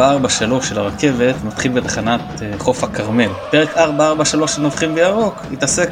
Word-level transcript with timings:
443 0.00 0.68
של 0.68 0.78
הרכבת 0.78 1.34
מתחיל 1.44 1.72
בתחנת 1.72 2.20
אה, 2.42 2.52
חוף 2.58 2.84
הכרמל. 2.84 3.28
פרק 3.50 3.76
443 3.76 4.52
של 4.52 4.62
נובחים 4.62 4.94
בירוק 4.94 5.42
יתעסק 5.52 5.90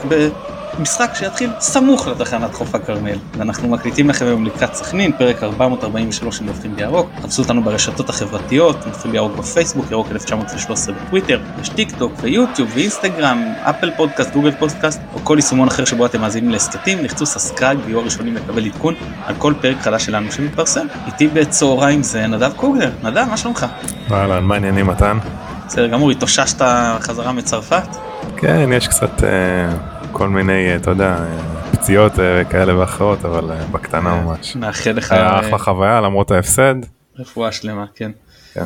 במשחק 0.78 1.10
שיתחיל 1.14 1.50
סמוך 1.60 2.08
לתחנת 2.08 2.54
חוף 2.54 2.74
הכרמל. 2.74 3.16
ואנחנו 3.36 3.68
מקליטים 3.68 4.10
לכם 4.10 4.26
היום 4.26 4.44
לקראת 4.44 4.74
סכנין, 4.74 5.12
פרק 5.12 5.42
443 5.42 6.38
של 6.38 6.44
נובחים 6.44 6.76
בירוק. 6.76 7.10
חפשו 7.22 7.42
אותנו 7.42 7.62
ברשתות 7.62 8.10
החברתיות, 8.10 8.86
נובחים 8.86 9.12
בירוק 9.12 9.32
בפייסבוק, 9.36 9.86
ירוק 9.90 10.06
1913 10.10 10.94
בטוויטר, 10.94 11.40
יש 11.60 11.68
טיק 11.68 11.96
טוק 11.98 12.12
ויוטיוב 12.20 12.70
ואינסטגרם, 12.74 13.44
Apple 13.62 13.90
Podcast, 13.96 14.32
Google 14.32 14.50
Podcast, 14.50 15.00
או 15.14 15.18
כל 15.24 15.36
יישומון 15.38 15.68
אחר 15.68 15.84
שבו 15.84 16.06
אתם 16.06 16.20
מאזינים 16.20 16.50
להסכתים, 16.50 17.04
לחצו 17.04 17.26
subscribe 17.26 17.80
ויהיו 17.84 18.00
הראשונים 18.00 18.36
לקבל 18.36 18.66
עדכון 18.66 18.94
על 19.26 19.34
כל 19.38 19.54
פרק 19.60 19.76
חדש 19.80 20.04
שלנו 20.04 20.32
שמתפרסם. 20.32 20.86
איתי 21.06 21.28
בצהריים 21.28 22.02
זה 22.02 22.26
נדב 22.26 22.52
קוגלר. 22.56 22.90
נדב, 23.02 23.24
מה 23.30 23.36
שלומך? 23.36 23.66
אהלן, 24.12 24.44
מה 24.44 24.54
העניינים 24.54 24.86
מתן? 24.86 25.18
בסדר 25.66 25.86
גמור, 25.86 26.10
התאוששת 26.10 26.62
חזרה 27.00 27.32
מצרפת? 27.32 27.88
כן, 28.36 28.70
יש 28.72 28.88
קצת 28.88 29.24
אה, 29.24 29.91
כל 30.12 30.28
מיני, 30.28 30.70
אה, 30.70 30.76
אתה 30.76 30.90
יודע, 30.90 31.16
אה, 31.16 31.72
פציעות 31.72 32.18
אה, 32.18 32.44
כאלה 32.44 32.78
ואחרות, 32.78 33.24
אבל 33.24 33.50
בקטנה 33.72 34.22
ממש. 34.22 34.56
מאחל 34.56 34.90
לך 34.90 35.12
היה 35.12 35.40
אחלה 35.40 35.58
חוויה 35.58 36.00
למרות 36.00 36.30
ההפסד. 36.30 36.74
רפואה 37.18 37.52
שלמה, 37.52 37.84
כן. 37.94 38.10
כן. 38.54 38.64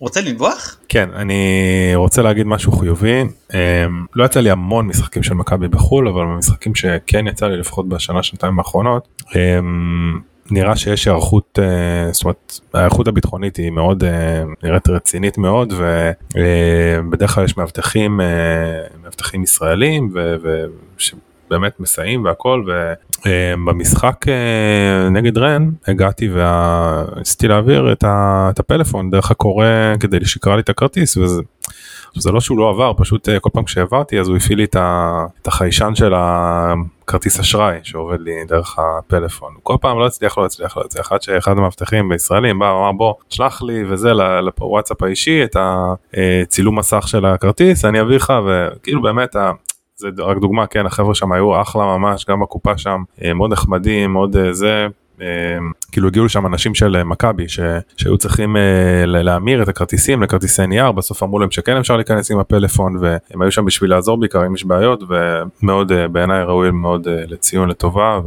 רוצה 0.00 0.20
לנבוח? 0.20 0.76
כן, 0.88 1.08
אני 1.14 1.92
רוצה 1.94 2.22
להגיד 2.22 2.46
משהו 2.46 2.72
חיובי. 2.72 3.24
לא 4.14 4.24
יצא 4.24 4.40
לי 4.40 4.50
המון 4.50 4.86
משחקים 4.86 5.22
של 5.22 5.34
מכבי 5.34 5.68
בחו"ל, 5.68 6.08
אבל 6.08 6.24
במשחקים 6.24 6.74
שכן 6.74 7.26
יצא 7.26 7.46
לי 7.46 7.56
לפחות 7.56 7.88
בשנה 7.88 8.22
שנתיים 8.22 8.58
האחרונות, 8.58 9.22
נראה 10.50 10.76
שיש 10.76 11.08
היערכות, 11.08 11.58
אה, 11.62 12.12
זאת 12.12 12.24
אומרת, 12.24 12.60
ההיערכות 12.74 13.08
הביטחונית 13.08 13.56
היא 13.56 13.70
מאוד 13.70 14.04
אה, 14.04 14.42
נראית 14.62 14.88
רצינית 14.88 15.38
מאוד, 15.38 15.72
ובדרך 16.34 17.34
כלל 17.34 17.44
יש 17.44 17.56
מאבטחים, 17.56 18.20
אה, 18.20 18.26
מאבטחים 19.02 19.42
ישראלים, 19.42 20.10
ו- 20.14 20.64
שבאמת 20.98 21.80
מסייעים 21.80 22.24
והכל, 22.24 22.64
ובמשחק 23.26 24.26
נגד 25.10 25.38
רן 25.38 25.70
הגעתי 25.86 26.28
וניסיתי 26.32 27.48
להעביר 27.48 27.92
את 27.92 28.58
הפלאפון 28.60 29.10
דרך 29.10 29.30
הקורא 29.30 29.66
כדי 30.00 30.24
שיקרא 30.24 30.54
לי 30.54 30.60
את 30.60 30.68
הכרטיס, 30.68 31.16
וזה... 31.16 31.42
זה 32.16 32.32
לא 32.32 32.40
שהוא 32.40 32.58
לא 32.58 32.70
עבר, 32.70 32.92
פשוט 32.96 33.28
אה, 33.28 33.40
כל 33.40 33.50
פעם 33.52 33.66
שהעברתי 33.66 34.20
אז 34.20 34.28
הוא 34.28 34.36
הפעיל 34.36 34.58
לי 34.58 34.64
את 34.64 35.46
החיישן 35.46 35.94
של 35.94 36.12
הכרטיס 36.16 37.40
אשראי 37.40 37.78
שעובד 37.82 38.20
לי 38.20 38.44
דרך 38.48 38.78
הפלאפון. 38.78 39.54
כל 39.62 39.76
פעם 39.80 39.98
לא 39.98 40.06
הצליח, 40.06 40.38
לא 40.38 40.44
הצליח, 40.44 40.76
לא 40.76 40.82
הצליח, 40.82 41.12
עד 41.12 41.22
שאחד 41.22 41.58
המאבטחים 41.58 42.08
בישראלים 42.08 42.58
בא, 42.58 42.70
אמר 42.70 42.92
בוא, 42.92 43.14
שלח 43.30 43.62
לי 43.62 43.84
וזה 43.88 44.12
לוואטסאפ 44.42 45.02
האישי 45.02 45.44
את 45.44 45.56
הצילום 45.56 46.78
מסך 46.78 47.08
של 47.08 47.24
הכרטיס, 47.26 47.84
אני 47.84 48.00
אביא 48.00 48.16
לך, 48.16 48.32
וכאילו 48.46 49.02
באמת, 49.02 49.36
זה 49.96 50.08
רק 50.18 50.36
דוגמה, 50.36 50.66
כן, 50.66 50.86
החבר'ה 50.86 51.14
שם 51.14 51.32
היו 51.32 51.60
אחלה 51.60 51.84
ממש, 51.84 52.26
גם 52.28 52.40
בקופה 52.40 52.78
שם, 52.78 53.02
אה, 53.24 53.34
מאוד 53.34 53.52
נחמדים, 53.52 54.12
מאוד 54.12 54.36
אה, 54.36 54.52
זה. 54.52 54.86
אה, 55.20 55.26
כאילו 55.92 56.08
הגיעו 56.08 56.24
לשם 56.24 56.46
אנשים 56.46 56.74
של 56.74 56.96
אה, 56.96 57.04
מכבי 57.04 57.44
שהיו 57.96 58.18
צריכים 58.18 58.56
אה, 58.56 59.06
להמיר 59.06 59.62
את 59.62 59.68
הכרטיסים 59.68 60.22
לכרטיסי 60.22 60.66
נייר 60.66 60.92
בסוף 60.92 61.22
אמרו 61.22 61.38
להם 61.38 61.50
שכן 61.50 61.76
אפשר 61.76 61.96
להיכנס 61.96 62.30
עם 62.30 62.38
הפלאפון 62.38 62.96
והם 63.00 63.42
היו 63.42 63.52
שם 63.52 63.64
בשביל 63.64 63.90
לעזור 63.90 64.20
בעיקר 64.20 64.46
אם 64.46 64.54
יש 64.54 64.64
בעיות 64.64 65.02
ומאוד 65.08 65.92
אה, 65.92 66.08
בעיניי 66.08 66.44
ראוי 66.44 66.70
מאוד 66.70 67.08
לציון 67.08 67.68
לטובה 67.68 68.20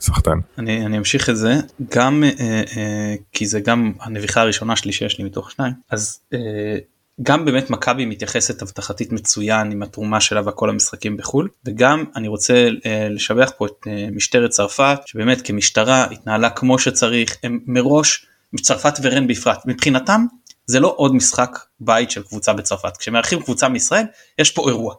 וסחטן. 0.00 0.38
אני, 0.58 0.86
אני 0.86 0.98
אמשיך 0.98 1.30
את 1.30 1.36
זה 1.36 1.54
גם 1.94 2.24
אה, 2.24 2.62
אה, 2.76 3.14
כי 3.32 3.46
זה 3.46 3.60
גם 3.60 3.92
הנביחה 4.00 4.40
הראשונה 4.40 4.76
שלי 4.76 4.92
שיש 4.92 5.18
לי 5.18 5.24
מתוך 5.24 5.50
שניים 5.50 5.72
אז 5.90 6.20
אה, 6.34 6.38
גם 7.22 7.44
באמת 7.44 7.70
מכבי 7.70 8.06
מתייחסת 8.06 8.62
אבטחתית 8.62 9.12
מצוין 9.12 9.72
עם 9.72 9.82
התרומה 9.82 10.20
שלה 10.20 10.48
וכל 10.48 10.70
המשחקים 10.70 11.16
בחו"ל 11.16 11.48
וגם 11.64 12.04
אני 12.16 12.28
רוצה 12.28 12.68
אה, 12.86 13.08
לשבח 13.10 13.52
פה 13.58 13.66
את 13.66 13.86
אה, 13.86 14.08
משטרת 14.12 14.50
צרפת 14.50 14.98
שבאמת 15.06 15.46
כמשטרה 15.46 16.04
התנהלה 16.04 16.50
כמו 16.50 16.78
שצריך 16.78 17.36
הם 17.42 17.60
מראש 17.66 18.26
צרפת 18.62 18.94
ורן 19.02 19.26
בפרט 19.26 19.62
מבחינתם 19.66 20.26
זה 20.66 20.80
לא 20.80 20.94
עוד 20.96 21.14
משחק 21.14 21.58
בית 21.80 22.10
של 22.10 22.22
קבוצה 22.22 22.52
בצרפת. 22.52 22.96
כשמארחים 22.96 23.42
קבוצה 23.42 23.68
מישראל 23.68 24.04
יש 24.38 24.50
פה 24.50 24.68
אירוע 24.68 24.94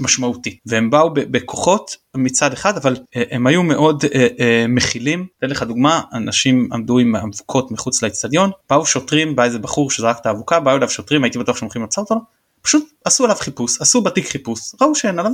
משמעותי 0.00 0.58
והם 0.66 0.90
באו 0.90 1.10
בכוחות 1.14 1.96
מצד 2.16 2.52
אחד 2.52 2.76
אבל 2.76 2.96
אה, 3.16 3.22
הם 3.30 3.46
היו 3.46 3.62
מאוד 3.62 4.04
אה, 4.04 4.26
אה, 4.40 4.64
מכילים. 4.68 5.26
אתן 5.38 5.50
לך 5.50 5.62
דוגמה 5.62 6.02
אנשים 6.12 6.68
עמדו 6.72 6.98
עם 6.98 7.16
אבוקות 7.16 7.70
מחוץ 7.70 8.02
לאצטדיון 8.02 8.50
באו 8.70 8.86
שוטרים 8.86 9.36
בא 9.36 9.44
איזה 9.44 9.58
בחור 9.58 9.90
שזרק 9.90 10.18
את 10.20 10.26
האבוקה 10.26 10.60
באו 10.60 10.76
אליו 10.76 10.90
שוטרים 10.90 11.24
הייתי 11.24 11.38
בטוח 11.38 11.56
שהם 11.56 11.66
הולכים 11.66 11.82
לעצור 11.82 12.04
אותו 12.04 12.20
פשוט 12.62 12.92
עשו 13.04 13.24
עליו 13.24 13.36
חיפוש 13.36 13.80
עשו 13.80 14.02
בתיק 14.02 14.28
חיפוש 14.28 14.60
ראו 14.80 14.94
שאין 14.94 15.18
עליו 15.18 15.32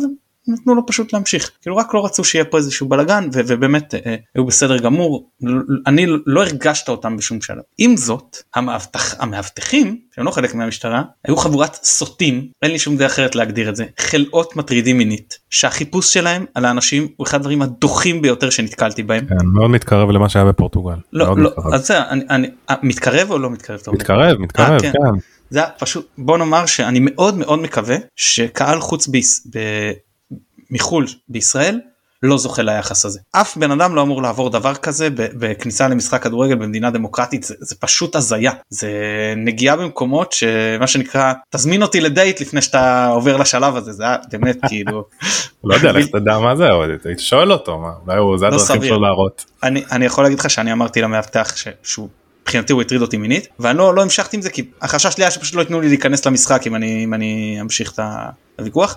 נתנו 0.49 0.75
לו 0.75 0.87
פשוט 0.87 1.13
להמשיך 1.13 1.51
כאילו 1.63 1.77
רק 1.77 1.95
לא 1.95 2.05
רצו 2.05 2.25
שיהיה 2.25 2.45
פה 2.45 2.57
איזשהו 2.57 2.89
בלאגן 2.89 3.29
ובאמת 3.33 3.95
אה, 3.95 4.15
היו 4.35 4.47
בסדר 4.47 4.79
גמור 4.79 5.31
אני 5.87 6.07
לא 6.27 6.43
הרגשת 6.43 6.89
אותם 6.89 7.17
בשום 7.17 7.41
שלב 7.41 7.63
עם 7.79 7.97
זאת 7.97 8.37
המאבטח, 8.55 9.15
המאבטחים 9.21 9.99
שהם 10.15 10.25
לא 10.25 10.31
חלק 10.31 10.55
מהמשטרה 10.55 11.03
היו 11.25 11.37
חבורת 11.37 11.75
סוטים 11.75 12.49
אין 12.63 12.71
לי 12.71 12.79
שום 12.79 12.97
דרך 12.97 13.13
אחרת 13.13 13.35
להגדיר 13.35 13.69
את 13.69 13.77
זה 13.77 13.85
חלאות 14.01 14.57
מטרידים 14.57 14.99
מינית 14.99 15.39
שהחיפוש 15.51 16.15
שלהם 16.15 16.45
על 16.55 16.65
האנשים 16.65 17.09
הוא 17.17 17.27
אחד 17.27 17.39
הדברים 17.39 17.63
הדוחים 17.63 18.23
ביותר 18.23 18.51
שנתקלתי 18.51 19.03
בהם. 19.03 19.27
כן, 19.27 19.47
מאוד 19.47 19.71
מתקרב 19.71 20.11
למה 20.11 20.29
שהיה 20.29 20.45
בפורטוגל. 20.45 20.97
לא 21.13 21.37
לא 21.37 21.37
מתקרב. 21.37 21.75
אז 21.75 21.87
זה 21.87 22.03
אני, 22.03 22.25
אני 22.31 22.51
אה, 22.71 22.75
מתקרב 22.83 23.31
או 23.31 23.39
לא 23.39 23.51
מתקרב? 23.51 23.81
אומר? 23.87 23.99
מתקרב, 23.99 24.39
מתקרב, 24.39 24.73
אה, 24.73 24.81
כן. 24.81 24.93
כן. 24.93 25.19
זה 25.51 25.61
פשוט 25.79 26.09
בוא 26.19 26.39
נאמר 26.39 26.67
שאני 26.67 26.99
מאוד 27.03 27.39
מאוד 27.39 27.59
מקווה 27.59 27.97
שקהל 28.17 28.81
חוץ 28.81 29.07
ביס, 29.07 29.47
ב, 29.55 29.59
מחו"ל 30.71 31.07
בישראל 31.29 31.81
לא 32.23 32.39
זוכה 32.39 32.63
ליחס 32.63 33.05
הזה. 33.05 33.21
אף 33.33 33.57
בן 33.57 33.71
אדם 33.71 33.95
לא 33.95 34.03
אמור 34.03 34.23
לעבור 34.23 34.51
דבר 34.51 34.75
כזה 34.75 35.09
בכניסה 35.15 35.89
למשחק 35.89 36.23
כדורגל 36.23 36.55
במדינה 36.55 36.91
דמוקרטית 36.91 37.43
זה, 37.43 37.55
זה 37.59 37.75
פשוט 37.81 38.17
הזיה 38.17 38.53
זה 38.69 38.91
נגיעה 39.37 39.77
במקומות 39.77 40.33
שמה 40.33 40.87
שנקרא 40.87 41.33
תזמין 41.51 41.83
אותי 41.83 42.01
לדייט 42.01 42.41
לפני 42.41 42.63
שאתה 42.63 43.09
עובר 43.09 43.37
לשלב 43.37 43.77
הזה 43.77 43.93
זה 43.93 44.03
היה 44.03 44.17
באמת 44.33 44.57
כאילו 44.69 45.05
לא 45.65 45.75
יודע, 45.75 45.93
לך 45.93 46.07
תדע 46.07 46.39
מה 46.39 46.57
זה, 46.57 46.73
אבל 46.73 46.97
היית 47.05 47.21
שואל 47.21 47.53
אותו, 47.53 47.79
מה, 47.79 47.91
אולי 48.07 48.19
הוא, 48.19 48.39
זה 48.39 48.47
לא 48.47 48.55
הדרכים. 48.55 48.83
שלו 48.83 49.01
להראות. 49.01 49.45
אני 49.63 49.85
אני 49.93 50.05
יכול 50.05 50.25
להגיד 50.25 50.39
לך 50.39 50.51
שאני 50.51 50.73
אמרתי 50.73 51.03
למאבטח 51.03 51.55
שהוא 51.83 52.09
מבחינתי 52.47 52.73
הוא 52.73 52.83
הטריד 52.83 53.03
אותי 53.03 53.17
מינית 53.17 53.49
ואני 53.59 53.79
לא, 53.79 53.95
לא 53.95 54.03
המשכתי 54.03 54.37
עם 54.37 54.43
זה 54.43 54.51
כי 54.51 54.65
החשש 54.83 55.13
שלי 55.15 55.25
היה 55.25 55.31
שפשוט 55.31 55.55
לא 55.55 55.61
ייתנו 55.61 55.81
לי 55.81 55.89
להיכנס 55.89 56.27
למשחק 56.27 56.67
אם 56.67 56.75
אני, 56.75 57.05
אם 57.05 57.15
אני 57.15 57.59
אמשיך 57.61 57.93
את 57.93 58.01
הוויכוח 58.59 58.97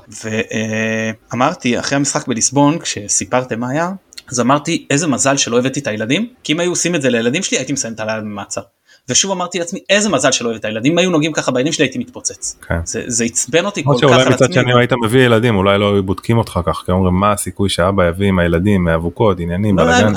ואמרתי 1.31 1.79
אחרי 1.79 1.95
המשחק 1.95 2.27
בליסבון 2.27 2.79
כשסיפרתם 2.79 3.59
מה 3.59 3.69
היה 3.69 3.91
אז 4.31 4.39
אמרתי 4.39 4.87
איזה 4.89 5.07
מזל 5.07 5.37
שלא 5.37 5.59
הבאתי 5.59 5.79
את 5.79 5.87
הילדים 5.87 6.33
כי 6.43 6.53
אם 6.53 6.59
היו 6.59 6.69
עושים 6.69 6.95
את 6.95 7.01
זה 7.01 7.09
לילדים 7.09 7.43
שלי 7.43 7.57
הייתי 7.57 7.73
מסיים 7.73 7.93
את 7.93 7.99
הלילה 7.99 8.21
במעצר. 8.21 8.61
ושוב 9.09 9.31
אמרתי 9.31 9.59
לעצמי 9.59 9.79
איזה 9.89 10.09
מזל 10.09 10.31
שלא 10.31 10.49
הבאתי 10.49 10.59
את 10.59 10.65
הילדים 10.65 10.91
אם 10.91 10.97
היו 10.97 11.09
נוגעים 11.09 11.33
ככה 11.33 11.51
בילדים 11.51 11.73
שלי 11.73 11.85
הייתי 11.85 11.99
מתפוצץ. 11.99 12.55
כן. 12.67 12.79
זה, 12.85 13.03
זה 13.07 13.23
עצבן 13.23 13.65
אותי 13.65 13.83
כל 13.83 13.95
כך 14.01 14.13
על 14.13 14.29
מצד 14.29 14.45
עצמי. 14.45 14.53
שני 14.53 14.73
אם 14.73 14.77
היית 14.77 14.93
מביא 15.03 15.21
ילדים 15.21 15.55
אולי 15.55 15.79
לא 15.79 15.93
היו 15.93 16.03
בודקים 16.03 16.37
אותך 16.37 16.59
כך 16.65 16.83
כי 16.85 16.91
אומרים 16.91 17.13
מה 17.13 17.31
הסיכוי 17.31 17.69
שאבא 17.69 18.07
יביא 18.07 18.27
עם 18.27 18.39
הילדים 18.39 18.83
מאבוקות 18.83 19.39
עניינים 19.39 19.77
לא, 19.77 19.83
בלאגן. 19.83 20.13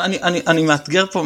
אני, 0.00 0.22
אני, 0.22 0.40
אני, 0.46 0.62
מאתגר 0.62 1.04
פה 1.12 1.24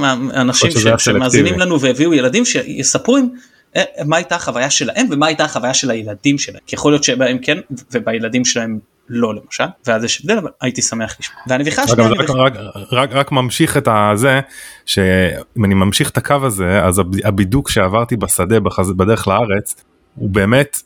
היה 0.85 0.99
שמאזינים. 0.99 1.59
לנו 1.59 1.81
והביאו 1.81 2.15
ילדים 2.15 2.45
שיספרו 2.45 3.17
עם 3.17 3.29
אה, 3.77 3.83
מה 4.05 4.17
הייתה 4.17 4.37
החוויה 4.37 4.71
שלהם 4.71 5.07
ומה 5.11 5.27
הייתה 5.27 5.45
החוויה 5.45 5.75
של 5.75 5.91
הילדים 5.91 6.39
שלהם 6.39 6.61
כי 6.67 6.77
יכול 6.77 6.93
להיות 6.93 7.05
שבהם 7.05 7.39
כן 7.39 7.59
ובילדים 7.93 8.45
שלהם 8.45 8.79
לא 9.11 9.35
למשל 9.35 9.65
ואז 9.87 10.05
יש 10.05 10.21
הבדל 10.21 10.39
אבל 10.39 10.51
הייתי 10.61 10.83
שמח 10.83 11.17
לשמוע. 11.21 11.43
והנביחה 11.49 11.83
השנייה 11.83 12.09
רק, 12.11 12.31
רק, 12.31 12.53
רק, 12.93 13.13
רק 13.13 13.33
ממשיך 13.33 13.77
את 13.77 13.89
הזה 13.91 14.41
שאם 14.87 15.65
אני 15.65 15.75
ממשיך 15.75 16.11
את 16.11 16.17
הקו 16.17 16.35
הזה 16.43 16.85
אז 16.85 16.99
הב- 16.99 17.25
הבידוק 17.27 17.71
שעברתי 17.71 18.17
בשדה 18.17 18.61
בחז- 18.61 18.93
בדרך 18.97 19.29
לארץ 19.29 19.85
הוא 20.15 20.31
באמת 20.31 20.83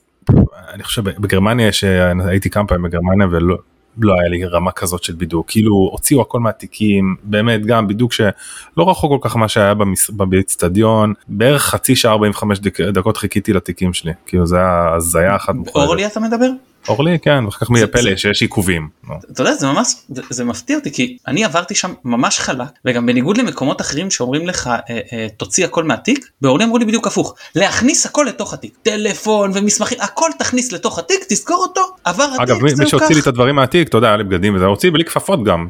אני 0.74 0.82
חושב 0.82 1.02
בגרמניה 1.04 1.72
שהייתי 1.72 2.50
כמה 2.50 2.66
פעמים 2.66 2.82
בגרמניה 2.84 3.26
ולא 3.30 3.56
לא 3.98 4.14
היה 4.20 4.28
לי 4.28 4.44
רמה 4.44 4.72
כזאת 4.72 5.02
של 5.02 5.14
בידוק 5.14 5.50
כאילו 5.50 5.74
הוציאו 5.92 6.22
הכל 6.22 6.40
מהתיקים 6.40 7.16
באמת 7.22 7.66
גם 7.66 7.88
בידוק 7.88 8.12
שלא 8.12 8.30
רחוק 8.76 9.22
כל 9.22 9.28
כך 9.28 9.36
מה 9.36 9.48
שהיה 9.48 9.74
באצטדיון 10.08 11.12
בערך 11.28 11.62
חצי 11.62 11.96
שעה 11.96 12.12
45 12.12 12.58
דק, 12.58 12.80
דקות 12.80 13.16
חיכיתי 13.16 13.52
לתיקים 13.52 13.92
שלי 13.92 14.12
כאילו 14.26 14.46
זה 14.46 14.56
היה 14.56 14.94
הזיה 14.96 15.36
אחת. 15.36 15.54
אורלי 15.74 16.06
אתה 16.06 16.20
מדבר? 16.20 16.50
אורלי 16.88 17.18
כן 17.18 17.44
ואחר 17.44 17.58
כך 17.58 17.70
מי 17.70 17.82
הפלא 17.82 18.16
שיש 18.16 18.42
עיכובים. 18.42 18.88
אתה 19.32 19.42
יודע 19.42 19.54
זה 19.54 19.66
ממש 19.66 19.94
זה 20.08 20.44
מפתיע 20.44 20.76
אותי 20.76 20.92
כי 20.92 21.16
אני 21.26 21.44
עברתי 21.44 21.74
שם 21.74 21.94
ממש 22.04 22.38
חלק 22.38 22.68
וגם 22.84 23.06
בניגוד 23.06 23.36
למקומות 23.36 23.80
אחרים 23.80 24.10
שאומרים 24.10 24.46
לך 24.46 24.66
אה, 24.66 25.00
אה, 25.12 25.26
תוציא 25.36 25.64
הכל 25.64 25.84
מהתיק 25.84 26.28
באורלי 26.40 26.64
אמרו 26.64 26.78
לי 26.78 26.84
בדיוק 26.84 27.06
הפוך 27.06 27.34
להכניס 27.54 28.06
הכל 28.06 28.26
לתוך 28.28 28.54
התיק 28.54 28.74
טלפון 28.82 29.50
ומסמכים 29.54 29.98
הכל 30.00 30.30
תכניס 30.38 30.72
לתוך 30.72 30.98
התיק 30.98 31.24
תזכור 31.28 31.56
אותו 31.56 31.80
עבר 32.04 32.24
התיק. 32.24 32.40
אגב 32.40 32.62
מי 32.62 32.86
שהוציא 32.86 33.14
לי 33.14 33.20
את 33.20 33.26
הדברים 33.26 33.56
מהתיק 33.56 33.88
אתה 33.88 33.96
יודע 33.96 34.08
היה 34.08 34.16
לי 34.16 34.24
בגדים 34.24 34.54
וזה 34.54 34.64
הוציא 34.64 34.90
בלי 34.90 35.04
כפפות 35.04 35.44
גם 35.44 35.68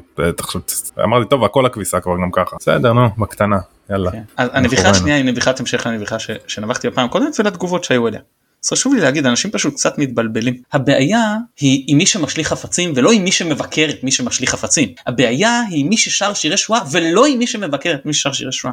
אמרתי 1.04 1.28
טוב 1.30 1.44
הכל 1.44 1.66
הכביסה 1.66 2.00
כבר 2.00 2.12
גם 2.22 2.30
ככה 2.32 2.56
בסדר 2.60 2.92
נו 2.92 3.08
בקטנה 3.18 3.58
יאללה. 3.90 4.10
כן. 4.10 4.22
הנביחה 4.36 4.90
השנייה 4.90 5.16
היא 5.16 5.24
נביחת 5.24 5.60
המשך 5.60 5.86
לנביחה 5.86 6.16
שנבחתי 6.46 6.90
בפעם 6.90 7.06
הקודמת 7.06 7.40
ולתגובות 7.40 7.84
שהיו 7.84 8.08
אליה. 8.08 8.20
אז 8.64 8.70
חשוב 8.70 8.94
לי 8.94 9.00
להגיד 9.00 9.26
אנשים 9.26 9.50
פשוט 9.50 9.74
קצת 9.74 9.98
מתבלבלים 9.98 10.62
הבעיה 10.72 11.36
היא 11.60 11.84
עם 11.86 11.98
מי 11.98 12.06
שמשליך 12.06 12.48
חפצים 12.48 12.92
ולא 12.96 13.12
עם 13.12 13.24
מי 13.24 13.32
שמבקר 13.32 13.86
את 13.90 14.04
מי 14.04 14.12
שמשליך 14.12 14.50
חפצים 14.50 14.88
הבעיה 15.06 15.62
היא 15.70 15.80
עם 15.80 15.88
מי 15.88 15.96
ששר 15.96 16.34
שירי 16.34 16.56
שואה 16.56 16.80
ולא 16.90 17.26
עם 17.26 17.38
מי 17.38 17.46
שמבקר 17.46 17.94
את 17.94 18.06
מי 18.06 18.14
ששר 18.14 18.32
שירי 18.32 18.52
שואה. 18.52 18.72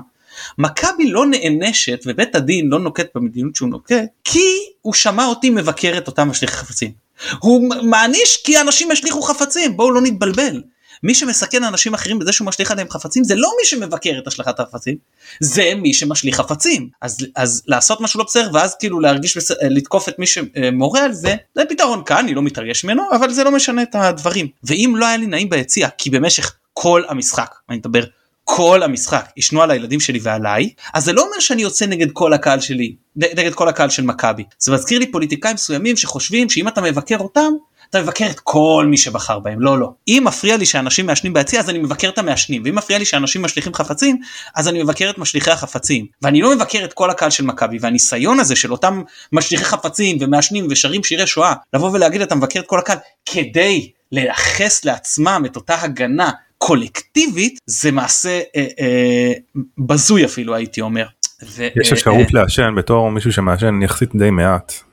מכבי 0.58 1.12
לא 1.12 1.26
נענשת 1.26 2.04
ובית 2.06 2.36
הדין 2.36 2.68
לא 2.70 2.80
נוקט 2.80 3.08
במדיניות 3.16 3.56
שהוא 3.56 3.70
נוקט 3.70 4.06
כי 4.24 4.46
הוא 4.82 4.94
שמע 4.94 5.26
אותי 5.26 5.50
מבקר 5.50 5.98
את 5.98 6.08
אותם 6.08 6.30
משליך 6.30 6.52
חפצים. 6.52 6.92
הוא 7.40 7.70
מעניש 7.84 8.42
כי 8.44 8.62
אנשים 8.62 8.92
השליכו 8.92 9.22
חפצים 9.22 9.78
בואו 9.78 9.92
לא 9.92 10.02
נתבלבל. 10.02 10.62
מי 11.04 11.16
שמסכן 11.16 11.64
אנשים 11.64 11.94
אחרים 11.94 12.20
בזה 12.20 12.32
שהוא 12.32 12.48
משליך 12.48 12.72
עליהם 12.72 12.90
חפצים 12.90 13.24
זה 13.24 13.36
לא 13.36 13.52
מי 13.62 13.66
שמבקר 13.66 14.20
את 14.24 14.28
השלכת 14.28 14.60
החפצים 14.60 14.96
זה 15.40 15.74
מי 15.76 15.94
שמשליך 15.94 16.36
חפצים. 16.36 16.90
אז 17.02 17.18
אז 17.36 17.64
לעשות 17.68 18.02
משהו 18.02 18.18
לא 18.18 18.26
בסדר 18.26 18.50
ואז 18.54 18.76
כאילו 18.80 19.00
להרגיש 19.00 19.38
לתקוף 19.62 20.10
את 20.10 20.20
מי 20.20 20.26
שמורה 20.28 21.04
על 21.04 21.14
זה 21.14 21.36
זה 21.56 21.64
פתרון 21.70 22.04
קל 22.06 22.16
אני 22.16 22.34
לא 22.34 22.42
מתרגש 22.42 22.84
ממנו 22.84 23.04
אבל 23.16 23.34
זה 23.34 23.44
לא 23.44 23.52
משנה 23.52 23.84
את 23.84 23.96
הדברים. 23.96 24.48
ואם 24.64 24.94
לא 24.98 25.06
היה 25.06 25.18
לי 25.18 25.28
נעים 25.28 25.50
ביציע 25.50 25.90
כי 25.98 26.10
במשך 26.10 26.56
כל 26.74 27.04
המשחק 27.08 27.56
אני 27.70 27.78
מדבר 27.78 28.04
כל 28.44 28.84
המשחק 28.84 29.30
ישנו 29.38 29.62
על 29.62 29.72
הילדים 29.72 30.00
שלי 30.00 30.20
ועליי 30.22 30.70
אז 30.94 31.06
זה 31.06 31.14
לא 31.14 31.22
אומר 31.22 31.40
שאני 31.40 31.62
יוצא 31.62 31.86
נגד 31.86 32.12
כל 32.14 32.34
הקהל 32.34 32.60
שלי 32.60 32.96
נגד 33.16 33.54
כל 33.54 33.68
הקהל 33.68 33.90
של 33.90 34.04
מכבי. 34.04 34.44
זה 34.60 34.72
מזכיר 34.72 35.00
לי 35.00 35.12
פוליטיקאים 35.12 35.54
מסוימים 35.54 35.98
שחושבים 35.98 36.50
שאם 36.50 36.68
אתה 36.68 36.82
מבקר 36.82 37.18
אותם 37.18 37.54
אתה 37.90 38.02
מבקר 38.02 38.26
את 38.30 38.40
כל 38.40 38.86
מי 38.90 38.98
שבחר 38.98 39.40
בהם. 39.40 39.62
לא 39.62 39.80
לא. 39.80 39.92
אם 40.08 40.24
מפריע 40.26 40.58
לי 40.58 40.66
שאנשים 40.66 41.06
מעשנים 41.06 41.34
ביציע 41.34 41.60
אז 41.60 41.70
אני 41.70 41.80
מבקר 41.80 42.10
את 42.10 42.18
המעשנים. 42.18 42.62
ואם 42.66 42.76
מפריע 42.76 43.00
לי 43.00 43.06
שאנשים 43.06 43.42
משליכים 43.42 43.74
חפצים 43.74 44.18
אז 44.56 44.68
אני 44.68 44.84
מבקר 44.84 45.10
את 45.10 45.18
משליכי 45.18 45.52
החפצים. 45.52 46.06
ואני 46.22 46.42
לא 46.42 46.56
מבקר 46.56 46.84
את 46.84 46.94
כל 46.94 47.10
הקהל 47.10 47.30
של 47.30 47.46
מכבי 47.46 47.78
והניסיון 47.82 48.40
הזה 48.40 48.56
של 48.56 48.72
אותם 48.72 49.02
משליכי 49.32 49.66
חפצים 49.66 50.18
ומעשנים 50.22 50.68
ושרים 50.70 51.04
שירי 51.04 51.28
שואה 51.28 51.54
לבוא 51.74 51.92
ולהגיד 51.92 52.22
אתה 52.22 52.36
מבקר 52.36 52.60
את 52.60 52.68
כל 52.68 52.80
הקהל 52.80 52.98
כדי 53.26 53.92
לייחס 54.12 54.86
לעצמם 54.86 55.44
את 55.46 55.56
אותה 55.56 55.82
הגנה 55.82 56.32
קולקטיבית 56.58 57.60
זה 57.66 57.92
מעשה 57.92 58.40
אה, 58.56 58.66
אה, 58.80 59.32
בזוי 59.78 60.26
אפילו 60.26 60.56
הייתי 60.56 60.82
אומר. 60.82 61.06
ו, 61.44 61.68
יש 61.82 61.92
אפשרות 61.94 62.36
אה, 62.36 62.42
לעשן 62.42 62.74
בתור 62.78 63.12
מישהו 63.12 63.32
שמעשן 63.32 63.82
יחסית 63.82 64.16
די 64.16 64.30
מעט. 64.30 64.74
אה, 64.74 64.89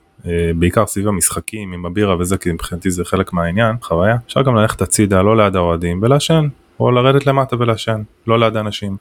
בעיקר 0.56 0.86
סביב 0.86 1.08
המשחקים 1.08 1.72
עם 1.72 1.86
הבירה 1.86 2.16
וזה 2.18 2.38
כי 2.38 2.52
מבחינתי 2.52 2.90
זה 2.90 3.04
חלק 3.04 3.32
מהעניין 3.32 3.76
חוויה 3.82 4.16
אפשר 4.26 4.42
גם 4.42 4.56
ללכת 4.56 4.82
הצידה 4.82 5.22
לא 5.22 5.36
ליד 5.36 5.56
האוהדים 5.56 6.00
ולעשן 6.02 6.48
או 6.80 6.90
לרדת 6.90 7.26
למטה 7.26 7.56
ולעשן 7.56 8.02
לא 8.26 8.38
ליד 8.40 8.56
האנשים 8.56 8.96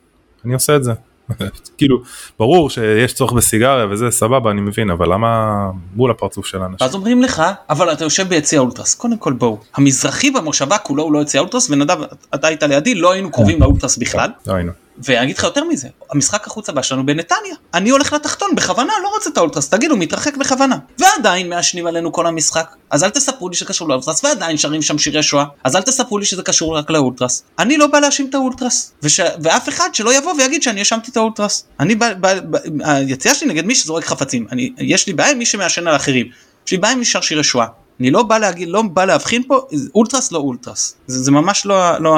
אני 0.45 0.53
עושה 0.53 0.75
את 0.75 0.83
זה 0.83 0.93
כאילו 1.77 2.01
ברור 2.39 2.69
שיש 2.69 3.13
צורך 3.13 3.33
בסיגריה 3.33 3.85
וזה 3.89 4.11
סבבה 4.11 4.51
אני 4.51 4.61
מבין 4.61 4.89
אבל 4.89 5.13
למה 5.13 5.55
מול 5.95 6.11
הפרצוף 6.11 6.45
של 6.45 6.61
האנשים. 6.61 6.87
אז 6.87 6.95
אומרים 6.95 7.21
לך 7.21 7.43
אבל 7.69 7.91
אתה 7.93 8.03
יושב 8.03 8.27
ביציע 8.27 8.59
אולטרס 8.59 8.95
קודם 8.95 9.17
כל 9.17 9.33
בואו 9.33 9.59
המזרחי 9.75 10.31
במושבה 10.31 10.77
כולו 10.77 11.03
הוא 11.03 11.13
לא 11.13 11.21
יציע 11.21 11.41
אולטרס 11.41 11.69
ונדב 11.69 11.97
אתה 12.35 12.47
היית 12.47 12.63
לידי 12.63 12.95
לא 12.95 13.11
היינו 13.11 13.31
קרובים 13.31 13.61
לאולטרס 13.61 13.97
בכלל. 13.97 14.29
לא 14.47 14.53
היינו. 14.53 14.71
ואני 14.97 15.23
אגיד 15.23 15.37
לך 15.37 15.43
יותר 15.43 15.63
מזה, 15.63 15.87
המשחק 16.11 16.47
החוץ 16.47 16.69
הבא 16.69 16.81
שלנו 16.81 17.05
בנתניה. 17.05 17.55
אני 17.73 17.89
הולך 17.89 18.13
לתחתון 18.13 18.49
בכוונה, 18.55 18.93
לא 19.03 19.07
רוצה 19.07 19.29
את 19.29 19.37
האולטרס, 19.37 19.69
תגידו, 19.69 19.97
מתרחק 19.97 20.37
בכוונה. 20.37 20.77
ועדיין 20.99 21.49
מעשנים 21.49 21.87
עלינו 21.87 22.11
כל 22.11 22.27
המשחק. 22.27 22.75
אז 22.89 23.03
אל 23.03 23.09
תספרו 23.09 23.49
לי 23.49 23.55
שקשור 23.55 23.89
לאולטרס, 23.89 24.23
ועדיין 24.23 24.57
שרים 24.57 24.81
שם 24.81 24.97
שירי 24.97 25.23
שואה. 25.23 25.45
אז 25.63 25.75
אל 25.75 25.81
תספרו 25.81 26.17
לי 26.17 26.25
שזה 26.25 26.43
קשור 26.43 26.77
רק 26.77 26.89
לאולטרס. 26.89 27.43
אני 27.59 27.77
לא 27.77 27.87
בא 27.87 27.99
להאשים 27.99 28.29
את 28.29 28.35
האולטרס. 28.35 28.91
וש... 29.03 29.19
ואף 29.43 29.69
אחד 29.69 29.89
שלא 29.95 30.17
יבוא 30.17 30.33
ויגיד 30.33 30.63
שאני 30.63 30.79
האשמתי 30.79 31.11
את 31.11 31.17
האולטרס. 31.17 31.65
אני 31.79 31.95
בא, 31.95 32.13
בא, 32.13 32.39
בא, 32.39 32.59
היציאה 32.83 33.35
שלי 33.35 33.49
נגד 33.49 33.65
מי 33.65 33.75
שזורק 33.75 34.05
חפצים. 34.05 34.47
אני, 34.51 34.71
יש 34.77 35.07
לי 35.07 35.13
בעיה 35.13 35.31
עם 35.31 35.37
מי 35.37 35.45
שמעשן 35.45 35.87
על 35.87 35.95
אחרים. 35.95 36.25
יש 36.65 36.71
לי 36.71 36.77
בעיה 36.77 36.93
עם 36.93 36.99
מי 36.99 37.05
ששר 37.05 37.21
שירי 37.21 37.43
שואה. 37.43 37.65
אני 37.99 38.11
לא 38.11 38.23
בא 38.23 38.37
להגיד 38.37 38.69
לא 38.69 38.81
בא 38.81 39.05
להבחין 39.05 39.43
פה 39.47 39.67
אולטרס 39.95 40.31
לא 40.31 40.39
אולטרס 40.39 40.95
זה, 41.07 41.23
זה 41.23 41.31
ממש 41.31 41.65
לא, 41.65 41.97
לא 41.99 42.15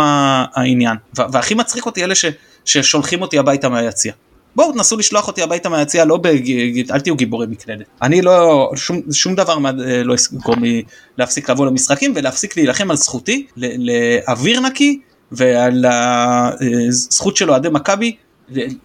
העניין 0.54 0.98
והכי 1.32 1.54
מצחיק 1.54 1.86
אותי 1.86 2.04
אלה 2.04 2.16
ש, 2.16 2.26
ששולחים 2.68 3.22
אותי 3.22 3.40
הביתה 3.40 3.70
מהיציע. 3.70 4.14
בואו 4.56 4.72
תנסו 4.72 4.98
לשלוח 4.98 5.28
אותי 5.28 5.42
הביתה 5.42 5.70
מהיציע 5.70 6.06
לא 6.06 6.18
בג... 6.18 6.52
אל 6.92 7.00
תהיו 7.00 7.16
גיבורי 7.16 7.48
מקלדת 7.48 7.86
אני 8.02 8.22
לא 8.22 8.70
שום, 8.76 9.02
שום 9.12 9.36
דבר 9.36 9.58
מה, 9.58 9.72
לא 10.04 10.16
יגרום 10.34 10.64
לי 10.64 10.84
להפסיק 11.18 11.50
לבוא 11.50 11.66
למשחקים 11.66 12.14
ולהפסיק 12.16 12.58
להילחם 12.58 12.92
על 12.92 12.98
זכותי 12.98 13.48
לאוויר 13.58 14.60
נקי 14.60 15.00
ועל 15.32 15.86
הזכות 15.88 17.38
של 17.38 17.50
אוהדי 17.50 17.70
מכבי 17.70 18.16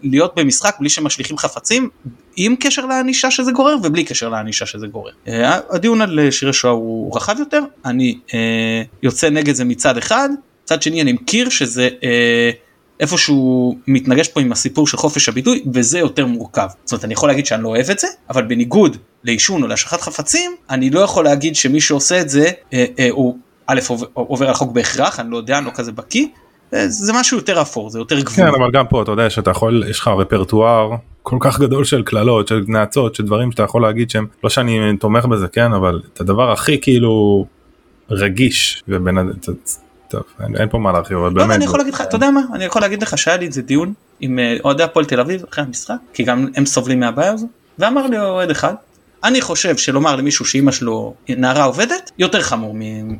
להיות 0.03 0.33
במשחק 0.37 0.77
בלי 0.81 0.89
שמשליכים 0.89 1.39
חפצים 1.39 1.89
עם 2.37 2.57
קשר 2.61 2.87
לענישה 2.87 3.31
שזה 3.31 3.53
גורר 3.53 3.77
ובלי 3.83 4.05
קשר 4.05 4.29
לענישה 4.29 4.67
שזה 4.67 4.87
גורר. 4.87 5.13
אה, 5.29 5.59
הדיון 5.71 6.01
על 6.01 6.31
שירי 6.31 6.53
שואה 6.53 6.73
הוא 6.73 7.17
רחב 7.17 7.37
יותר 7.39 7.63
אני 7.85 8.19
אה, 8.35 8.83
יוצא 9.03 9.31
נגד 9.31 9.55
זה 9.55 9.65
מצד 9.65 9.97
אחד 9.97 10.29
מצד 10.65 10.83
שני 10.83 11.03
אני 11.03 11.13
מכיר 11.13 11.49
שזה 11.49 11.89
אה, 12.05 12.51
איפשהו 13.03 13.77
מתנגש 13.87 14.29
פה 14.29 14.41
עם 14.41 14.53
הסיפור 14.53 14.87
של 14.87 14.97
חופש 14.97 15.29
הביטוי 15.29 15.63
וזה 15.75 15.99
יותר 15.99 16.27
מורכב. 16.27 16.67
זאת 16.85 16.93
אומרת 16.93 17.05
אני 17.05 17.13
יכול 17.13 17.29
להגיד 17.29 17.47
שאני 17.47 17.63
לא 17.63 17.69
אוהב 17.69 17.91
את 17.91 17.99
זה 17.99 18.07
אבל 18.31 18.43
בניגוד 18.43 18.97
לעישון 19.25 19.63
או 19.63 19.69
להשכת 19.69 20.01
חפצים 20.01 20.57
אני 20.71 20.91
לא 20.91 21.01
יכול 21.01 21.25
להגיד 21.25 21.57
שמי 21.57 21.81
שעושה 21.81 22.21
את 22.21 22.29
זה 22.29 22.51
אה, 22.73 22.85
אה, 22.99 23.09
הוא 23.11 23.39
א' 23.67 23.81
עובר 24.15 24.49
על 24.49 24.55
חוק 24.55 24.73
בהכרח 24.73 25.21
אני 25.21 25.31
לא 25.31 25.37
יודע 25.37 25.59
אני 25.59 25.67
לא 25.67 25.71
כזה 25.75 25.93
בקיא 25.93 26.27
זה 26.87 27.13
משהו 27.13 27.37
יותר 27.37 27.61
אפור 27.61 27.91
זה 27.91 27.99
יותר 27.99 28.21
גבול. 28.21 28.37
כן 28.37 28.47
אבל 28.47 28.71
גם 28.73 28.87
פה 28.87 29.03
אתה 29.03 29.11
יודע 29.13 29.31
שאתה 29.31 29.51
יכול 29.51 29.85
יש 29.89 30.01
לך 30.01 30.09
רפרטואר 30.09 30.91
כל 31.23 31.37
כך 31.41 31.61
גדול 31.61 31.85
של 31.85 32.03
קללות 32.03 32.49
של 32.49 32.65
נאצות 32.69 33.15
של 33.15 33.25
דברים 33.25 33.53
שאתה 33.53 33.63
יכול 33.63 33.83
להגיד 33.83 34.11
שהם 34.11 34.27
לא 34.45 34.51
שאני 34.51 34.97
תומך 35.01 35.25
בזה 35.25 35.49
כן 35.49 35.73
אבל 35.73 36.01
את 36.13 36.21
הדבר 36.21 36.53
הכי 36.53 36.81
כאילו 36.81 37.47
רגיש 38.11 38.83
ובין 38.89 39.19
טוב 40.13 40.23
אין, 40.43 40.57
אין 40.57 40.69
פה 40.69 40.79
מה 40.79 40.93
להרחיב 40.93 41.17
אבל 41.17 41.33
לא, 41.33 41.43
באמת. 41.43 41.57
אני 41.57 41.65
יכול 41.65 41.81
להגיד 41.81 41.95
לך 41.95 42.01
אתה 42.01 42.17
יודע 42.17 42.31
מה 42.31 42.41
אני 42.55 42.65
יכול 42.65 42.83
להגיד 42.83 43.03
לך 43.03 43.19
שהיה 43.19 43.37
לי 43.37 43.47
איזה 43.47 43.63
דיון 43.63 43.93
עם 44.21 44.39
אה, 44.39 44.57
אוהדי 44.65 44.83
הפועל 44.83 45.05
תל 45.05 45.21
אביב 45.21 45.45
אחרי 45.51 45.65
המשחק 45.65 45.95
כי 46.13 46.23
גם 46.23 46.49
הם 46.57 46.67
סובלים 46.67 47.01
מהבעיה 47.01 47.33
הזו 47.33 47.47
ואמר 47.79 48.07
לי 48.07 48.19
אוהד 48.19 48.51
אחד 48.51 48.75
אני 49.25 49.41
חושב 49.41 49.77
שלומר 49.77 50.17
למישהו 50.17 50.45
שאימא 50.45 50.73
שלו 50.73 51.15
נערה 51.29 51.65
עובדת 51.65 52.11
יותר 52.19 52.43
חמור 52.43 52.75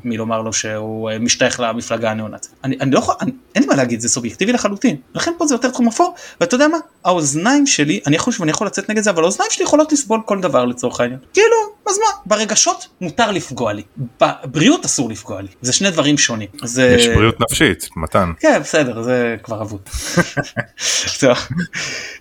מלומר 0.05 0.43
לו 0.43 0.53
שהוא 0.53 1.11
אה, 1.11 1.19
משתייך 1.19 1.61
למפלגה 1.61 2.11
הניאו-נאצית. 2.11 2.53
אני, 2.65 2.77
אני 2.81 2.91
לא 2.91 2.99
יכול, 2.99 3.15
אני, 3.21 3.33
אין 3.55 3.63
לי 3.63 3.69
מה 3.69 3.75
להגיד 3.75 4.01
זה 4.01 4.09
סובייקטיבי 4.09 4.53
לחלוטין 4.53 4.97
לכן 5.15 5.33
פה 5.39 5.47
זה 5.47 5.55
יותר 5.55 5.71
תחום 5.71 5.89
אפור 5.89 6.15
ואתה 6.41 6.55
יודע 6.55 6.69
מה 6.69 6.79
האוזניים 7.05 7.67
שלי 7.67 8.01
אני 8.07 8.19
חושב 8.19 8.39
שאני 8.39 8.51
יכול 8.51 8.67
לצאת 8.67 8.91
נגד 8.91 9.03
זה 9.03 9.11
אבל 9.11 9.23
האוזניים 9.23 9.51
שלי 9.51 9.65
יכולות 9.65 9.93
לסבול 9.93 10.21
כל 10.25 10.41
דבר 10.41 10.65
לצורך 10.65 11.01
העניין 11.01 11.19
כאילו 11.33 11.57
אז 11.89 11.99
מה 11.99 12.07
ברגשות 12.27 12.87
מותר 13.01 13.31
לפגוע 13.31 13.73
לי 13.73 13.83
בבריאות 14.21 14.85
אסור 14.85 15.11
לפגוע 15.11 15.43
לי 15.43 15.49
זה 15.63 15.73
שני 15.73 15.91
דברים 15.91 16.19
שונים. 16.19 16.49
זה... 16.65 16.97
יש 16.99 17.09
בריאות 17.09 17.41
נפשית 17.41 17.89
מתן. 17.97 18.33
כן 18.41 18.61
בסדר 18.61 19.03
זה 19.03 19.37
כבר 19.43 19.63
אבוד. 19.63 19.81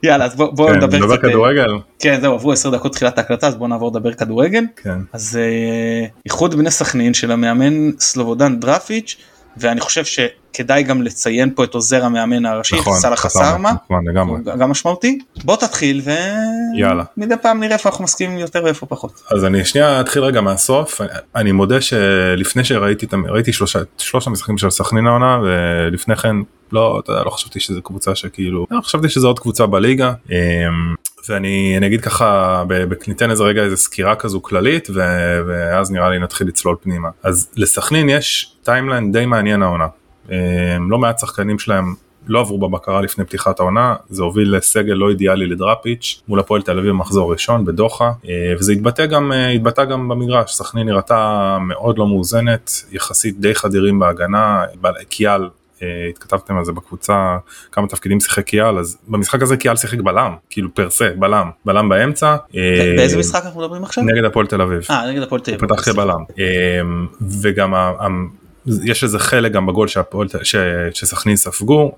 יאללה 0.03 0.25
אז 0.25 0.36
בוא, 0.36 0.51
בוא 0.51 0.70
כן, 0.70 0.75
נדבר 0.75 1.18
קצת. 1.18 1.27
כדורגל. 1.30 1.77
כן 2.00 2.22
זהו 2.22 2.34
עברו 2.34 2.51
10 2.51 2.70
דקות 2.70 2.91
תחילת 2.94 3.18
ההקלטה 3.18 3.48
אז 3.48 3.56
בוא 3.56 3.68
נעבור 3.68 3.89
לדבר 3.89 4.13
כדורגל. 4.13 4.63
כן. 4.75 5.00
אז 5.13 5.39
אה, 5.41 6.08
איחוד 6.25 6.56
בני 6.56 6.72
סכנין 6.72 7.13
של 7.13 7.32
המאמן 7.32 7.91
סלובודן 8.00 8.60
דרפיץ' 8.60 9.18
ואני 9.58 9.81
חושב 9.81 10.03
שכדאי 10.05 10.84
גם 10.84 11.01
לציין 11.01 11.51
פה 11.55 11.63
את 11.63 11.74
עוזר 11.74 12.05
המאמן 12.05 12.46
הראשי, 12.46 12.75
נכון, 12.75 12.98
סאלח 12.98 13.20
חסרמה, 13.20 13.72
נכון. 13.89 14.43
גם 14.60 14.70
משמעותי. 14.72 15.20
בוא 15.43 15.55
תתחיל 15.55 16.01
ומדי 17.17 17.36
פעם 17.41 17.60
נראה 17.60 17.74
איפה 17.74 17.89
אנחנו 17.89 18.03
מסכימים 18.03 18.38
יותר 18.38 18.63
ואיפה 18.63 18.86
פחות. 18.86 19.22
אז 19.31 19.46
אני 19.46 19.65
שנייה 19.65 20.01
אתחיל 20.01 20.24
רגע 20.24 20.41
מהסוף, 20.41 21.01
אני 21.36 21.51
מודה 21.51 21.81
שלפני 21.81 22.63
שראיתי 22.63 23.08
ראיתי 23.29 23.53
שלושה, 23.53 23.79
שלושה 23.98 24.29
משחקים 24.29 24.58
של 24.58 24.70
סכנין 24.70 25.08
העונה 25.08 25.39
ולפני 25.43 26.15
כן 26.15 26.36
לא, 26.72 27.00
אתה 27.03 27.12
יודע, 27.12 27.24
לא 27.24 27.29
חשבתי 27.29 27.60
שזה 27.60 27.81
קבוצה 27.84 28.15
שכאילו, 28.15 28.67
לא, 28.72 28.81
חשבתי 28.81 29.10
שזה 29.10 29.27
עוד 29.27 29.39
קבוצה 29.39 29.65
בליגה. 29.65 30.13
אמ, 31.30 31.36
ואני 31.36 31.88
אגיד 31.88 32.01
ככה 32.01 32.63
ניתן 33.08 33.30
איזה 33.30 33.44
רגע 33.44 33.63
איזה 33.63 33.78
סקירה 33.78 34.16
כזו 34.16 34.42
כללית 34.42 34.90
ו, 34.90 35.01
ואז 35.48 35.92
נראה 35.92 36.10
לי 36.10 36.20
נתחיל 36.20 36.48
לצלול 36.48 36.75
פנימה. 36.84 37.10
אז 37.24 37.50
לסכנין 37.56 38.10
יש 38.10 38.56
timeline 38.63 39.12
די 39.12 39.25
מעניין 39.25 39.63
העונה. 39.63 39.88
לא 40.90 40.98
מעט 40.98 41.20
שחקנים 41.20 41.60
שלהם 41.60 41.96
לא 42.28 42.40
עברו 42.40 42.58
בבקרה 42.58 43.01
לפני 43.01 43.25
פתיחת 43.25 43.60
העונה, 43.60 43.96
זה 44.10 44.24
הוביל 44.24 44.56
לסגל 44.56 44.94
לא 44.94 45.10
אידיאלי 45.10 45.48
לדראפיץ' 45.48 46.22
מול 46.28 46.40
הפועל 46.40 46.62
תל 46.62 46.80
אביב 46.80 46.92
מחזור 46.92 47.32
ראשון 47.32 47.66
בדוחה, 47.66 48.12
אה, 48.30 48.54
וזה 48.60 48.74
התבטא 48.74 49.06
גם, 49.06 49.32
אה, 49.32 49.50
התבטא 49.50 49.86
גם 49.86 50.10
במגרש, 50.10 50.54
סכנין 50.54 50.88
נראתה 50.88 51.58
מאוד 51.62 51.98
לא 51.98 52.08
מאוזנת, 52.08 52.72
יחסית 52.92 53.40
די 53.40 53.56
חדירים 53.56 54.00
בהגנה, 54.00 54.63
קיאל 55.10 55.50
התכתבתם 56.10 56.58
על 56.58 56.66
זה 56.66 56.72
בקבוצה 56.72 57.38
כמה 57.72 57.88
תפקידים 57.88 58.20
שיחק 58.20 58.46
קיאל 58.46 58.78
אז 58.80 58.98
במשחק 59.08 59.42
הזה 59.42 59.58
קיאל 59.58 59.76
שיחק 59.76 60.00
בלם 60.00 60.36
כאילו 60.50 60.76
פר 60.76 60.90
סה 60.90 61.10
בלם 61.16 61.50
בלם 61.66 61.90
באמצע. 61.90 62.36
באיזה 62.98 63.18
משחק 63.18 63.46
אנחנו 63.46 63.62
מדברים 63.62 63.84
עכשיו? 63.84 64.04
נגד 64.04 64.24
הפועל 64.24 64.48
תל 64.48 64.62
אביב. 64.62 64.82
אה 64.90 65.12
נגד 65.12 65.22
הפועל 65.22 65.42
תל 65.42 65.52
אביב. 65.52 65.64
הוא 65.64 65.76
פתח 65.76 65.92
כבלם 65.92 66.24
וגם 67.42 67.74
יש 68.84 69.04
איזה 69.04 69.20
חלק 69.20 69.52
גם 69.52 69.66
בגול 69.66 69.88
שהפועל 69.88 70.28
שסכנין 70.94 71.36
ספגו 71.36 71.92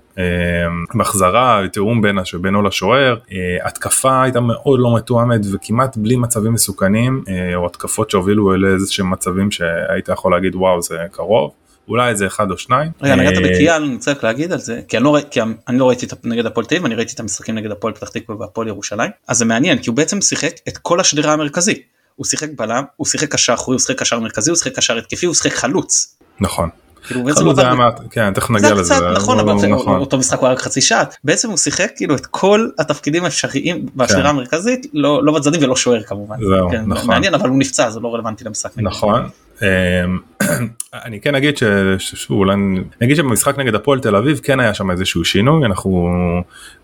מחזרה 0.94 1.62
תיאום 1.72 2.02
בין 2.02 2.18
בינו 2.40 2.62
לשוער 2.62 3.16
התקפה 3.64 4.22
הייתה 4.22 4.40
מאוד 4.40 4.80
לא 4.80 4.96
מתואמת 4.96 5.40
וכמעט 5.52 5.96
בלי 5.96 6.16
מצבים 6.16 6.52
מסוכנים 6.52 7.24
או 7.54 7.66
התקפות 7.66 8.10
שהובילו 8.10 8.54
אלה 8.54 8.68
איזה 8.68 8.92
שהם 8.92 9.10
מצבים 9.10 9.50
שהיית 9.50 10.08
יכול 10.08 10.32
להגיד 10.32 10.54
וואו 10.54 10.82
זה 10.82 10.98
קרוב. 11.12 11.50
אולי 11.88 12.10
איזה 12.10 12.26
אחד 12.26 12.50
או 12.50 12.58
שניים. 12.58 12.90
רגע 13.02 13.16
נגעת 13.16 13.34
בקיאל 13.42 13.82
אני 13.82 13.98
רק 14.06 14.24
להגיד 14.24 14.52
על 14.52 14.58
זה 14.58 14.80
כי 14.88 14.96
אני 14.96 15.04
לא, 15.04 15.18
כי 15.30 15.40
אני 15.68 15.78
לא 15.78 15.88
ראיתי 15.88 16.06
נגד 16.24 16.46
הפועל 16.46 16.66
תל 16.66 16.74
אביב 16.74 16.86
אני 16.86 16.94
ראיתי 16.94 17.14
את 17.14 17.20
המשחקים 17.20 17.54
נגד 17.54 17.70
הפועל 17.70 17.94
פתח 17.94 18.08
תקווה 18.08 18.36
והפועל 18.40 18.68
ירושלים 18.68 19.10
אז 19.28 19.38
זה 19.38 19.44
מעניין 19.44 19.78
כי 19.78 19.90
הוא 19.90 19.96
בעצם 19.96 20.20
שיחק 20.20 20.52
את 20.68 20.78
כל 20.78 21.00
השדרה 21.00 21.32
המרכזי 21.32 21.82
הוא 22.16 22.26
שיחק 22.26 22.48
בלם 22.56 22.84
הוא 22.96 23.06
שיחק 23.06 23.32
קשר 23.32 23.54
אחורי 23.54 23.74
הוא 23.74 23.80
שיחק 23.80 23.98
קשר 23.98 24.20
מרכזי 24.20 24.50
הוא 24.50 24.56
שיחק 24.56 24.76
קשר 24.76 24.98
התקפי 24.98 25.26
הוא 25.26 25.34
שיחק 25.34 25.52
חלוץ. 25.52 26.16
נכון. 26.40 26.68
כאילו 27.06 27.54
זה 27.54 27.62
היה 27.62 27.74
מעט, 27.74 28.00
כן 28.10 28.34
תכף 28.34 28.50
נגיע 28.50 28.74
לזה. 28.74 28.94
נכון 29.10 29.38
אבל 29.38 29.54
נכון. 29.68 30.00
אותו 30.00 30.18
משחק 30.18 30.38
הוא 30.38 30.46
היה 30.46 30.54
רק 30.54 30.62
חצי 30.62 30.80
שעה 30.80 31.04
בעצם 31.24 31.48
הוא 31.48 31.56
שיחק 31.56 31.90
כאילו 31.96 32.14
את 32.16 32.26
כל 32.26 32.68
התפקידים 32.78 33.24
האפשריים 33.24 33.86
בשדרה 33.96 34.22
כן. 34.22 34.26
המרכזית 34.26 34.86
לא 34.92 35.24
לא 35.24 35.32
בצדדים 35.32 35.62
ולא 35.62 35.76
שוער 35.76 36.02
כמובן. 36.02 36.36
זהו, 36.40 36.70
כן, 36.70 36.84
נכון. 36.86 37.08
מעניין 37.08 37.34
אבל 37.34 37.48
הוא 37.48 37.58
נפצע 37.58 37.90
זה 37.90 38.00
לא 38.00 38.14
רלוונטי 38.14 38.44
למשחק. 38.44 38.70
נכון. 38.76 39.28
אמ, 39.64 40.18
אני 41.06 41.20
כן 41.20 41.34
אגיד 41.34 41.54
שאולי 41.98 42.56
נגיד 43.00 43.16
שבמשחק 43.16 43.58
נגד 43.58 43.74
הפועל 43.74 44.00
תל 44.00 44.16
אביב 44.16 44.40
כן 44.42 44.60
היה 44.60 44.74
שם 44.74 44.90
איזשהו 44.90 45.24
שינוי 45.24 45.66
אנחנו 45.66 46.08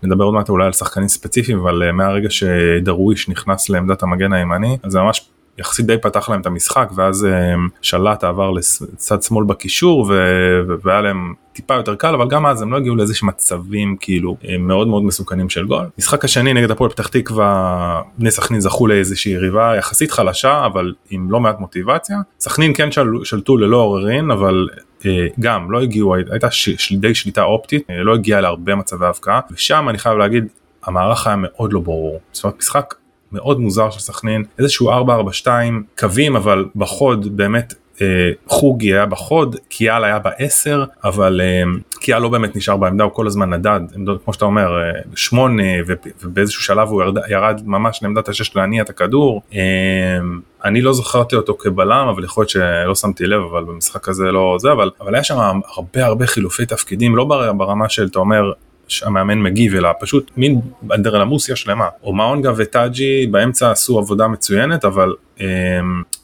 נדבר 0.03 0.23
עוד 0.23 0.33
מעט 0.33 0.49
אולי 0.49 0.65
על 0.65 0.73
שחקנים 0.73 1.07
ספציפיים 1.07 1.59
אבל 1.59 1.83
אה, 1.83 1.91
מהרגע 1.91 2.29
שדרוויש 2.29 3.29
נכנס 3.29 3.69
לעמדת 3.69 4.03
המגן 4.03 4.33
הימני 4.33 4.77
אז 4.83 4.95
ממש 4.95 5.29
יחסית 5.61 5.85
די 5.85 5.97
פתח 5.97 6.29
להם 6.29 6.41
את 6.41 6.45
המשחק 6.45 6.89
ואז 6.95 7.25
אמ, 7.25 7.67
שלט 7.81 8.23
עבר 8.23 8.51
לצד 8.51 9.21
שמאל 9.21 9.45
בקישור 9.45 10.11
והיה 10.83 11.01
להם 11.01 11.33
טיפה 11.53 11.73
יותר 11.73 11.95
קל 11.95 12.13
אבל 12.13 12.27
גם 12.27 12.45
אז 12.45 12.61
הם 12.61 12.71
לא 12.71 12.77
הגיעו 12.77 12.95
לאיזה 12.95 13.13
מצבים 13.23 13.97
כאילו 13.99 14.37
אה, 14.49 14.57
מאוד 14.57 14.87
מאוד 14.87 15.03
מסוכנים 15.03 15.49
של 15.49 15.65
גול. 15.65 15.85
משחק 15.97 16.25
השני 16.25 16.53
נגד 16.53 16.71
הפועל 16.71 16.89
פתח 16.89 17.07
תקווה 17.07 18.01
בני 18.17 18.31
סכנין 18.31 18.61
זכו 18.61 18.87
לאיזושהי 18.87 19.31
יריבה 19.31 19.75
יחסית 19.77 20.11
חלשה 20.11 20.65
אבל 20.65 20.93
עם 21.09 21.31
לא 21.31 21.39
מעט 21.39 21.59
מוטיבציה. 21.59 22.17
סכנין 22.39 22.73
כן 22.75 22.91
של, 22.91 23.07
שלטו 23.23 23.57
ללא 23.57 23.77
עוררין 23.77 24.31
אבל 24.31 24.67
אה, 25.05 25.27
גם 25.39 25.71
לא 25.71 25.81
הגיעו 25.81 26.15
הייתה 26.15 26.51
ש, 26.51 26.93
די 26.93 27.15
שליטה 27.15 27.43
אופטית 27.43 27.83
אה, 27.89 28.03
לא 28.03 28.13
הגיעה 28.13 28.41
להרבה 28.41 28.75
מצבי 28.75 29.05
הבקעה 29.05 29.39
ושם 29.51 29.89
אני 29.89 29.97
חייב 29.97 30.17
להגיד 30.17 30.45
המערך 30.83 31.27
היה 31.27 31.35
מאוד 31.39 31.73
לא 31.73 31.79
ברור. 31.79 32.19
זאת 32.31 32.43
אומרת 32.43 32.57
משחק 32.59 32.93
מאוד 33.31 33.59
מוזר 33.59 33.89
של 33.89 33.99
סכנין. 33.99 34.43
איזשהו 34.59 34.91
4-4-2 34.91 35.47
קווים 35.97 36.35
אבל 36.35 36.65
בחוד 36.75 37.37
באמת 37.37 37.73
אה, 38.01 38.31
חוגי 38.47 38.93
היה 38.93 39.05
בחוד 39.05 39.55
קיאל 39.69 40.03
היה 40.03 40.19
בעשר 40.19 40.83
אבל 41.03 41.41
אה, 41.43 41.63
קיאל 41.99 42.19
לא 42.19 42.29
באמת 42.29 42.55
נשאר 42.55 42.77
בעמדה 42.77 43.03
הוא 43.03 43.11
כל 43.11 43.27
הזמן 43.27 43.53
נדד. 43.53 43.79
עמדות 43.95 44.23
כמו 44.23 44.33
שאתה 44.33 44.45
אומר 44.45 44.81
אה, 44.81 45.01
שמונה 45.15 45.63
ובאיזשהו 46.21 46.63
שלב 46.63 46.87
הוא 46.87 47.03
ירד, 47.03 47.17
ירד 47.29 47.61
ממש 47.65 48.03
לעמדת 48.03 48.29
השש 48.29 48.55
להניע 48.55 48.83
את 48.83 48.89
הכדור. 48.89 49.41
אני 50.65 50.81
לא 50.81 50.93
זכרתי 50.93 51.35
אותו 51.35 51.55
כבלם 51.59 52.07
אבל 52.07 52.23
יכול 52.23 52.41
להיות 52.41 52.49
שלא 52.49 52.95
שמתי 52.95 53.25
לב 53.25 53.41
אבל 53.41 53.63
במשחק 53.63 54.09
הזה 54.09 54.31
לא 54.31 54.55
זה 54.59 54.71
אבל 54.71 54.91
אבל 55.01 55.15
היה 55.15 55.23
שם 55.23 55.37
הרבה 55.75 56.05
הרבה 56.05 56.27
חילופי 56.27 56.65
תפקידים 56.65 57.15
לא 57.15 57.23
ברמה 57.57 57.89
של 57.89 58.07
אתה 58.07 58.19
אומר 58.19 58.51
שהמאמן 58.91 59.39
מגיב 59.39 59.75
אלא 59.75 59.89
פשוט 59.99 60.31
מין 60.37 60.61
אנדרלמוסיה 60.93 61.55
שלמה. 61.55 61.87
אומאונגה 62.03 62.51
וטאג'י 62.57 63.27
באמצע 63.27 63.71
עשו 63.71 63.99
עבודה 63.99 64.27
מצוינת 64.27 64.85
אבל 64.85 65.13
אה, 65.41 65.45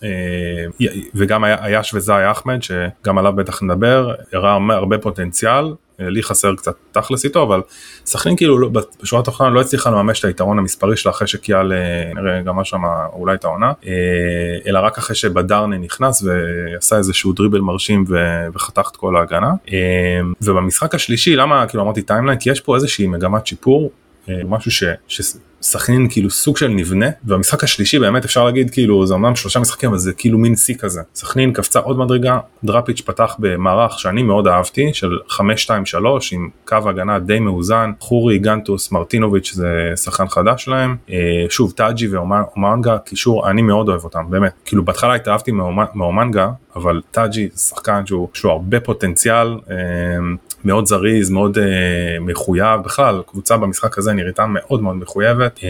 אה, 0.04 0.88
וגם 1.16 1.46
אייש 1.46 1.94
וזאי 1.94 2.32
אחמד 2.32 2.60
שגם 2.64 3.18
עליו 3.18 3.34
בטח 3.34 3.64
נדבר 3.64 4.14
הראה 4.34 4.58
הרבה 4.70 4.98
פוטנציאל 4.98 5.66
לי 6.00 6.24
חסר 6.24 6.56
קצת 6.56 6.76
תכלס 6.92 7.26
איתו 7.26 7.44
אבל 7.44 7.62
סכנין 8.06 8.36
כאילו 8.36 8.60
לא, 8.60 8.70
בשורה 9.04 9.22
התחתונה 9.22 9.50
לא 9.50 9.62
הצליחה 9.62 9.90
לממש 9.90 10.20
את 10.20 10.26
היתרון 10.26 10.60
המספרי 10.60 10.98
שלה 10.98 11.12
אחרי 11.12 11.28
שקיאל 11.28 11.74
אה, 11.74 12.12
נראה 12.16 12.42
גם 12.42 12.64
שם 12.64 12.82
אולי 13.14 13.36
את 13.36 13.46
העונה 13.46 13.72
אה, 13.88 13.92
אלא 14.68 14.80
רק 14.80 14.98
אחרי 14.98 15.16
שבדרני 15.16 15.78
נכנס 15.78 16.24
ועשה 16.24 16.98
איזשהו 16.98 17.34
דריבל 17.34 17.60
מרשים 17.60 18.06
וחתך 18.54 18.90
את 18.92 18.96
כל 18.96 19.16
ההגנה. 19.16 19.52
אה, 19.74 20.20
ובמשחק 20.42 20.96
השלישי 20.96 21.36
למה 21.36 21.68
כאילו 21.68 21.84
אמרתי 21.84 22.02
timeline 22.02 22.40
כי 22.40 22.52
יש 22.52 22.62
פה 22.62 22.76
איזושהי 22.76 23.08
מגמת 23.08 23.48
שיפור 23.48 23.92
משהו 24.28 24.72
ש, 24.72 24.84
סכנין 25.62 26.08
כאילו 26.10 26.30
סוג 26.30 26.58
של 26.58 26.68
נבנה 26.68 27.06
והמשחק 27.24 27.64
השלישי 27.64 28.00
באמת 28.00 28.26
אפשר 28.26 28.46
להגיד 28.46 28.70
כאילו 28.70 29.08
זה 29.08 29.16
אמנם 29.16 29.36
שלושה 29.36 29.60
משחקים 29.60 29.90
אבל 29.90 29.98
זה 29.98 30.14
כאילו 30.14 30.38
מין 30.38 30.56
שיא 30.56 30.76
כזה. 30.76 31.02
סכנין 31.16 31.54
קפצה 31.54 31.80
עוד 31.80 31.98
מדרגה 31.98 32.40
דראפיץ' 32.64 33.02
פתח 33.02 33.36
במערך 33.40 34.00
שאני 34.00 34.24
מאוד 34.24 34.48
אהבתי 34.48 34.94
של 34.94 35.10
5-2-3 35.30 35.40
עם 36.32 36.50
קו 36.66 36.78
הגנה 36.86 37.20
די 37.20 37.40
מאוזן 37.40 37.92
חורי 38.00 38.38
גנטוס 38.38 38.92
מרטינוביץ' 38.92 39.54
זה 39.54 39.92
שחקן 39.96 40.28
חדש 40.28 40.64
שלהם 40.64 40.96
אה, 41.10 41.46
שוב 41.50 41.72
טאג'י 41.72 42.08
ואומנגה 42.08 42.98
קישור 42.98 43.50
אני 43.50 43.62
מאוד 43.62 43.90
אוהב 43.90 44.04
אותם 44.04 44.26
באמת. 44.30 44.52
כאילו 44.66 44.86
בהתחלה 44.86 45.16
התאהבתי 45.16 45.52
מאומנגה 45.94 46.50
אבל 46.76 47.02
טאג'י 47.12 47.50
זה 47.54 47.60
שחקן 47.60 48.06
שהוא 48.06 48.28
יש 48.36 48.44
לו 48.44 48.52
הרבה 48.52 48.80
פוטנציאל 48.80 49.48
אה, 49.48 49.76
מאוד 50.66 50.86
זריז 50.86 51.30
מאוד 51.30 51.58
אה, 51.58 51.64
מחויב. 52.20 52.82
בכלל 52.86 53.22
קבוצה 53.28 53.58
במשחק 53.58 53.98
הזה 53.98 54.14
נראיתה 54.14 54.46
מאוד 54.48 54.82
מאוד 54.82 54.96
מחויבת 54.96 55.47
אה, 55.64 55.70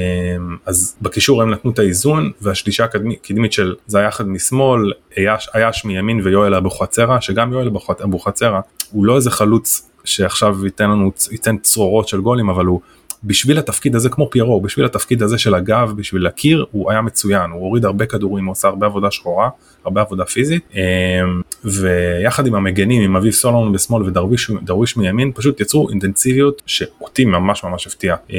אז 0.66 0.96
בקישור 1.02 1.42
הם 1.42 1.52
נתנו 1.52 1.72
את 1.72 1.80
האיזון 1.80 2.32
והשלישה 2.42 2.84
הקדמית 2.84 3.54
של 3.54 3.76
זה 3.88 4.00
היה 4.00 4.08
אחד 4.08 4.28
משמאל 4.28 4.94
אייש, 5.18 5.50
אייש 5.56 5.86
מימין 5.86 6.22
ויואל 6.24 6.56
אבוחצירה 6.56 7.22
שגם 7.22 7.54
יואל 7.54 7.70
אבוחצירה 8.04 8.62
הוא 8.92 9.06
לא 9.06 9.16
איזה 9.16 9.32
חלוץ 9.32 9.90
שעכשיו 10.04 10.66
ייתן 10.66 10.90
לנו 10.90 11.12
ייתן 11.32 11.58
צרורות 11.58 12.08
של 12.08 12.22
גולים 12.22 12.50
אבל 12.50 12.66
הוא 12.66 12.82
בשביל 13.28 13.58
התפקיד 13.58 13.96
הזה 13.96 14.10
כמו 14.10 14.30
פיירו 14.32 14.62
בשביל 14.62 14.86
התפקיד 14.86 15.24
הזה 15.24 15.38
של 15.38 15.56
הגב 15.56 15.94
בשביל 15.96 16.28
הקיר 16.28 16.66
הוא 16.72 16.92
היה 16.92 17.02
מצוין. 17.02 17.52
הוא 17.52 17.62
הוריד 17.62 17.86
הרבה 17.86 18.06
כדורים 18.06 18.46
הוא 18.46 18.52
עושה 18.52 18.68
הרבה 18.68 18.86
עבודה 18.86 19.12
שחורה 19.12 19.50
הרבה 19.86 20.02
עבודה 20.02 20.26
פיזית. 20.26 20.64
אמ, 20.76 21.42
ויחד 21.64 22.48
עם 22.48 22.56
המגנים 22.56 23.02
עם 23.02 23.16
אביב 23.16 23.32
סולומון 23.32 23.72
בשמאל 23.72 24.04
ודרוויש 24.04 24.98
מימין 24.98 25.32
פשוט 25.36 25.60
יצרו 25.60 25.90
אינטנסיביות 25.90 26.62
שאותי 26.66 27.26
ממש 27.26 27.64
ממש 27.64 27.88
הפתיע 27.88 28.16
אמ, 28.30 28.36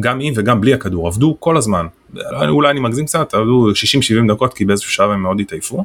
גם 0.00 0.18
עם 0.20 0.32
וגם 0.36 0.60
בלי 0.60 0.74
הכדור. 0.74 1.06
עבדו 1.06 1.36
כל 1.40 1.56
הזמן. 1.56 1.86
אולי 2.48 2.70
אני 2.70 2.80
מגזים 2.80 3.06
קצת 3.06 3.34
עבדו 3.34 3.70
60-70 3.70 4.32
דקות 4.32 4.54
כי 4.54 4.64
באיזשהו 4.64 4.90
שלב 4.90 5.10
הם 5.10 5.22
מאוד 5.22 5.40
התעייפו. 5.40 5.84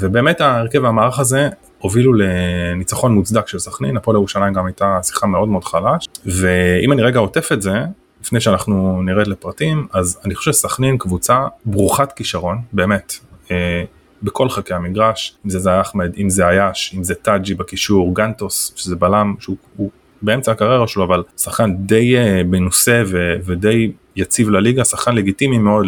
ובאמת 0.00 0.40
ההרכב 0.40 0.82
והמערך 0.82 1.18
הזה 1.18 1.48
הובילו 1.78 2.12
לניצחון 2.12 3.14
מוצדק 3.14 3.48
של 3.48 3.58
סכנין, 3.58 3.96
הפועל 3.96 4.16
ירושלים 4.16 4.54
גם 4.54 4.66
הייתה 4.66 4.98
שיחה 5.02 5.26
מאוד 5.26 5.48
מאוד 5.48 5.64
חלש, 5.64 6.08
ואם 6.26 6.92
אני 6.92 7.02
רגע 7.02 7.18
עוטף 7.18 7.52
את 7.52 7.62
זה, 7.62 7.72
לפני 8.20 8.40
שאנחנו 8.40 9.02
נרד 9.02 9.26
לפרטים, 9.26 9.86
אז 9.92 10.20
אני 10.24 10.34
חושב 10.34 10.52
שסכנין 10.52 10.98
קבוצה 10.98 11.46
ברוכת 11.64 12.12
כישרון, 12.12 12.58
באמת, 12.72 13.14
אה, 13.50 13.84
בכל 14.22 14.48
חלקי 14.48 14.74
המגרש, 14.74 15.36
אם 15.44 15.50
זה 15.50 15.58
זאי 15.58 15.80
אחמד, 15.80 16.12
אם 16.18 16.30
זה 16.30 16.46
אייש, 16.46 16.94
אם 16.96 17.04
זה 17.04 17.14
טאג'י 17.14 17.54
בקישור, 17.54 18.14
גנטוס, 18.14 18.72
שזה 18.76 18.96
בלם, 18.96 19.34
שהוא 19.40 19.56
באמצע 20.22 20.52
הקריירה 20.52 20.86
שלו, 20.86 21.04
אבל 21.04 21.22
שחקן 21.36 21.76
די 21.76 22.16
אה, 22.16 22.42
מנוסה 22.44 23.02
ודי 23.44 23.92
יציב 24.16 24.50
לליגה, 24.50 24.84
שחקן 24.84 25.14
לגיטימי 25.14 25.58
מאוד 25.58 25.86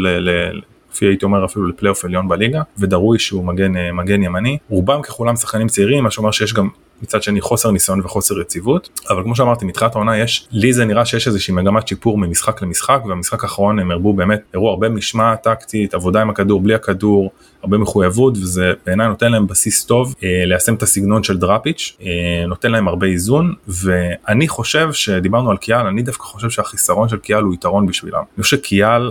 לפי 0.92 1.06
הייתי 1.06 1.24
אומר 1.24 1.44
אפילו 1.44 1.66
לפלייאוף 1.66 2.04
עליון 2.04 2.28
בליגה 2.28 2.62
ודרוי 2.78 3.18
שהוא 3.18 3.44
מגן 3.44 3.76
אה, 3.76 3.92
מגן 3.92 4.22
ימני 4.22 4.58
רובם 4.68 5.02
ככולם 5.02 5.36
שחקנים 5.36 5.68
צעירים 5.68 6.04
מה 6.04 6.10
שאומר 6.10 6.30
שיש 6.30 6.54
גם 6.54 6.68
מצד 7.02 7.22
שני 7.22 7.40
חוסר 7.40 7.70
ניסיון 7.70 8.00
וחוסר 8.04 8.40
יציבות 8.40 9.00
אבל 9.10 9.22
כמו 9.22 9.36
שאמרתי 9.36 9.64
מתחילת 9.64 9.94
העונה 9.94 10.18
יש 10.18 10.48
לי 10.52 10.72
זה 10.72 10.84
נראה 10.84 11.04
שיש 11.04 11.26
איזושהי 11.26 11.54
מגמת 11.54 11.88
שיפור 11.88 12.18
ממשחק 12.18 12.62
למשחק 12.62 13.00
והמשחק 13.06 13.44
האחרון 13.44 13.78
הם 13.78 13.90
הרבו 13.90 14.12
באמת 14.12 14.40
הראו 14.54 14.70
הרבה 14.70 14.88
משמעת 14.88 15.42
טקטית 15.42 15.94
עבודה 15.94 16.20
עם 16.20 16.30
הכדור 16.30 16.60
בלי 16.60 16.74
הכדור 16.74 17.30
הרבה 17.62 17.78
מחויבות 17.78 18.36
וזה 18.36 18.72
בעיניי 18.86 19.08
נותן 19.08 19.32
להם 19.32 19.46
בסיס 19.46 19.84
טוב 19.84 20.14
אה, 20.24 20.42
ליישם 20.46 20.74
את 20.74 20.82
הסגנון 20.82 21.22
של 21.22 21.38
דראפיץ' 21.38 21.96
אה, 22.02 22.46
נותן 22.46 22.70
להם 22.70 22.88
הרבה 22.88 23.06
איזון 23.06 23.54
ואני 23.68 24.48
חושב 24.48 24.92
שדיברנו 24.92 25.50
על 25.50 25.56
קיאל 25.56 25.86
אני 25.86 26.02
דווקא 26.02 26.24
חושב 26.24 26.50
שהחיסרון 26.50 27.08
של 27.08 27.16
קיאל 27.16 27.42
הוא 27.42 27.54
יתרון 27.54 27.86
בשבילם. 27.86 28.22
אני 28.36 28.42
חושב 28.42 28.56
שקיאל 28.56 29.10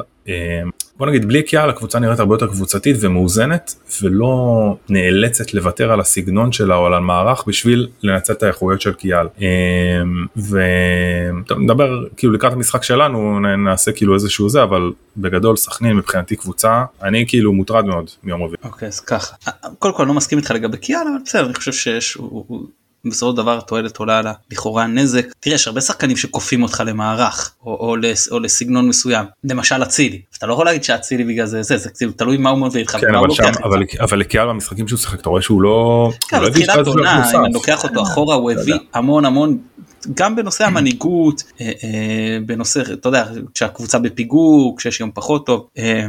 בוא 0.98 1.08
נגיד 1.08 1.28
בלי 1.28 1.44
קיאל 1.44 1.70
הקבוצה 1.70 2.00
נראית 2.00 2.20
הרבה 2.20 2.36
יותר 2.36 2.48
קבוצתית 2.48 2.96
ומאוזנת 3.00 3.76
ולא 4.02 4.76
נאלצת 4.90 5.54
לוותר 5.54 5.92
על 5.92 6.00
הסגנון 6.00 6.52
שלה 6.52 6.76
או 6.76 6.86
על 6.86 6.94
המערך 6.94 7.44
בשביל 7.48 7.88
לנצל 8.04 8.34
את 8.34 8.44
האיכויות 8.44 8.82
של 8.82 8.94
קיאל. 8.94 9.28
ונדבר 11.50 12.08
כאילו 12.18 12.34
לקראת 12.34 12.54
המשחק 12.54 12.84
שלנו 12.84 13.40
נעשה 13.40 13.92
כאילו 13.92 14.14
איזשהו 14.14 14.50
זה 14.50 14.64
אבל 14.64 14.92
בגדול 15.18 15.56
סכנין 15.56 15.98
מבחינתי 15.98 16.36
קבוצה 16.36 16.84
אני 17.04 17.26
כאילו 17.28 17.54
מוטרד 17.54 17.86
מאוד 17.86 18.10
מיום 18.24 18.44
רביעי. 18.44 18.58
אוקיי 18.64 18.88
אז 18.88 19.00
ככה 19.00 19.36
קודם 19.80 19.94
כל 19.94 20.04
לא 20.04 20.14
מסכים 20.14 20.38
איתך 20.38 20.52
לגבי 20.52 20.78
קיאל 20.78 21.00
אבל 21.02 21.24
בסדר 21.26 21.46
אני 21.46 21.54
חושב 21.54 21.74
שיש. 21.74 22.18
בסופו 23.06 23.32
של 23.32 23.38
דבר 23.38 23.60
תועלת 23.60 23.98
עולה 23.98 24.20
על 24.20 24.28
לכאורה 24.52 24.88
נזק. 24.88 25.26
תראה 25.40 25.56
יש 25.56 25.68
הרבה 25.68 25.82
שחקנים 25.82 26.18
שכופים 26.18 26.64
אותך 26.64 26.84
למערך 26.86 27.54
או, 27.66 27.76
או, 27.76 27.96
לס, 27.96 28.32
או 28.32 28.40
לסגנון 28.40 28.88
מסוים. 28.88 29.26
למשל 29.44 29.84
אצילי. 29.84 30.22
אתה 30.38 30.48
לא 30.48 30.54
יכול 30.54 30.66
להגיד 30.66 30.84
שאצילי 30.84 31.24
בגלל 31.24 31.46
זה 31.46 31.64
זה 31.64 31.78
זה 31.78 31.90
כאילו 31.90 32.12
תלוי 32.12 32.38
מה 32.38 32.50
הוא 32.50 32.60
מביא 32.68 32.82
איתך. 32.82 32.98
כן, 33.02 33.16
אבל, 33.16 33.32
שם, 33.32 33.44
אבל, 33.64 33.84
אבל 34.00 34.20
לקיאל 34.20 34.48
במשחקים 34.48 34.88
שהוא 34.88 35.00
שיחק 35.00 35.20
אתה 35.20 35.30
רואה 35.30 35.42
שהוא 35.42 35.62
לא. 35.62 36.12
כן, 36.30 36.42
לא 36.42 36.50
תחילת 36.50 36.88
עונה 36.88 37.32
אם 37.36 37.46
אני 37.46 37.54
לוקח 37.54 37.84
אותו 37.84 38.02
אחורה 38.02 38.36
הוא 38.36 38.52
הביא 38.52 38.76
המון 38.94 39.26
המון 39.26 39.58
גם 40.14 40.36
בנושא 40.36 40.66
המנהיגות 40.66 41.44
אה, 41.62 41.72
אה, 41.84 42.38
בנושא 42.46 42.82
אתה 42.94 43.10
יודע 43.10 43.26
כשהקבוצה 43.54 44.00
בפיגור 44.00 44.78
כשיש 44.78 45.00
יום 45.00 45.12
פחות 45.14 45.46
טוב. 45.46 45.68
אה, 45.78 46.06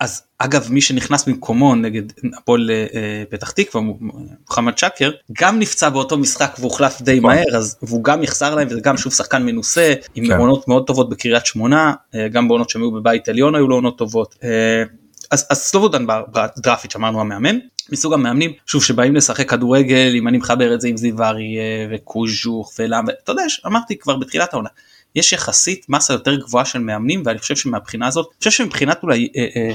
אז 0.00 0.22
אגב 0.38 0.68
מי 0.70 0.80
שנכנס 0.80 1.28
במקומו 1.28 1.74
נגד 1.74 2.02
הפועל 2.36 2.70
אה, 2.70 3.24
פתח 3.30 3.50
תקווה 3.50 3.84
מוחמד 4.00 4.78
שקר 4.78 5.10
גם 5.40 5.58
נפצע 5.58 5.88
באותו 5.88 6.18
משחק 6.18 6.56
והוחלף 6.60 7.02
די 7.02 7.18
נכון. 7.18 7.30
מהר 7.30 7.56
אז 7.56 7.76
והוא 7.82 8.04
גם 8.04 8.22
יחזר 8.22 8.54
להם 8.54 8.68
וזה 8.70 8.80
גם 8.80 8.96
שוב 8.96 9.12
שחקן 9.12 9.42
מנוסה 9.42 9.94
עם 10.14 10.26
כן. 10.26 10.38
עונות 10.38 10.68
מאוד 10.68 10.86
טובות 10.86 11.10
בקריית 11.10 11.46
שמונה 11.46 11.94
אה, 12.14 12.28
גם 12.28 12.48
בעונות 12.48 12.70
שהם 12.70 12.82
היו 12.82 12.90
בבית 12.90 13.28
עליון 13.28 13.54
היו 13.54 13.68
לו 13.68 13.74
עונות 13.74 13.98
טובות 13.98 14.34
אה, 14.44 14.84
אז, 15.30 15.46
אז 15.50 15.58
סלובודן 15.58 16.06
בדראפיץ' 16.06 16.96
אמרנו 16.96 17.20
המאמן 17.20 17.58
מסוג 17.92 18.12
המאמנים 18.12 18.52
שוב 18.66 18.84
שבאים 18.84 19.16
לשחק 19.16 19.50
כדורגל 19.50 20.14
אם 20.14 20.28
אני 20.28 20.38
מחבר 20.38 20.74
את 20.74 20.80
זה 20.80 20.88
עם 20.88 20.96
זיו 20.96 21.22
אריה 21.22 21.88
וקוז'וך 21.90 22.72
ולמה 22.78 23.12
אתה 23.24 23.32
יודע 23.32 23.42
אמרתי 23.66 23.98
כבר 23.98 24.16
בתחילת 24.16 24.52
העונה 24.52 24.68
יש 25.14 25.32
יחסית 25.32 25.86
מסה 25.88 26.12
יותר 26.12 26.36
גבוהה 26.36 26.64
של 26.64 26.78
מאמנים 26.78 27.22
ואני 27.24 27.38
חושב 27.38 27.56
שמבחינה 27.56 28.06
הזאת, 28.06 28.26
אני 28.26 28.38
חושב 28.38 28.50
שמבחינת 28.50 29.02
אולי 29.02 29.28
אה, 29.36 29.46
אה, 29.56 29.70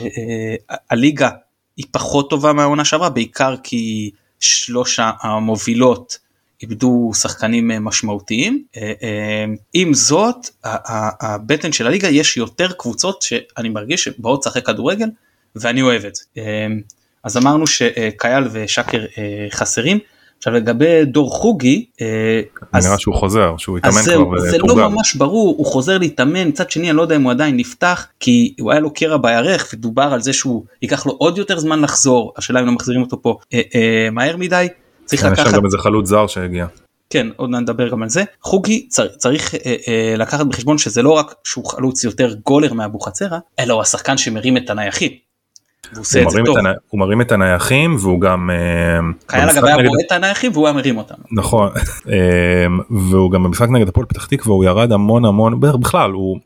אה, 0.72 0.75
הליגה 0.89 1.29
היא 1.77 1.86
פחות 1.91 2.29
טובה 2.29 2.53
מהעונה 2.53 2.86
שעברה 2.86 3.10
בעיקר 3.10 3.55
כי 3.63 4.12
שלוש 4.39 5.00
המובילות 5.22 6.17
איבדו 6.62 7.12
שחקנים 7.13 7.67
משמעותיים. 7.84 8.63
עם 9.74 9.93
זאת 9.93 10.36
הבטן 11.22 11.72
של 11.72 11.88
הליגה 11.88 12.10
יש 12.10 12.38
יותר 12.38 12.72
קבוצות 12.72 13.22
שאני 13.22 13.70
מרגיש 13.70 14.03
שבאות 14.03 14.46
לשחק 14.46 14.65
כדורגל 14.65 15.08
ואני 15.55 15.81
אוהב 15.81 16.05
את 16.05 16.15
זה. 16.15 16.24
אז 17.24 17.38
אמרנו 17.38 17.67
שקייל 17.67 18.43
ושקר 18.51 19.05
חסרים. 19.51 20.00
עכשיו 20.41 20.53
לגבי 20.53 21.05
דור 21.05 21.31
חוגי, 21.31 21.86
אה, 22.01 22.41
אז 22.74 22.86
נראה 22.86 23.00
שהוא 23.00 23.15
חוזר, 23.15 23.55
שהוא 23.58 23.77
התאמן 23.77 23.93
כבר. 23.93 24.01
זהו, 24.03 24.34
זה 24.38 24.58
לא 24.58 24.89
ממש 24.89 25.15
ברור, 25.15 25.55
הוא 25.58 25.65
חוזר 25.65 25.98
להתאמן, 25.98 26.48
מצד 26.48 26.72
שני 26.72 26.89
אני 26.89 26.98
לא 26.98 27.01
יודע 27.01 27.15
אם 27.15 27.22
הוא 27.22 27.31
עדיין 27.31 27.58
נפתח, 27.58 28.08
כי 28.20 28.53
הוא 28.60 28.72
היה 28.72 28.79
לו 28.79 28.93
קרע 28.93 29.17
בירך 29.17 29.70
ודובר 29.74 30.10
על 30.13 30.22
זה 30.22 30.34
שהוא 30.34 30.63
ייקח 30.81 31.05
לו 31.05 31.12
עוד 31.12 31.38
יותר 31.38 31.60
זמן 31.60 31.81
לחזור, 31.81 32.34
השאלה 32.38 32.60
אם 32.60 32.65
לא 32.65 32.72
מחזירים 32.72 33.01
אותו 33.01 33.22
פה 33.22 33.38
אה, 33.53 33.62
אה, 33.75 34.10
מהר 34.12 34.38
מדי. 34.38 34.67
צריך 35.05 35.24
לקחת... 35.24 35.48
יש 35.48 35.53
גם 35.53 35.65
איזה 35.65 35.77
חלוץ 35.77 36.08
זר 36.08 36.27
שהגיע. 36.27 36.65
כן 37.10 37.27
עוד 37.36 37.50
נדבר 37.50 37.89
גם 37.89 38.03
על 38.03 38.10
זה 38.10 38.24
חוגי 38.41 38.88
צר, 38.88 39.08
צריך 39.08 39.55
אה, 39.55 39.75
אה, 39.88 40.15
לקחת 40.17 40.46
בחשבון 40.46 40.77
שזה 40.77 41.01
לא 41.01 41.12
רק 41.12 41.34
שהוא 41.43 41.65
חלוץ 41.65 42.03
יותר 42.03 42.34
גולר 42.46 42.74
מאבוחצירה 42.74 43.39
אלא 43.60 43.74
הוא 43.74 43.81
השחקן 43.81 44.17
שמרים 44.17 44.58
את 44.58 44.70
הנייחים 44.70 45.12
הוא 45.93 46.01
עושה 46.01 46.21
את 46.21 46.29
זה 46.29 46.39
טוב. 46.45 46.57
הוא 46.89 47.00
מרים 47.00 47.21
את 47.21 47.31
הנייחים 47.31 47.95
והוא 48.00 48.21
גם... 48.21 48.50
חייל 49.29 49.50
אגב 49.50 49.65
היה 49.65 49.75
בועט 49.75 50.00
את 50.07 50.11
הנייחים 50.11 50.51
והוא 50.53 50.67
היה 50.67 50.75
מרים 50.75 50.97
אותם. 50.97 51.15
נכון 51.31 51.69
אה, 52.11 52.65
והוא 52.89 53.31
גם 53.31 53.43
במשחק 53.43 53.69
נגד 53.69 53.88
הפועל 53.88 54.05
פתח 54.05 54.25
תקווה 54.25 54.55
הוא 54.55 54.65
ירד 54.65 54.91
המון 54.91 55.25
המון 55.25 55.59
בכלל 55.59 56.11
הוא. 56.11 56.39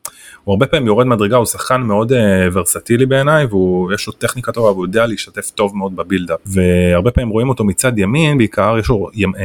הוא 0.45 0.53
הרבה 0.53 0.65
פעמים 0.67 0.87
יורד 0.87 1.07
מדרגה 1.07 1.37
הוא 1.37 1.45
שחקן 1.45 1.81
מאוד 1.81 2.11
uh, 2.11 2.15
ורסטילי 2.53 3.05
בעיניי 3.05 3.45
והוא 3.45 3.93
יש 3.93 4.07
לו 4.07 4.13
טכניקה 4.13 4.51
טובה 4.51 4.71
והוא 4.71 4.85
יודע 4.85 5.05
להשתתף 5.05 5.49
טוב 5.49 5.75
מאוד 5.75 5.95
בבילדאפ 5.95 6.39
והרבה 6.45 7.11
פעמים 7.11 7.29
רואים 7.29 7.49
אותו 7.49 7.63
מצד 7.63 7.99
ימין 7.99 8.37
בעיקר 8.37 8.75
יש 8.79 8.89
לו 8.89 9.09
ימ, 9.13 9.35
uh, 9.35 9.39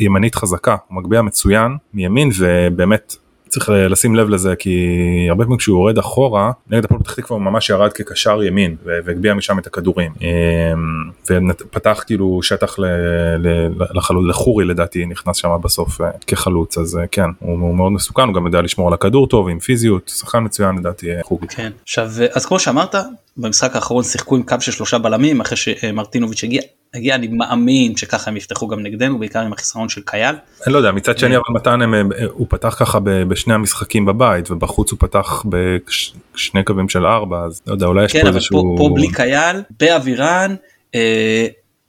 ימנית 0.00 0.34
חזקה 0.34 0.76
הוא 0.88 0.96
מגביה 0.96 1.22
מצוין 1.22 1.76
מימין 1.94 2.30
ובאמת 2.38 3.16
צריך 3.48 3.68
לשים 3.68 4.16
לב 4.16 4.28
לזה 4.28 4.56
כי 4.56 4.86
הרבה 5.30 5.44
פעמים 5.44 5.58
כשהוא 5.58 5.78
יורד 5.78 5.98
אחורה 5.98 6.52
נגד 6.70 6.84
הפועל 6.84 7.00
פתח 7.00 7.14
תקווה 7.14 7.38
הוא 7.38 7.44
ממש 7.44 7.70
ירד 7.70 7.92
כקשר 7.92 8.42
ימין 8.42 8.76
והגביה 8.84 9.34
משם 9.34 9.58
את 9.58 9.66
הכדורים 9.66 10.12
אמ, 10.20 10.28
ופתח 11.50 12.02
כאילו 12.06 12.40
שטח 12.42 12.76
לחלול 13.94 14.30
לחורי 14.30 14.64
לדעתי 14.64 15.06
נכנס 15.06 15.36
שם 15.36 15.48
בסוף 15.62 16.00
אה, 16.00 16.10
כחלוץ 16.26 16.78
אז 16.78 16.96
אה, 16.96 17.06
כן 17.06 17.30
הוא, 17.38 17.60
הוא 17.60 17.74
מאוד 17.74 17.92
מסוכן 17.92 18.22
הוא 18.22 18.34
גם 18.34 18.46
יודע 18.46 18.62
לשמור 18.62 18.88
על 18.88 18.94
הכדור 18.94 19.26
טוב 19.26 19.48
עם 19.48 19.58
פיזיות 19.58 20.12
שחקן 20.14 20.44
מצוין 20.44 20.76
לדעתי 20.78 21.10
אה, 21.10 21.20
חוגי. 21.22 21.46
כן 21.48 21.72
עכשיו 21.82 22.10
אז 22.32 22.46
כמו 22.46 22.58
שאמרת 22.58 22.94
במשחק 23.36 23.76
האחרון 23.76 24.04
שיחקו 24.04 24.36
עם 24.36 24.42
קו 24.42 24.56
של 24.60 24.72
שלושה 24.72 24.98
בלמים 24.98 25.40
אחרי 25.40 25.56
שמרטינוביץ' 25.56 26.44
הגיע 26.44 26.62
הגיע 26.94 27.14
אני 27.14 27.28
מאמין 27.28 27.96
שככה 27.96 28.30
הם 28.30 28.36
יפתחו 28.36 28.68
גם 28.68 28.80
נגדנו 28.80 29.18
בעיקר 29.18 29.40
עם 29.40 29.52
החיסרון 29.52 29.88
של 29.88 30.00
קייל. 30.04 30.34
אני 30.66 30.72
לא 30.72 30.78
יודע 30.78 30.92
מצד 30.92 31.18
שני 31.18 31.36
אבל 31.36 31.44
מתן 31.54 31.80
הוא 32.30 32.46
פתח 32.50 32.76
ככה 32.78 32.98
בשני 33.04 33.54
המשחקים 33.54 34.06
בבית 34.06 34.50
ובחוץ 34.50 34.90
הוא 34.90 34.98
פתח 35.00 35.44
בשני 36.34 36.64
קווים 36.64 36.88
של 36.88 37.06
ארבע 37.06 37.44
אז 37.44 37.62
לא 37.66 37.72
יודע 37.72 37.86
אולי 37.86 38.04
יש 38.04 38.12
כן, 38.12 38.22
פה 38.22 38.28
איזשהו... 38.28 38.62
פה, 38.62 38.74
פה 38.78 38.94
בלי 38.94 39.12
קייל 39.12 39.62
באווירן. 39.80 40.54
אה, 40.94 41.46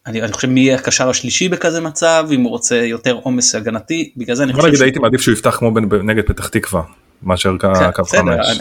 אני, 0.07 0.21
אני 0.21 0.33
חושב 0.33 0.47
מי 0.47 0.59
יהיה 0.59 0.75
הקשר 0.75 1.09
השלישי 1.09 1.49
בכזה 1.49 1.81
מצב 1.81 2.27
אם 2.31 2.41
הוא 2.41 2.49
רוצה 2.49 2.75
יותר 2.75 3.19
עומס 3.23 3.55
הגנתי 3.55 4.11
בגלל 4.17 4.35
זה 4.35 4.43
אני 4.43 4.53
חושב. 4.53 4.75
ש... 4.75 4.81
הייתי 4.81 4.99
מעדיף 4.99 5.21
שהוא 5.21 5.33
יפתח 5.33 5.55
כמו 5.55 5.71
נגד 6.03 6.23
פתח 6.25 6.47
תקווה 6.47 6.81
מאשר 7.23 7.55
קו 7.95 8.03
חמש. 8.03 8.59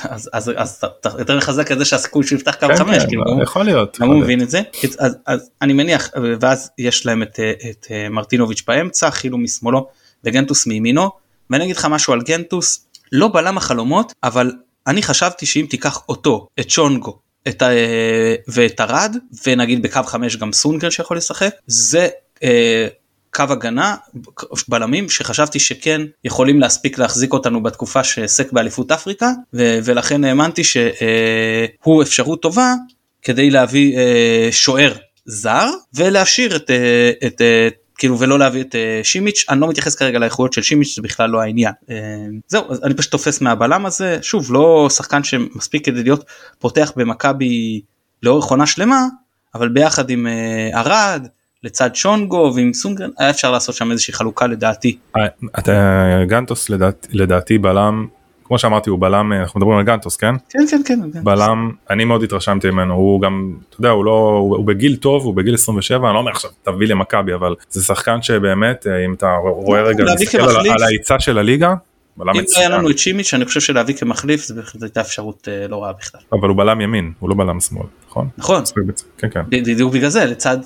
אז 0.00 0.84
אתה 1.00 1.08
יותר 1.18 1.36
מחזק 1.36 1.72
את 1.72 1.78
זה 1.78 1.84
שהסיכוי 1.84 2.26
שהוא 2.26 2.36
יפתח 2.36 2.54
קו 2.54 2.66
כן, 2.66 2.76
חמש. 2.76 3.02
כן, 3.02 3.08
כאילו, 3.08 3.42
יכול 3.42 3.64
להיות. 3.64 3.98
גם 4.00 4.08
הוא 4.08 4.20
מבין 4.20 4.42
את 4.42 4.50
זה. 4.50 4.60
אז 5.26 5.50
אני 5.62 5.72
מניח 5.72 6.10
ואז 6.40 6.70
יש 6.78 7.06
להם 7.06 7.22
את 7.22 7.40
אה, 7.90 8.08
מרטינוביץ' 8.08 8.62
באמצע 8.66 9.10
חילו 9.10 9.38
משמאלו 9.38 9.88
וגנטוס 10.24 10.66
מימינו 10.66 11.10
ואני 11.50 11.64
אגיד 11.64 11.76
לך 11.76 11.84
משהו 11.84 12.12
על 12.12 12.22
גנטוס 12.22 12.86
לא 13.12 13.28
בלם 13.28 13.56
החלומות 13.56 14.12
אבל 14.22 14.52
אני 14.86 15.02
חשבתי 15.02 15.46
שאם 15.46 15.66
תיקח 15.70 16.02
אותו 16.08 16.46
את 16.60 16.70
שונגו 16.70 17.18
את 17.48 17.62
ה... 17.62 17.68
ואת 18.48 18.80
ארד 18.80 19.16
ונגיד 19.46 19.82
בקו 19.82 20.02
חמש 20.02 20.36
גם 20.36 20.52
סונגר 20.52 20.90
שיכול 20.90 21.16
לשחק 21.16 21.54
זה 21.66 22.08
אה, 22.42 22.88
קו 23.38 23.52
הגנה 23.52 23.96
בלמים 24.68 25.08
שחשבתי 25.08 25.58
שכן 25.58 26.00
יכולים 26.24 26.60
להספיק 26.60 26.98
להחזיק 26.98 27.32
אותנו 27.32 27.62
בתקופה 27.62 28.04
שהעסק 28.04 28.52
באליפות 28.52 28.92
אפריקה 28.92 29.30
ו- 29.54 29.78
ולכן 29.84 30.24
האמנתי 30.24 30.62
שהוא 30.64 32.02
אפשרות 32.02 32.42
טובה 32.42 32.74
כדי 33.22 33.50
להביא 33.50 33.98
אה, 33.98 34.48
שוער 34.50 34.92
זר 35.24 35.66
ולהשאיר 35.94 36.56
את, 36.56 36.70
אה, 36.70 37.10
את 37.26 37.40
אה, 37.40 37.68
כאילו 37.98 38.18
ולא 38.18 38.38
להביא 38.38 38.60
את 38.60 38.74
שימיץ' 39.02 39.44
אני 39.50 39.60
לא 39.60 39.68
מתייחס 39.68 39.94
כרגע 39.94 40.18
לאיכויות 40.18 40.52
של 40.52 40.62
שימיץ' 40.62 40.96
זה 40.96 41.02
בכלל 41.02 41.30
לא 41.30 41.40
העניין. 41.40 41.72
זהו 42.48 42.64
אז 42.70 42.80
אני 42.84 42.94
פשוט 42.94 43.12
תופס 43.12 43.40
מהבלם 43.40 43.86
הזה. 43.86 44.18
שוב 44.22 44.52
לא 44.52 44.88
שחקן 44.90 45.24
שמספיק 45.24 45.86
כדי 45.86 46.02
להיות 46.02 46.24
פותח 46.58 46.92
במכבי 46.96 47.80
לאורך 48.22 48.44
עונה 48.44 48.66
שלמה 48.66 49.06
אבל 49.54 49.68
ביחד 49.68 50.10
עם 50.10 50.26
ארד 50.74 51.26
לצד 51.68 51.94
שונגו 51.94 52.52
ועם 52.54 52.72
סונגרן 52.72 53.10
היה 53.18 53.30
אפשר 53.30 53.50
לעשות 53.50 53.74
שם 53.74 53.90
איזושהי 53.90 54.14
חלוקה 54.14 54.46
לדעתי. 54.46 54.98
אה, 55.16 56.24
גנטוס 56.24 56.70
לדעת, 56.70 57.06
לדעתי 57.10 57.58
בלם 57.58 58.06
כמו 58.44 58.58
שאמרתי 58.58 58.90
הוא 58.90 58.98
בלם 58.98 59.32
אנחנו 59.32 59.60
מדברים 59.60 59.78
על 59.78 59.84
גנטוס 59.84 60.16
כן? 60.16 60.34
כן 60.50 60.58
כן 60.68 60.82
כן. 60.84 61.24
בלם 61.24 61.70
אני 61.90 62.04
מאוד 62.04 62.22
התרשמתי 62.22 62.70
ממנו 62.70 62.94
הוא 62.94 63.20
גם 63.20 63.52
אתה 63.68 63.76
יודע 63.80 63.90
הוא 63.90 64.04
לא 64.04 64.38
הוא, 64.40 64.56
הוא 64.56 64.66
בגיל 64.66 64.96
טוב 64.96 65.24
הוא 65.24 65.34
בגיל 65.34 65.54
27 65.54 66.08
אני 66.08 66.14
לא 66.14 66.18
אומר 66.18 66.30
עכשיו 66.30 66.50
תביא 66.62 66.88
למכבי 66.88 67.34
אבל 67.34 67.54
זה 67.70 67.84
שחקן 67.84 68.22
שבאמת 68.22 68.86
אה, 68.86 69.04
אם 69.04 69.14
אתה 69.14 69.34
רואה 69.42 69.82
רגע 69.82 70.04
על, 70.38 70.70
על 70.70 70.82
ההיצע 70.82 71.18
של 71.18 71.38
הליגה 71.38 71.74
בלם 72.18 72.34
אם 72.34 72.44
היה 72.56 72.68
לנו 72.68 72.90
את 72.90 72.98
שימיץ' 72.98 73.34
אני 73.34 73.44
חושב 73.44 73.60
שלהביא 73.60 73.94
כמחליף 73.94 74.50
בהחלט 74.50 74.82
הייתה 74.82 75.00
אפשרות 75.00 75.48
אה, 75.48 75.68
לא 75.68 75.82
רעה 75.82 75.92
בכלל. 75.92 76.20
אבל 76.32 76.48
הוא 76.48 76.56
בלם 76.56 76.80
ימין 76.80 77.12
הוא 77.18 77.30
לא 77.30 77.34
בלם 77.34 77.60
שמאל 77.60 77.86
נכון? 78.10 78.28
נכון. 78.38 78.62
כן, 79.18 79.28
כן. 79.30 79.40
בדיוק 79.48 79.92
בגלל 79.92 80.08
זה 80.08 80.24
לצד 80.24 80.58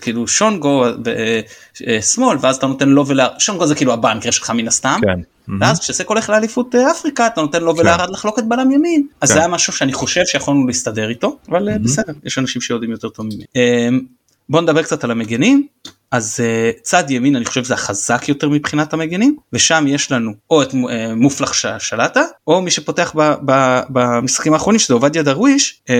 כאילו 0.00 0.28
שונגו 0.28 0.84
בשמאל 1.00 2.36
אה, 2.36 2.42
ואז 2.42 2.56
אתה 2.56 2.66
נותן 2.66 2.88
לו 2.88 3.06
ולארד 3.06 3.40
שונגו 3.40 3.66
זה 3.66 3.74
כאילו 3.74 3.92
הבנקר 3.92 4.30
שלך 4.30 4.50
מן 4.50 4.68
הסתם. 4.68 5.00
כן. 5.02 5.20
ואז 5.60 5.80
כשסק 5.80 6.08
הולך 6.08 6.30
לאליפות 6.30 6.74
אה, 6.74 6.90
אפריקה 6.90 7.26
אתה 7.26 7.40
נותן 7.40 7.62
לו 7.62 7.74
כן. 7.74 7.80
ולארד 7.80 8.10
לחלוק 8.10 8.38
את 8.38 8.48
בלם 8.48 8.70
ימין 8.70 9.06
אז 9.20 9.28
זה 9.28 9.38
היה 9.38 9.48
משהו 9.48 9.72
שאני 9.72 9.92
חושב 9.92 10.22
שיכולנו 10.24 10.66
להסתדר 10.66 11.08
איתו 11.08 11.36
אבל 11.48 11.78
בסדר 11.78 12.12
יש 12.24 12.38
אנשים 12.38 12.62
שיודעים 12.62 12.90
יותר 12.90 13.08
טוב 13.08 13.26
ממני. 13.26 13.44
בוא 14.48 14.60
נדבר 14.60 14.82
קצת 14.82 15.04
על 15.04 15.10
המגנים 15.10 15.66
אז 16.10 16.40
uh, 16.40 16.80
צד 16.82 17.10
ימין 17.10 17.36
אני 17.36 17.44
חושב 17.44 17.64
זה 17.64 17.74
החזק 17.74 18.28
יותר 18.28 18.48
מבחינת 18.48 18.92
המגנים 18.92 19.36
ושם 19.52 19.84
יש 19.88 20.12
לנו 20.12 20.32
או 20.50 20.62
את 20.62 20.70
uh, 20.70 20.76
מופלח 21.16 21.52
שלטה 21.78 22.22
או 22.46 22.62
מי 22.62 22.70
שפותח 22.70 23.12
ב, 23.16 23.34
ב, 23.44 23.80
במשחקים 23.90 24.52
האחרונים 24.52 24.78
שזה 24.78 24.94
עובדיה 24.94 25.22
דרוויש 25.22 25.82
uh, 25.88 25.92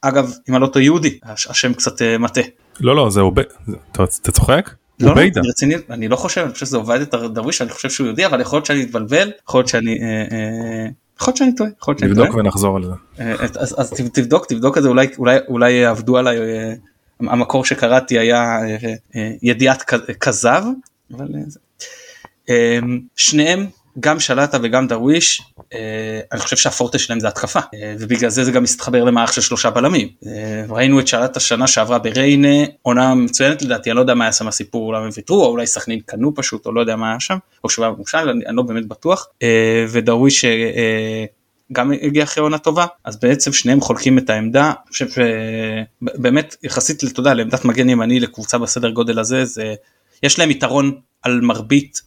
אגב 0.00 0.34
אם 0.48 0.54
אני 0.54 0.62
לא 0.62 0.66
טועה 0.66 0.84
יהודי 0.84 1.18
השם 1.24 1.74
קצת 1.74 1.98
uh, 1.98 2.18
מטה. 2.18 2.40
לא 2.80 2.96
לא 2.96 3.10
זה 3.10 3.20
עובד 3.20 3.42
אתה 3.92 4.06
צוחק? 4.06 4.70
לא, 5.00 5.14
לא, 5.14 5.20
אני 5.20 5.48
רציני, 5.48 5.74
אני 5.90 6.08
לא 6.08 6.16
חושב, 6.16 6.40
אני 6.40 6.52
חושב 6.52 6.66
שזה 6.66 6.76
עובד 6.76 7.00
את 7.00 7.14
דרוויש, 7.14 7.62
אני 7.62 7.70
חושב 7.70 7.90
שהוא 7.90 8.06
יהודי, 8.06 8.26
אבל 8.26 8.40
יכול 8.40 8.56
להיות 8.56 8.66
שאני 8.66 8.82
אתבלבל, 8.82 9.30
יכול 9.48 9.58
להיות 9.58 9.68
שאני, 9.68 9.98
יכול 11.20 11.30
להיות 11.30 11.36
שאני 11.36 11.54
טועה, 11.54 11.70
יכול 11.80 11.92
להיות 11.92 11.98
שאני 11.98 12.14
טועה. 12.14 12.26
נבדוק 12.26 12.40
ונחזור 12.40 12.76
על 12.76 12.84
זה. 12.84 12.90
אז, 13.38 13.80
אז 13.80 13.90
תבדוק, 14.12 14.46
תבדוק 14.46 14.78
את 14.78 14.82
זה, 14.82 14.88
אולי, 14.88 15.06
אולי, 15.18 15.38
אולי 15.48 15.72
יעבדו 15.72 16.16
עליי 16.16 16.38
המקור 17.28 17.64
שקראתי 17.64 18.18
היה 18.18 18.42
אה, 18.42 18.76
אה, 19.16 19.30
ידיעת 19.42 19.82
כזב, 20.20 20.62
אבל 21.16 21.26
אה, 22.50 22.78
שניהם 23.16 23.66
גם 24.00 24.20
שלטה 24.20 24.58
וגם 24.62 24.86
דרוויש 24.86 25.42
אני 26.32 26.40
חושב 26.40 26.56
שהפורטה 26.56 26.98
שלהם 26.98 27.20
זה 27.20 27.28
התקפה 27.28 27.60
ובגלל 27.98 28.30
זה 28.30 28.44
זה 28.44 28.52
גם 28.52 28.62
מסתחבר 28.62 29.04
למערך 29.04 29.32
של 29.32 29.40
שלושה 29.40 29.70
בלמים. 29.70 30.08
ראינו 30.68 31.00
את 31.00 31.08
שלטה 31.08 31.40
שנה 31.40 31.66
שעברה 31.66 31.98
בריינה 31.98 32.64
עונה 32.82 33.14
מצוינת 33.14 33.62
לדעתי 33.62 33.90
אני 33.90 33.96
לא 33.96 34.00
יודע 34.00 34.14
מה 34.14 34.24
היה 34.24 34.32
שם 34.32 34.48
הסיפור 34.48 34.86
אולי 34.86 35.04
הם 35.04 35.10
ויתרו 35.16 35.44
או 35.44 35.50
אולי 35.50 35.66
סכנין 35.66 36.00
קנו 36.06 36.34
פשוט 36.34 36.66
או 36.66 36.72
לא 36.72 36.80
יודע 36.80 36.96
מה 36.96 37.10
היה 37.10 37.20
שם 37.20 37.38
או 37.64 37.70
שהוא 37.70 37.84
היה 37.84 37.94
מושל 37.98 38.28
אני 38.46 38.56
לא 38.56 38.62
באמת 38.62 38.86
בטוח. 38.86 39.28
ודרוויש 39.88 40.44
גם 41.72 41.92
הגיע 42.02 42.24
אחרי 42.24 42.42
עונה 42.42 42.58
טובה 42.58 42.86
אז 43.04 43.20
בעצם 43.20 43.52
שניהם 43.52 43.80
חולקים 43.80 44.18
את 44.18 44.30
העמדה. 44.30 44.66
אני 44.66 44.92
חושב 44.92 45.06
שבאמת 45.08 46.56
יחסית 46.62 47.02
לתודה 47.02 47.34
לעמדת 47.34 47.64
מגן 47.64 47.88
ימני 47.88 48.20
לקבוצה 48.20 48.58
בסדר 48.58 48.90
גודל 48.90 49.18
הזה 49.18 49.44
זה 49.44 49.74
יש 50.22 50.38
להם 50.38 50.50
יתרון 50.50 51.00
על 51.22 51.40
מרבית 51.40 52.00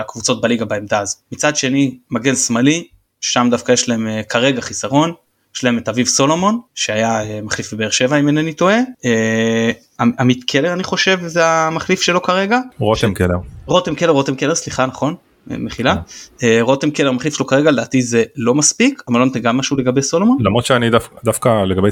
הקבוצות 0.00 0.40
בליגה 0.40 0.64
בעמדה 0.64 0.98
הזו. 0.98 1.16
מצד 1.32 1.56
שני 1.56 1.98
מגן 2.10 2.36
שמאלי 2.36 2.86
שם 3.20 3.48
דווקא 3.50 3.72
יש 3.72 3.88
להם 3.88 4.08
אה, 4.08 4.22
כרגע 4.22 4.60
חיסרון. 4.60 5.12
יש 5.56 5.64
להם 5.64 5.78
את 5.78 5.88
אביב 5.88 6.06
סולומון 6.06 6.60
שהיה 6.74 7.22
אה, 7.22 7.40
מחליף 7.42 7.74
בבאר 7.74 7.90
שבע 7.90 8.20
אם 8.20 8.26
אינני 8.28 8.52
טועה. 8.52 8.78
אה, 9.04 9.70
עמית 10.18 10.44
קלר 10.44 10.72
אני 10.72 10.84
חושב 10.84 11.20
זה 11.26 11.46
המחליף 11.46 12.02
שלו 12.02 12.22
כרגע. 12.22 12.58
רותם 12.78 13.14
קלר. 13.14 13.36
רותם 13.66 13.94
קלר 13.94 14.10
רותם 14.10 14.34
קלר 14.36 14.54
סליחה 14.54 14.86
נכון 14.86 15.14
מחילה. 15.46 15.94
אה, 16.42 16.58
רותם 16.60 16.90
קלר 16.90 17.08
המחליף 17.08 17.34
שלו 17.34 17.46
כרגע 17.46 17.70
לדעתי 17.70 18.02
זה 18.02 18.24
לא 18.36 18.54
מספיק 18.54 19.02
אבל 19.08 19.18
לא 19.18 19.24
נותן 19.26 19.40
גם 19.40 19.56
משהו 19.56 19.76
לגבי 19.76 20.02
סולומון? 20.02 20.38
למרות 20.40 20.66
שאני 20.66 20.90
דווקא 21.24 21.64
לגבי 21.64 21.88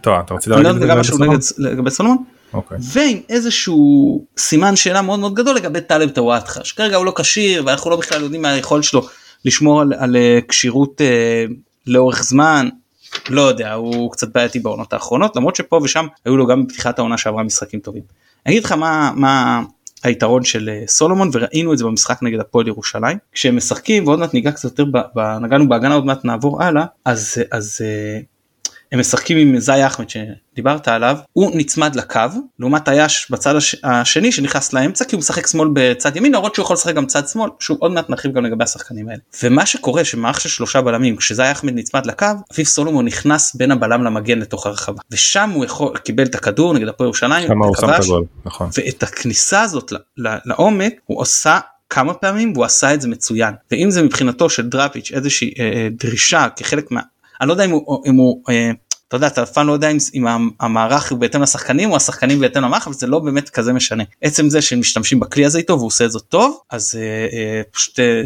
טוב 0.00 0.14
אתה 0.24 0.34
רצית 0.34 0.48
לא 0.48 0.62
להגיד 0.62 0.82
לגבי 1.58 1.90
סולומון? 1.90 2.24
אוקיי. 2.54 2.78
ועם 2.80 3.20
איזשהו 3.28 4.24
סימן 4.38 4.76
שאלה 4.76 5.02
מאוד 5.02 5.20
מאוד 5.20 5.34
גדול 5.34 5.56
לגבי 5.56 5.80
טלב 5.80 6.10
טוואטחה 6.10 6.64
שכרגע 6.64 6.96
הוא 6.96 7.06
לא 7.06 7.12
כשיר 7.16 7.62
ואנחנו 7.66 7.90
לא 7.90 7.96
בכלל 7.96 8.22
יודעים 8.22 8.42
מה 8.42 8.50
היכולת 8.50 8.84
שלו 8.84 9.06
לשמור 9.44 9.80
על, 9.80 9.92
על 9.98 10.16
אה, 10.16 10.38
כשירות 10.48 11.00
אה, 11.00 11.44
לאורך 11.86 12.22
זמן. 12.22 12.68
לא 13.30 13.42
יודע 13.42 13.72
הוא 13.72 14.12
קצת 14.12 14.28
בעייתי 14.34 14.58
בעונות 14.58 14.92
האחרונות 14.92 15.36
למרות 15.36 15.56
שפה 15.56 15.80
ושם 15.82 16.06
היו 16.24 16.36
לו 16.36 16.46
גם 16.46 16.66
בפתיחת 16.66 16.98
העונה 16.98 17.18
שעברה 17.18 17.42
משחקים 17.42 17.80
טובים. 17.80 18.02
אני 18.46 18.54
אגיד 18.54 18.64
לך 18.64 18.72
מה 18.72 19.12
מה 19.14 19.62
היתרון 20.04 20.44
של 20.44 20.68
אה, 20.68 20.82
סולומון 20.86 21.30
וראינו 21.32 21.72
את 21.72 21.78
זה 21.78 21.84
במשחק 21.84 22.22
נגד 22.22 22.40
הפועל 22.40 22.68
ירושלים. 22.68 23.18
כשהם 23.32 23.56
משחקים 23.56 24.06
ועוד 24.06 24.18
מעט 24.18 24.34
ניגע 24.34 24.52
קצת 24.52 24.64
יותר 24.64 24.84
נגענו 25.40 25.68
בהגנה 25.68 25.94
עוד 25.94 26.06
מעט 26.06 26.24
נעבור 26.24 26.62
הלאה 26.62 26.84
אז 27.04 27.36
אז 27.50 27.78
אה, 27.84 28.20
הם 28.92 29.00
משחקים 29.00 29.38
עם 29.38 29.58
זי 29.58 29.86
אחמד 29.86 30.06
שדיברת 30.10 30.88
עליו 30.88 31.16
הוא 31.32 31.50
נצמד 31.54 31.96
לקו 31.96 32.20
לעומת 32.58 32.88
אייש 32.88 33.26
בצד 33.30 33.56
הש... 33.56 33.76
השני 33.84 34.32
שנכנס 34.32 34.72
לאמצע 34.72 35.04
כי 35.04 35.16
הוא 35.16 35.18
משחק 35.18 35.46
שמאל 35.46 35.68
בצד 35.72 36.16
ימין 36.16 36.34
למרות 36.34 36.54
שהוא 36.54 36.64
יכול 36.64 36.74
לשחק 36.74 36.94
גם 36.94 37.06
צד 37.06 37.28
שמאל 37.28 37.50
שוב 37.60 37.78
עוד 37.80 37.92
מעט 37.92 38.10
נרחיב 38.10 38.32
גם 38.32 38.44
לגבי 38.44 38.64
השחקנים 38.64 39.08
האלה. 39.08 39.20
ומה 39.42 39.66
שקורה 39.66 40.04
שמערך 40.04 40.40
של 40.40 40.48
שלושה 40.48 40.80
בלמים 40.80 41.16
כשזי 41.16 41.52
אחמד 41.52 41.74
נצמד 41.74 42.06
לקו 42.06 42.26
אביב 42.54 42.66
סולומון 42.66 43.04
נכנס 43.04 43.54
בין 43.54 43.70
הבלם 43.70 44.04
למגן 44.04 44.38
לתוך 44.38 44.66
הרחבה. 44.66 45.02
ושם 45.10 45.50
הוא 45.50 45.64
יכול 45.64 45.96
קיבל 45.96 46.24
את 46.24 46.34
הכדור 46.34 46.74
נגד 46.74 46.88
הפועל 46.88 47.06
ירושלים 47.06 47.48
נכון. 48.44 48.68
ואת 48.78 49.02
הכניסה 49.02 49.62
הזאת 49.62 49.92
לעומק 50.16 50.92
הוא 51.04 51.20
עושה 51.20 51.58
כמה 51.90 52.14
פעמים 52.14 52.52
והוא 52.52 52.64
עשה 52.64 52.94
את 52.94 53.00
זה 53.00 53.08
מצוין. 53.08 53.54
ואם 53.70 53.90
זה 53.90 54.02
מבחינתו 54.02 54.50
של 54.50 54.68
דראפיץ' 54.68 55.10
איזושהי 55.14 55.54
אה, 55.58 55.64
אה 55.64 55.88
דרישה 55.90 56.46
כחלק 56.56 56.90
מה 56.90 57.00
אני 57.44 57.48
לא 57.48 57.52
יודע 57.52 57.64
אם 57.64 57.70
הוא, 57.70 58.02
אם 58.06 58.14
הוא 58.14 58.42
אה, 58.48 58.70
אתה 59.08 59.16
יודע 59.16 59.26
אתה 59.26 59.42
אף 59.42 59.52
פעם 59.52 59.66
לא 59.66 59.72
יודע 59.72 59.90
אם, 59.90 59.96
אם 60.14 60.26
המערך 60.60 61.10
הוא 61.10 61.18
בהתאם 61.18 61.42
לשחקנים 61.42 61.90
או 61.90 61.96
השחקנים 61.96 62.40
בהתאם 62.40 62.62
למערך 62.62 62.86
אבל 62.86 62.96
זה 62.96 63.06
לא 63.06 63.18
באמת 63.18 63.48
כזה 63.48 63.72
משנה 63.72 64.04
עצם 64.22 64.50
זה 64.50 64.62
שהם 64.62 64.80
משתמשים 64.80 65.20
בכלי 65.20 65.44
הזה 65.44 65.58
איתו 65.58 65.72
והוא 65.72 65.86
עושה 65.86 66.04
את 66.04 66.12
זה 66.12 66.18
טוב 66.18 66.60
אז 66.70 66.94
אה, 66.98 67.38
אה, 67.38 67.62
פשוט 67.72 68.00
אה, 68.00 68.22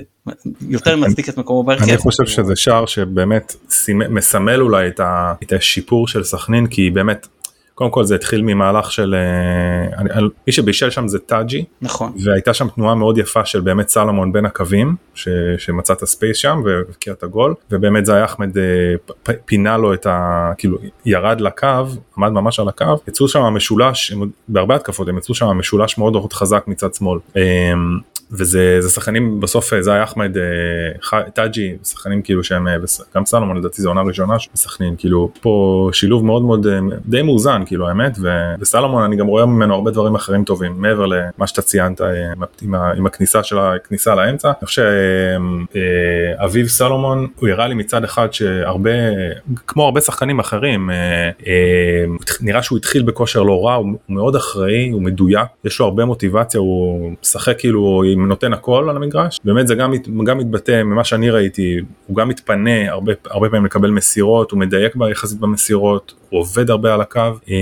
יותר 0.68 0.96
מצדיק 0.96 1.28
את 1.28 1.38
מקומו 1.38 1.62
בהרכב. 1.62 1.82
אני 1.82 1.96
חושב 1.96 2.26
שזה 2.26 2.56
שער 2.56 2.86
שבאמת 2.86 3.54
מסמל 3.88 4.60
אולי 4.60 4.88
את, 4.88 5.00
ה, 5.00 5.34
את 5.42 5.52
השיפור 5.52 6.08
של 6.08 6.24
סכנין 6.24 6.66
כי 6.66 6.90
באמת 6.90 7.26
קודם 7.78 7.90
כל 7.90 8.04
זה 8.04 8.14
התחיל 8.14 8.42
ממהלך 8.42 8.92
של 8.92 9.14
אה, 9.14 9.98
אני, 9.98 10.10
מי 10.46 10.52
שבישל 10.52 10.90
שם 10.90 11.08
זה 11.08 11.18
טאג'י. 11.18 11.64
נכון. 11.82 12.12
והייתה 12.24 12.54
שם 12.54 12.68
תנועה 12.68 12.94
מאוד 12.94 13.18
יפה 13.18 13.44
של 13.44 13.60
באמת 13.60 13.88
סלומון 13.88 14.32
בין 14.32 14.46
הקווים 14.46 14.96
ש, 15.14 15.28
שמצא 15.58 15.92
את 15.92 16.02
הספייס 16.02 16.36
שם 16.36 16.60
והבקיע 16.64 17.12
את 17.12 17.22
הגול. 17.22 17.54
ובאמת 17.70 18.06
זה 18.06 18.14
היה 18.14 18.24
אחמד 18.24 18.58
אה, 18.58 19.34
פינה 19.44 19.76
לו 19.76 19.94
את 19.94 20.06
ה... 20.06 20.52
כאילו 20.58 20.78
ירד 21.04 21.40
לקו 21.40 21.66
עמד 22.16 22.28
ממש 22.28 22.60
על 22.60 22.68
הקו. 22.68 22.96
יצאו 23.08 23.28
שם 23.28 23.40
משולש 23.42 24.12
בהרבה 24.48 24.74
התקפות 24.74 25.08
הם 25.08 25.18
יצאו 25.18 25.34
שם 25.34 25.46
משולש 25.46 25.98
מאוד 25.98 26.12
מאוד 26.12 26.32
חזק 26.32 26.64
מצד 26.66 26.94
שמאל. 26.94 27.18
אמ, 27.36 27.40
וזה 28.30 28.88
שחקנים 28.88 29.40
בסוף 29.40 29.72
זה 29.80 29.92
היה 29.92 30.02
אחמד 30.02 30.36
טאג'י 31.34 31.76
שחקנים 31.84 32.22
כאילו 32.22 32.44
שהם 32.44 32.66
גם 33.14 33.26
סלומון 33.26 33.56
לדעתי 33.56 33.82
זו 33.82 33.88
עונה 33.88 34.00
ראשונה 34.00 34.38
של 34.38 34.50
סכנין 34.54 34.94
כאילו 34.98 35.30
פה 35.40 35.90
שילוב 35.92 36.24
מאוד 36.24 36.42
מאוד 36.42 36.66
די 37.06 37.22
מאוזן 37.22 37.62
כאילו 37.66 37.88
האמת 37.88 38.18
וסלומון 38.60 39.02
אני 39.02 39.16
גם 39.16 39.26
רואה 39.26 39.46
ממנו 39.46 39.74
הרבה 39.74 39.90
דברים 39.90 40.14
אחרים 40.14 40.44
טובים 40.44 40.74
מעבר 40.76 41.06
למה 41.06 41.46
שאתה 41.46 41.62
ציינת 41.62 42.00
עם, 42.62 42.74
עם 42.74 43.06
הכניסה 43.06 43.42
של 43.42 43.58
הכניסה 43.58 44.14
לאמצע. 44.14 44.48
אני 44.48 44.66
חושב 44.66 44.82
שאביב 46.38 46.66
סלומון 46.66 47.26
הוא 47.36 47.48
הראה 47.48 47.68
לי 47.68 47.74
מצד 47.74 48.04
אחד 48.04 48.32
שהרבה 48.32 48.90
כמו 49.66 49.84
הרבה 49.84 50.00
שחקנים 50.00 50.38
אחרים 50.38 50.90
נראה 52.40 52.62
שהוא 52.62 52.78
התחיל 52.78 53.02
בכושר 53.02 53.42
לא 53.42 53.66
רע 53.66 53.74
הוא 53.74 53.86
מאוד 54.08 54.36
אחראי 54.36 54.90
הוא 54.90 55.02
מדויק 55.02 55.48
יש 55.64 55.80
לו 55.80 55.86
הרבה 55.86 56.04
מוטיבציה 56.04 56.60
הוא 56.60 57.12
משחק 57.22 57.58
כאילו 57.58 58.02
נותן 58.26 58.52
הכל 58.52 58.86
על 58.90 58.96
המגרש 58.96 59.40
באמת 59.44 59.66
זה 59.66 59.74
גם, 59.74 59.92
גם 60.26 60.38
מתבטא 60.38 60.82
ממה 60.82 61.04
שאני 61.04 61.30
ראיתי 61.30 61.80
הוא 62.06 62.16
גם 62.16 62.28
מתפנה 62.28 62.90
הרבה 62.90 63.12
הרבה 63.30 63.48
פעמים 63.48 63.64
לקבל 63.64 63.90
מסירות 63.90 64.50
הוא 64.50 64.60
מדייק 64.60 64.94
יחסית 65.10 65.40
במסירות 65.40 66.14
הוא 66.30 66.40
עובד 66.40 66.70
הרבה 66.70 66.94
על 66.94 67.00
הקו 67.00 67.20
אה, 67.20 67.54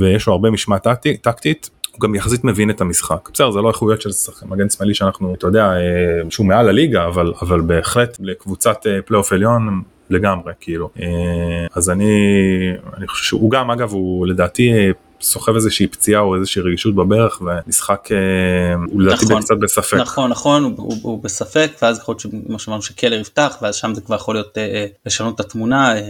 ויש 0.00 0.26
לו 0.26 0.32
הרבה 0.32 0.50
משמעת 0.50 0.86
טקטית 1.22 1.70
הוא 1.92 2.00
גם 2.00 2.14
יחסית 2.14 2.44
מבין 2.44 2.70
את 2.70 2.80
המשחק. 2.80 3.30
בסדר 3.32 3.50
זה 3.50 3.60
לא 3.60 3.68
איכויות 3.68 4.02
של 4.02 4.10
מגן 4.46 4.70
שמאלי 4.70 4.94
שאנחנו 4.94 5.34
אתה 5.34 5.46
יודע 5.46 5.64
אה, 5.64 6.30
שהוא 6.30 6.46
מעל 6.46 6.68
הליגה 6.68 7.06
אבל 7.06 7.32
אבל 7.42 7.60
בהחלט 7.60 8.16
לקבוצת 8.20 8.86
אה, 8.86 9.02
פלייאוף 9.02 9.32
עליון 9.32 9.82
לגמרי 10.10 10.52
כאילו. 10.60 10.90
אז 11.74 11.90
אני 11.90 12.12
אני 12.96 13.08
חושב 13.08 13.24
שהוא 13.24 13.50
גם 13.50 13.70
אגב 13.70 13.92
הוא 13.92 14.26
לדעתי 14.26 14.72
סוחב 15.22 15.54
איזושהי 15.54 15.86
פציעה 15.86 16.20
או 16.20 16.34
איזושהי 16.34 16.62
רגישות 16.62 16.94
בברך 16.94 17.42
ומשחק 17.42 18.08
הוא 18.92 19.02
לדעתי 19.02 19.24
נכון, 19.24 19.42
קצת 19.42 19.54
בספק. 19.60 19.96
נכון 19.96 20.30
נכון 20.30 20.64
הוא, 20.64 20.72
הוא, 20.76 20.96
הוא 21.02 21.22
בספק 21.22 21.70
ואז 21.82 21.98
יכול 21.98 22.12
להיות 22.12 22.20
שמה 22.20 22.58
שאמרנו 22.58 22.82
שקלר 22.82 23.20
יפתח 23.20 23.58
ואז 23.62 23.74
שם 23.74 23.94
זה 23.94 24.00
כבר 24.00 24.16
יכול 24.16 24.34
להיות 24.34 24.58
אה, 24.58 24.86
לשנות 25.06 25.34
את 25.34 25.40
התמונה 25.40 25.96
אה, 25.96 26.02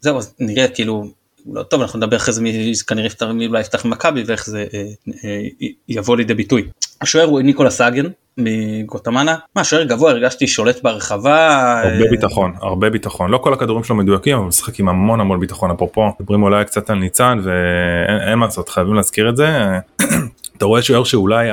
זהו 0.00 0.18
אז 0.18 0.34
נראה 0.38 0.68
כאילו 0.68 1.10
לא 1.46 1.62
טוב 1.62 1.80
אנחנו 1.80 1.98
נדבר 1.98 2.16
אחרי 2.16 2.34
זה 2.34 2.42
מי 2.42 2.72
כנראה 2.86 3.06
יפתח 3.06 3.26
מי 3.26 3.46
אולי 3.46 3.60
יפתח 3.60 3.84
מכבי 3.84 4.22
ואיך 4.26 4.46
זה 4.46 4.66
אה, 4.74 4.84
אה, 5.24 5.40
יבוא 5.88 6.16
לידי 6.16 6.34
ביטוי. 6.34 6.68
השוער 7.00 7.26
הוא 7.26 7.40
ניקולה 7.40 7.70
סאגן 7.70 8.06
מגוטמנה 8.38 9.36
מה 9.56 9.64
שוער 9.64 9.82
גבוה 9.82 10.10
הרגשתי 10.10 10.46
שולט 10.46 10.82
ברחבה 10.82 11.48
הרבה 11.82 12.04
אה... 12.04 12.10
ביטחון 12.10 12.52
הרבה 12.60 12.90
ביטחון. 12.90 13.30
לא 13.30 13.38
כל 13.38 13.52
הכדורים 13.52 13.84
שלו 13.84 13.96
מדויקים 13.96 14.36
אבל 14.36 14.46
משחק 14.46 14.80
עם 14.80 14.88
המון 14.88 15.20
המון 15.20 15.40
ביטחון. 15.40 15.70
אפרופו 15.70 16.12
מדברים 16.20 16.42
אולי 16.42 16.64
קצת 16.64 16.90
על 16.90 16.98
ניצן 16.98 17.40
ואין 17.42 18.38
מה 18.38 18.46
לעשות 18.46 18.68
חייבים 18.68 18.94
להזכיר 18.94 19.28
את 19.28 19.36
זה. 19.36 19.78
אתה 20.56 20.64
רואה 20.64 20.82
שוער 20.82 21.04
שאולי 21.04 21.48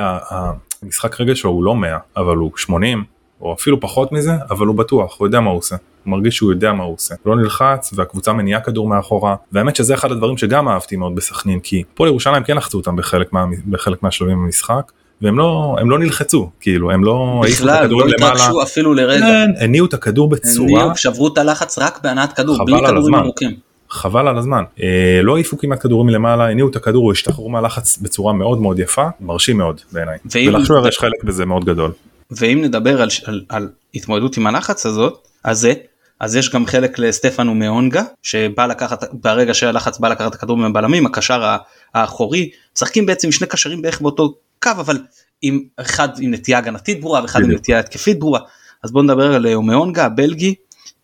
המשחק 0.82 1.20
רגע 1.20 1.34
שלו 1.34 1.50
הוא 1.50 1.64
לא 1.64 1.74
100 1.74 1.98
אבל 2.16 2.36
הוא 2.36 2.50
80 2.56 3.04
או 3.40 3.52
אפילו 3.52 3.80
פחות 3.80 4.12
מזה 4.12 4.32
אבל 4.50 4.66
הוא 4.66 4.76
בטוח 4.76 5.18
הוא 5.18 5.26
יודע 5.26 5.40
מה 5.40 5.50
הוא 5.50 5.58
עושה. 5.58 5.76
הוא 6.04 6.10
מרגיש 6.10 6.36
שהוא 6.36 6.52
יודע 6.52 6.72
מה 6.72 6.84
הוא 6.84 6.94
עושה. 6.94 7.14
הוא 7.22 7.36
לא 7.36 7.42
נלחץ 7.42 7.92
והקבוצה 7.94 8.32
מניעה 8.32 8.60
כדור 8.60 8.88
מאחורה. 8.88 9.36
והאמת 9.52 9.76
שזה 9.76 9.94
אחד 9.94 10.12
הדברים 10.12 10.38
שגם 10.38 10.68
אהבתי 10.68 10.96
מאוד 10.96 11.14
בסכנין 11.14 11.60
כי 11.60 11.82
פה 11.94 12.04
לירושלים 12.04 12.44
כן 12.44 12.56
לחצו 12.56 12.78
אותם 12.78 12.96
בחלק, 12.96 13.32
מה, 13.32 13.44
בחלק 13.70 14.02
מהשלבים 14.02 14.42
במשחק 14.42 14.92
והם 15.22 15.38
לא 15.38 15.76
הם 15.80 15.90
לא 15.90 15.98
נלחצו 15.98 16.50
כאילו 16.60 16.90
הם 16.90 17.04
לא 17.04 17.42
בכלל 17.44 17.86
לא 17.86 18.06
התרגשו 18.08 18.62
אפילו 18.62 18.94
לרגע 18.94 19.26
כן, 19.26 19.50
הניעו 19.60 19.86
את 19.86 19.94
הכדור 19.94 20.28
בצורה 20.28 20.82
הניעו, 20.82 20.96
שברו 20.96 21.28
את 21.28 21.38
הלחץ 21.38 21.78
רק 21.78 21.98
בהנעת 22.02 22.32
כדור 22.32 22.64
בלי 22.64 22.76
כדורים 22.86 23.14
ארוכים 23.14 23.68
חבל 23.90 24.28
על 24.28 24.38
הזמן. 24.38 24.62
אה, 24.82 25.20
לא 25.22 25.34
העיפו 25.34 25.58
כמעט 25.58 25.82
כדורים 25.82 26.06
מלמעלה, 26.06 26.48
הניעו 26.48 26.68
את 26.68 26.76
הכדור, 26.76 27.12
השתחררו 27.12 27.48
מהלחץ 27.48 27.98
בצורה 27.98 28.32
מאוד 28.32 28.60
מאוד 28.60 28.78
יפה, 28.78 29.06
מרשים 29.20 29.58
מאוד 29.58 29.80
בעיניי. 29.92 30.18
ולשוער 30.34 30.88
יש 30.88 30.98
חלק 30.98 31.24
בזה 31.24 31.46
מאוד 31.46 31.64
גדול. 31.64 31.92
ואם 32.30 32.62
נדבר 32.62 33.02
על, 33.02 33.08
על, 33.24 33.42
על 33.48 33.68
התמודדות 33.94 34.36
עם 34.36 34.46
הלחץ 34.46 34.86
הזאת, 34.86 35.28
אז 35.44 35.58
זה 35.60 35.72
אז 36.20 36.36
יש 36.36 36.54
גם 36.54 36.66
חלק 36.66 36.98
לסטפנו 36.98 37.54
מאונגה 37.54 38.02
שבא 38.22 38.66
לקחת 38.66 39.04
ברגע 39.12 39.54
שהלחץ 39.54 39.98
בא 39.98 40.08
לקחת 40.08 40.30
את 40.30 40.34
הכדור 40.34 40.56
מהבלמים 40.56 41.06
הקשר 41.06 41.56
האחורי 41.94 42.50
משחקים 42.76 43.06
בעצם 43.06 43.32
שני 43.32 43.46
קשרים 43.46 43.82
בערך 43.82 44.00
באותו 44.00 44.34
קו 44.62 44.70
אבל 44.70 44.98
עם 45.42 45.60
אחד 45.76 46.08
עם 46.20 46.30
נטייה 46.30 46.58
הגנתית 46.58 47.00
ברורה 47.00 47.22
ואחד 47.22 47.40
עם 47.44 47.50
נטייה 47.50 47.78
התקפית 47.78 48.18
ברורה 48.18 48.40
אז 48.82 48.92
בוא 48.92 49.02
נדבר 49.02 49.34
על 49.34 49.56
מאונגה 49.56 50.04
הבלגי 50.04 50.54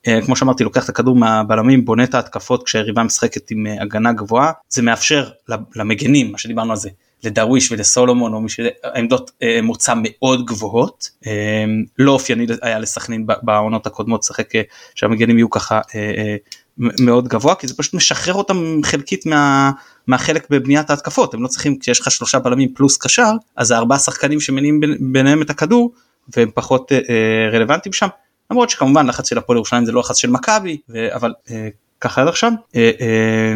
אה, 0.06 0.20
כמו 0.26 0.36
שאמרתי 0.36 0.64
לוקח 0.64 0.84
את 0.84 0.88
הכדור 0.88 1.16
מהבלמים 1.16 1.84
בונה 1.84 2.04
את 2.04 2.14
ההתקפות 2.14 2.62
כשהיריבה 2.66 3.02
משחקת 3.02 3.50
עם 3.50 3.66
אה, 3.66 3.82
הגנה 3.82 4.12
גבוהה. 4.12 4.52
זה 4.68 4.82
מאפשר 4.82 5.28
למגנים 5.76 6.32
מה 6.32 6.38
שדיברנו 6.38 6.70
על 6.70 6.76
זה 6.76 6.90
לדרוויש 7.24 7.72
ולסולומון 7.72 8.34
או 8.34 8.40
משל 8.40 8.68
עמדות 8.94 9.30
אה, 9.42 9.62
מוצא 9.62 9.94
מאוד 9.96 10.46
גבוהות. 10.46 11.10
אה, 11.26 11.64
לא 11.98 12.12
אופייני 12.12 12.46
היה 12.62 12.78
לסכנין 12.78 13.26
בעונות 13.42 13.86
הקודמות 13.86 14.20
לשחק 14.22 14.54
אה, 14.54 14.62
שהמגנים 14.94 15.38
יהיו 15.38 15.50
ככה 15.50 15.80
אה, 15.94 16.00
אה, 16.00 16.36
מאוד 16.78 17.28
גבוה 17.28 17.54
כי 17.54 17.66
זה 17.68 17.74
פשוט 17.76 17.94
משחרר 17.94 18.34
אותם 18.34 18.80
חלקית 18.84 19.26
מה, 19.26 19.70
מהחלק 20.06 20.46
בבניית 20.50 20.90
ההתקפות 20.90 21.34
הם 21.34 21.42
לא 21.42 21.48
צריכים 21.48 21.78
כשיש 21.78 22.00
לך 22.00 22.10
שלושה 22.10 22.38
בלמים 22.38 22.74
פלוס 22.74 22.96
קשר 22.96 23.30
אז 23.56 23.72
ארבעה 23.72 23.98
שחקנים 23.98 24.40
שמניעים 24.40 24.80
ביניהם 25.00 25.42
את 25.42 25.50
הכדור 25.50 25.92
והם 26.36 26.50
פחות 26.54 26.92
אה, 26.92 26.98
אה, 27.08 27.50
רלוונטיים 27.52 27.92
שם 27.92 28.08
למרות 28.50 28.70
שכמובן 28.70 29.06
לחץ 29.06 29.28
של 29.28 29.38
הפועל 29.38 29.56
ירושלים 29.56 29.84
זה 29.84 29.92
לא 29.92 30.00
לחץ 30.00 30.16
של 30.16 30.30
מכבי 30.30 30.78
אבל 31.14 31.32
אה, 31.50 31.68
ככה 32.00 32.22
עד 32.22 32.28
עכשיו. 32.28 32.52
אה, 32.76 32.90
אה, 33.00 33.54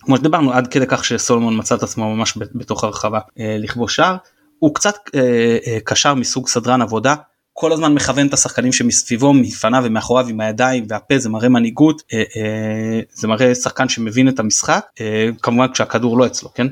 כמו 0.00 0.16
שדיברנו 0.16 0.52
עד 0.52 0.66
כדי 0.66 0.84
כך 0.88 1.04
שסולומון 1.04 1.58
מצא 1.58 1.74
את 1.74 1.82
עצמו 1.82 2.16
ממש 2.16 2.38
בתוך 2.54 2.84
הרחבה 2.84 3.20
אה, 3.38 3.56
לכבוש 3.58 3.96
שער. 3.96 4.16
הוא 4.58 4.74
קצת 4.74 4.94
אה, 5.14 5.56
אה, 5.66 5.78
קשר 5.84 6.14
מסוג 6.14 6.48
סדרן 6.48 6.82
עבודה 6.82 7.14
כל 7.60 7.72
הזמן 7.72 7.94
מכוון 7.94 8.26
את 8.26 8.34
השחקנים 8.34 8.72
שמסביבו 8.72 9.32
מפניו 9.32 9.82
ומאחוריו 9.84 10.28
עם 10.28 10.40
הידיים 10.40 10.86
והפה 10.88 11.18
זה 11.18 11.28
מראה 11.28 11.48
מנהיגות 11.48 12.02
אה, 12.12 12.18
אה, 12.18 13.00
זה 13.12 13.28
מראה 13.28 13.54
שחקן 13.54 13.88
שמבין 13.88 14.28
את 14.28 14.38
המשחק 14.38 14.86
אה, 15.00 15.28
כמובן 15.42 15.72
כשהכדור 15.72 16.18
לא 16.18 16.26
אצלו 16.26 16.54
כן? 16.54 16.66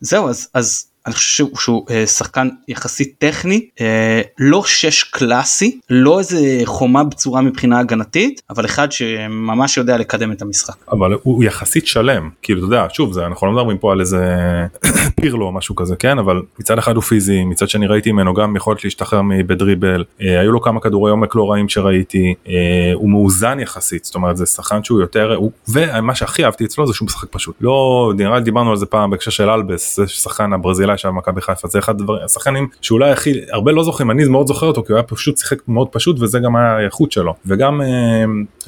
זהו 0.00 0.28
אז 0.28 0.48
אז 0.54 0.91
אני 1.06 1.14
חושב 1.14 1.28
שהוא, 1.34 1.50
שהוא 1.58 1.86
אה, 1.90 2.06
שחקן 2.06 2.48
יחסית 2.68 3.14
טכני 3.18 3.66
אה, 3.80 4.20
לא 4.38 4.62
שש 4.64 5.02
קלאסי 5.02 5.80
לא 5.90 6.18
איזה 6.18 6.60
חומה 6.64 7.04
בצורה 7.04 7.40
מבחינה 7.40 7.78
הגנתית 7.78 8.42
אבל 8.50 8.64
אחד 8.64 8.92
שממש 8.92 9.76
יודע 9.76 9.98
לקדם 9.98 10.32
את 10.32 10.42
המשחק. 10.42 10.74
אבל 10.92 11.12
הוא 11.22 11.44
יחסית 11.44 11.86
שלם. 11.86 12.30
כאילו 12.42 12.58
אתה 12.58 12.66
יודע 12.66 12.86
שוב 12.92 13.12
זה 13.12 13.26
אנחנו 13.26 13.46
לא 13.46 13.52
מדברים 13.52 13.78
פה 13.78 13.92
על 13.92 14.00
איזה 14.00 14.36
פירלו 15.20 15.46
או 15.46 15.52
משהו 15.52 15.74
כזה 15.74 15.96
כן? 15.96 16.18
אבל 16.18 16.42
מצד 16.58 16.78
אחד 16.78 16.94
הוא 16.94 17.02
פיזי 17.02 17.44
מצד 17.44 17.68
שני 17.68 17.86
ראיתי 17.86 18.12
ממנו 18.12 18.34
גם 18.34 18.56
יכולת 18.56 18.84
להשתחרר 18.84 19.20
בדריבל 19.46 20.04
אה, 20.20 20.40
היו 20.40 20.52
לו 20.52 20.60
כמה 20.60 20.80
כדורי 20.80 21.10
עומק 21.10 21.34
לא 21.34 21.50
רעים 21.50 21.68
שראיתי. 21.68 22.34
אה, 22.48 22.54
הוא 22.94 23.10
מאוזן 23.10 23.60
יחסית 23.60 24.04
זאת 24.04 24.14
אומרת 24.14 24.36
זה 24.36 24.46
שחקן 24.46 24.84
שהוא 24.84 25.00
יותר 25.00 25.34
הוא, 25.34 25.50
ומה 25.68 26.14
שהכי 26.14 26.44
אהבתי 26.44 26.64
אצלו 26.64 26.86
זה 26.86 26.94
שהוא 26.94 27.06
משחק 27.06 27.28
פשוט. 27.30 27.56
לא 27.60 28.12
נראה 28.16 28.38
לי 28.38 28.44
דיברנו 28.44 28.70
על 28.70 28.76
זה 28.76 28.86
פעם 28.86 29.10
בהקשר 29.10 29.30
של 29.30 29.50
אלבס 29.50 29.98
שחקן 30.06 30.52
הברזילאי 30.52 30.91
אליי 30.92 30.98
שהיה 30.98 31.12
במכבי 31.12 31.40
חיפה 31.40 31.68
זה 31.68 31.78
אחד 31.78 32.00
הדברים 32.00 32.24
השחקנים 32.24 32.68
שאולי 32.80 33.10
הכי 33.10 33.32
הרבה 33.50 33.72
לא 33.72 33.84
זוכרים 33.84 34.10
אני 34.10 34.24
מאוד 34.24 34.46
זוכר 34.46 34.66
אותו 34.66 34.84
כי 34.84 34.92
הוא 34.92 34.96
היה 34.96 35.02
פשוט 35.02 35.38
שיחק 35.38 35.58
מאוד 35.68 35.88
פשוט 35.88 36.16
וזה 36.20 36.38
גם 36.38 36.56
היה 36.56 36.76
האיכות 36.76 37.12
שלו 37.12 37.34
וגם 37.46 37.82
אה, 37.82 37.86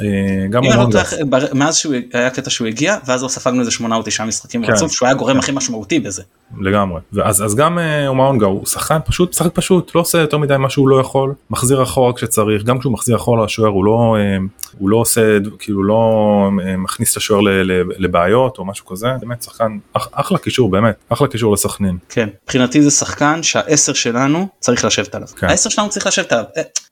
אה, 0.01 0.47
גם 0.51 0.63
לא 0.65 0.89
מאז 1.53 1.77
שהוא 1.77 1.95
היה 2.13 2.31
קטע 2.31 2.51
שהוא 2.51 2.69
הגיע 2.69 2.97
ואז 3.07 3.23
לא 3.23 3.29
ספגנו 3.29 3.61
איזה 3.61 3.71
שמונה 3.71 3.97
או 3.97 4.03
תשעה 4.05 4.27
משחקים 4.27 4.67
כן. 4.67 4.73
רצוף 4.73 4.93
שהוא 4.93 5.07
היה 5.07 5.15
הגורם 5.15 5.39
הכי 5.39 5.53
משמעותי 5.53 6.01
בזה. 6.01 6.23
לגמרי 6.61 7.01
ואז 7.13 7.45
אז 7.45 7.55
גם 7.55 7.79
אה, 7.79 8.09
אומאונגה 8.09 8.47
הוא 8.47 8.67
שחקן 8.67 8.99
פשוט 9.05 9.31
משחק 9.31 9.51
פשוט 9.55 9.95
לא 9.95 10.01
עושה 10.01 10.19
יותר 10.19 10.39
מדי 10.39 10.57
מה 10.57 10.71
שהוא 10.71 10.89
לא 10.89 11.01
יכול 11.01 11.35
מחזיר 11.51 11.83
אחורה 11.83 12.13
כשצריך 12.13 12.63
גם 12.63 12.79
כשהוא 12.79 12.93
מחזיר 12.93 13.17
אחורה 13.17 13.45
לשוער 13.45 13.71
הוא 13.71 13.85
לא 13.85 14.17
הוא 14.79 14.89
לא 14.89 14.97
עושה 14.97 15.39
כאילו 15.59 15.85
לא 15.85 16.49
מכניס 16.79 17.13
את 17.13 17.17
השוער 17.17 17.41
לבעיות 17.99 18.59
או 18.59 18.65
משהו 18.65 18.87
כזה 18.87 19.09
באמת 19.21 19.43
שחקן 19.43 19.79
אחלה 19.93 20.39
קישור 20.39 20.71
באמת 20.71 20.95
אחלה 21.09 21.29
קישור 21.29 21.53
לסכנין. 21.53 21.99
כן, 22.09 22.29
מבחינתי 22.45 22.83
זה 22.83 22.91
שחקן 22.91 23.43
שהעשר 23.43 23.93
שלנו 23.93 24.49
צריך 24.61 24.85
לשבת 24.85 25.15
עליו. 25.15 25.29
כן. 25.37 25.47
העשר 25.47 25.71
שלנו 25.71 25.89
צריך 25.89 26.07
לשבת 26.07 26.33
עליו, 26.33 26.45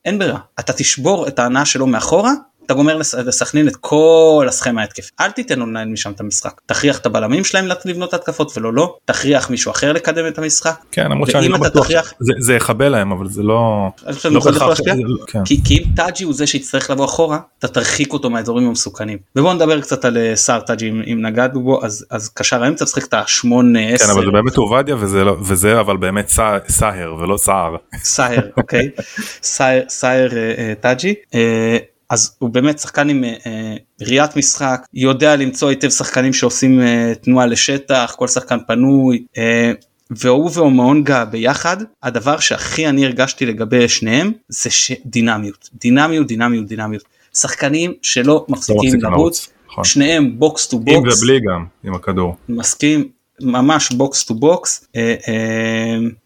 אין 0.05 0.19
ברירה. 0.19 0.39
אתה 0.61 0.73
תשבור 0.73 1.29
את 1.29 1.39
ההנעה 1.39 1.65
שלו 1.65 1.87
מאחורה, 1.87 2.33
אתה 2.67 2.75
גומר 2.75 2.97
לסכנין 2.97 3.69
את 3.69 3.77
כל 3.77 4.47
הסכמה 4.49 4.81
ההתקפית. 4.81 5.13
אל 5.21 5.31
תיתן 5.31 5.59
לו 5.59 5.67
לנהל 5.67 5.89
משם 5.89 6.11
את 6.11 6.21
המשחק. 6.21 6.61
תכריח 6.67 6.99
את 6.99 7.07
הבלמים 7.07 7.45
שלהם 7.45 7.69
לבנות 7.85 8.15
התקפות 8.15 8.59
ולא 8.59 8.73
לא. 8.73 8.97
תכריח 9.05 9.51
מישהו 9.51 9.71
אחר 9.71 9.93
לקדם 9.93 10.27
את 10.27 10.39
המשחק. 10.39 10.75
כן, 10.93 11.11
למרות 11.11 11.31
שאני 11.31 11.49
לא 11.49 11.59
בטוח, 11.59 11.85
תכריח... 11.85 12.13
זה, 12.21 12.33
זה 12.39 12.55
יכבה 12.55 12.89
להם 12.89 13.13
אבל 13.13 13.29
זה 13.29 13.43
לא... 13.43 13.89
לא 14.31 14.41
בהכרח... 14.41 14.81
לא 14.81 15.27
כן. 15.27 15.45
כי, 15.45 15.61
כי 15.65 15.79
אם 15.79 15.85
טאג'י 15.97 16.25
הוא 16.25 16.35
זה 16.35 16.47
שיצטרך 16.47 16.91
לבוא 16.91 17.05
אחורה, 17.05 17.39
אתה 17.59 17.69
תרחיק 17.69 18.13
אותו 18.13 18.31
מהאזורים 18.31 18.69
המסוכנים. 18.69 19.19
ובואו 19.37 19.55
נדבר 19.55 19.81
קצת 19.81 20.05
על 20.05 20.19
אה, 20.19 20.37
סער 20.37 20.61
טאג'י 20.61 20.89
אם, 20.89 21.03
אם 21.13 21.19
נגענו 21.23 21.63
בו, 21.63 21.85
אז, 21.85 22.07
אז 22.11 22.29
קשר 22.29 22.65
האמצע 22.65 22.85
צריך 22.85 23.07
את 23.07 23.15
השמונה 23.15 23.89
עשר. 23.89 24.05
כן, 24.05 24.11
אבל 24.11 24.25
זה 24.25 24.31
באמת 24.31 24.57
עובדיה 24.57 24.97
וזה, 24.99 25.25
לא, 25.25 25.37
וזה 25.41 25.81
אבל 25.81 25.97
באמת 25.97 26.29
סאהר 26.69 27.15
ולא 27.15 27.37
סער. 27.37 27.77
סאהר, 28.03 28.49
אוקיי. 28.57 28.91
סאהר 29.89 30.29
אה, 30.33 30.55
אה, 30.59 30.73
טאג'י. 30.81 31.15
אז 32.13 32.37
הוא 32.39 32.51
באמת 32.51 32.79
שחקן 32.79 33.09
עם 33.09 33.25
אה, 33.25 34.07
ראיית 34.09 34.37
משחק, 34.37 34.87
יודע 34.95 35.37
למצוא 35.37 35.69
היטב 35.69 35.89
שחקנים 35.91 36.33
שעושים 36.33 36.81
אה, 36.81 37.15
תנועה 37.15 37.47
לשטח, 37.47 38.15
כל 38.19 38.29
שחקן 38.29 38.59
פנוי. 38.67 39.25
אה, 39.35 39.39
והוא 40.11 40.51
ואומאונגה 40.55 41.25
ביחד 41.25 41.77
הדבר 42.03 42.39
שהכי 42.39 42.89
אני 42.89 43.07
הרגשתי 43.07 43.47
לגבי 43.47 43.89
שניהם 43.89 44.33
זה 44.49 44.71
שדינמיות 44.71 45.71
דינמיות 45.75 46.27
דינמיות 46.27 46.67
דינמיות 46.67 47.03
שחקנים 47.35 47.93
שלא 48.03 48.47
מפסיקים 48.49 49.01
לרוץ 49.01 49.49
נכון. 49.67 49.85
שניהם 49.85 50.39
box 50.39 50.67
to 50.67 50.79
box. 50.79 50.97
עם 50.97 51.03
ובלי 51.03 51.41
גם 51.41 51.65
עם 51.85 51.95
הכדור. 51.95 52.37
מסכים 52.49 53.09
ממש 53.43 53.93
box 53.93 54.25
to 54.25 54.35
box 54.35 54.85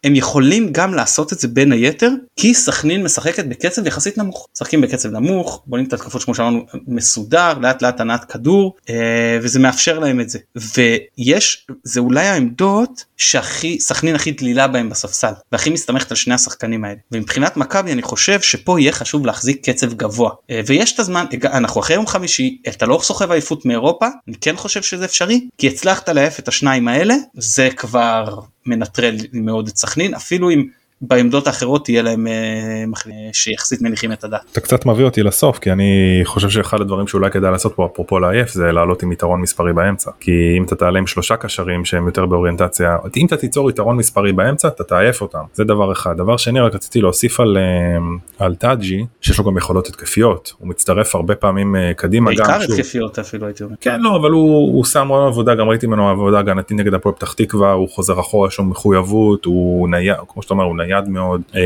הם 0.04 0.14
יכולים 0.14 0.68
גם 0.72 0.94
לעשות 0.94 1.32
את 1.32 1.38
זה 1.38 1.48
בין 1.48 1.72
היתר 1.72 2.10
כי 2.36 2.54
סכנין 2.54 3.02
משחקת 3.02 3.44
בקצב 3.44 3.86
יחסית 3.86 4.18
נמוך. 4.18 4.48
משחקים 4.54 4.80
בקצב 4.80 5.08
נמוך 5.08 5.62
בונים 5.66 5.86
את 5.86 5.92
התקפות 5.92 6.24
כמו 6.24 6.34
שאמרנו 6.34 6.66
מסודר 6.88 7.58
לאט 7.58 7.82
לאט 7.82 8.00
הנעת 8.00 8.24
כדור 8.24 8.76
אה, 8.90 9.38
וזה 9.42 9.58
מאפשר 9.58 9.98
להם 9.98 10.20
את 10.20 10.30
זה. 10.30 10.38
ויש 10.56 11.66
זה 11.82 12.00
אולי 12.00 12.26
העמדות 12.26 13.04
שהכי 13.16 13.80
סכנין 13.80 14.14
הכי 14.14 14.30
דלילה 14.30 14.68
בהם 14.68 14.90
בספסל 14.90 15.32
והכי 15.52 15.70
מסתמכת 15.70 16.10
על 16.10 16.16
שני 16.16 16.34
השחקנים 16.34 16.84
האלה. 16.84 16.98
ומבחינת 17.12 17.56
מכבי 17.56 17.92
אני 17.92 18.02
חושב 18.02 18.40
שפה 18.40 18.80
יהיה 18.80 18.92
חשוב 18.92 19.26
להחזיק 19.26 19.70
קצב 19.70 19.94
גבוה. 19.94 20.30
אה, 20.50 20.60
ויש 20.66 20.92
את 20.92 20.98
הזמן 20.98 21.24
אנחנו 21.44 21.80
אחרי 21.80 21.96
יום 21.96 22.06
חמישי 22.06 22.58
אתה 22.68 22.86
לא 22.86 23.00
סוחב 23.02 23.30
עייפות 23.30 23.66
מאירופה 23.66 24.06
אני 24.28 24.36
כן 24.40 24.56
חושב 24.56 24.82
שזה 24.82 25.04
אפשרי 25.04 25.48
כי 25.58 25.68
הצלחת 25.68 26.08
להעף 26.08 26.38
את 26.38 26.48
השניים 26.48 26.88
האלה 26.88 27.05
זה 27.34 27.68
כבר 27.76 28.40
מנטרל 28.66 29.16
מאוד 29.32 29.68
את 29.68 29.76
סכנין 29.76 30.14
אפילו 30.14 30.50
אם 30.50 30.66
בעמדות 31.00 31.46
האחרות 31.46 31.84
תהיה 31.84 32.02
להם 32.02 32.26
אה, 32.26 32.84
שיחסית 33.32 33.82
מניחים 33.82 34.12
את 34.12 34.24
הדעת. 34.24 34.40
אתה 34.52 34.60
קצת 34.60 34.86
מביא 34.86 35.04
אותי 35.04 35.22
לסוף 35.22 35.58
כי 35.58 35.72
אני 35.72 36.20
חושב 36.24 36.50
שאחד 36.50 36.80
הדברים 36.80 37.06
שאולי 37.06 37.30
כדאי 37.30 37.50
לעשות 37.50 37.72
פה 37.74 37.88
אפרופו 37.92 38.18
לעייף 38.18 38.50
זה 38.50 38.72
לעלות 38.72 39.02
עם 39.02 39.12
יתרון 39.12 39.40
מספרי 39.40 39.72
באמצע. 39.72 40.10
כי 40.20 40.54
אם 40.58 40.64
אתה 40.64 40.76
תעלה 40.76 40.98
עם 40.98 41.06
שלושה 41.06 41.36
קשרים 41.36 41.84
שהם 41.84 42.06
יותר 42.06 42.26
באוריינטציה 42.26 42.96
אם 43.16 43.26
אתה 43.26 43.36
תיצור 43.36 43.70
יתרון 43.70 43.96
מספרי 43.96 44.32
באמצע 44.32 44.68
אתה 44.68 44.84
תעייף 44.84 45.20
אותם. 45.20 45.38
זה 45.54 45.64
דבר 45.64 45.92
אחד. 45.92 46.16
דבר 46.16 46.36
שני 46.36 46.60
רק 46.60 46.74
רציתי 46.74 47.00
להוסיף 47.00 47.40
על 47.40 47.56
אה, 47.56 48.44
על 48.46 48.54
טאג'י 48.54 49.04
שיש 49.20 49.38
לו 49.38 49.44
גם 49.44 49.56
יכולות 49.56 49.88
התקפיות. 49.88 50.52
הוא 50.58 50.68
מצטרף 50.68 51.14
הרבה 51.14 51.34
פעמים 51.34 51.76
אה, 51.76 51.94
קדימה 51.94 52.26
בעיקר 52.26 52.62
התקפיות 52.62 53.18
אפילו 53.18 53.46
הייתי 53.46 53.64
אומר. 53.64 53.74
כן 53.80 54.00
לא 54.00 54.16
אבל 54.16 54.30
הוא, 54.30 54.74
הוא 54.74 54.84
שם 54.84 55.06
מאוד 55.06 55.26
עבודה 55.26 55.54
גם 55.54 55.68
ראיתי 55.68 55.86
ממנו 55.86 56.08
עבודה 56.08 56.38
הגנתית 56.38 56.76
נגד 56.76 56.94
הפועל 56.94 57.14
פתח 57.14 57.32
תקווה 57.32 57.72
הוא 57.72 57.88
חוזר 57.88 58.20
אחורה 58.20 58.48
יש 58.48 58.58
לו 58.58 58.64
מחויבות 58.64 59.44
הוא 59.44 59.88
נייד 59.88 60.16
כמו 60.28 60.42
שאתה 60.42 60.54
אומר 60.54 60.64
הוא 60.64 60.76
נייד 60.76 60.85
מאוד 61.08 61.42
אמ, 61.54 61.60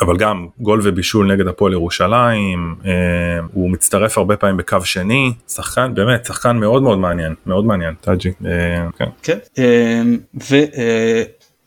אבל 0.00 0.16
גם 0.16 0.46
גול 0.60 0.80
ובישול 0.82 1.32
נגד 1.32 1.46
הפועל 1.46 1.72
ירושלים 1.72 2.74
אמ, 2.84 2.90
הוא 3.52 3.70
מצטרף 3.70 4.18
הרבה 4.18 4.36
פעמים 4.36 4.56
בקו 4.56 4.78
שני 4.84 5.32
שחקן 5.48 5.94
באמת 5.94 6.24
שחקן 6.24 6.56
מאוד 6.56 6.82
מאוד 6.82 6.98
מעניין 6.98 7.34
מאוד 7.46 7.64
מעניין 7.64 7.94
טאג'י 8.00 8.30
אמ, 8.44 8.46
כן. 9.22 9.38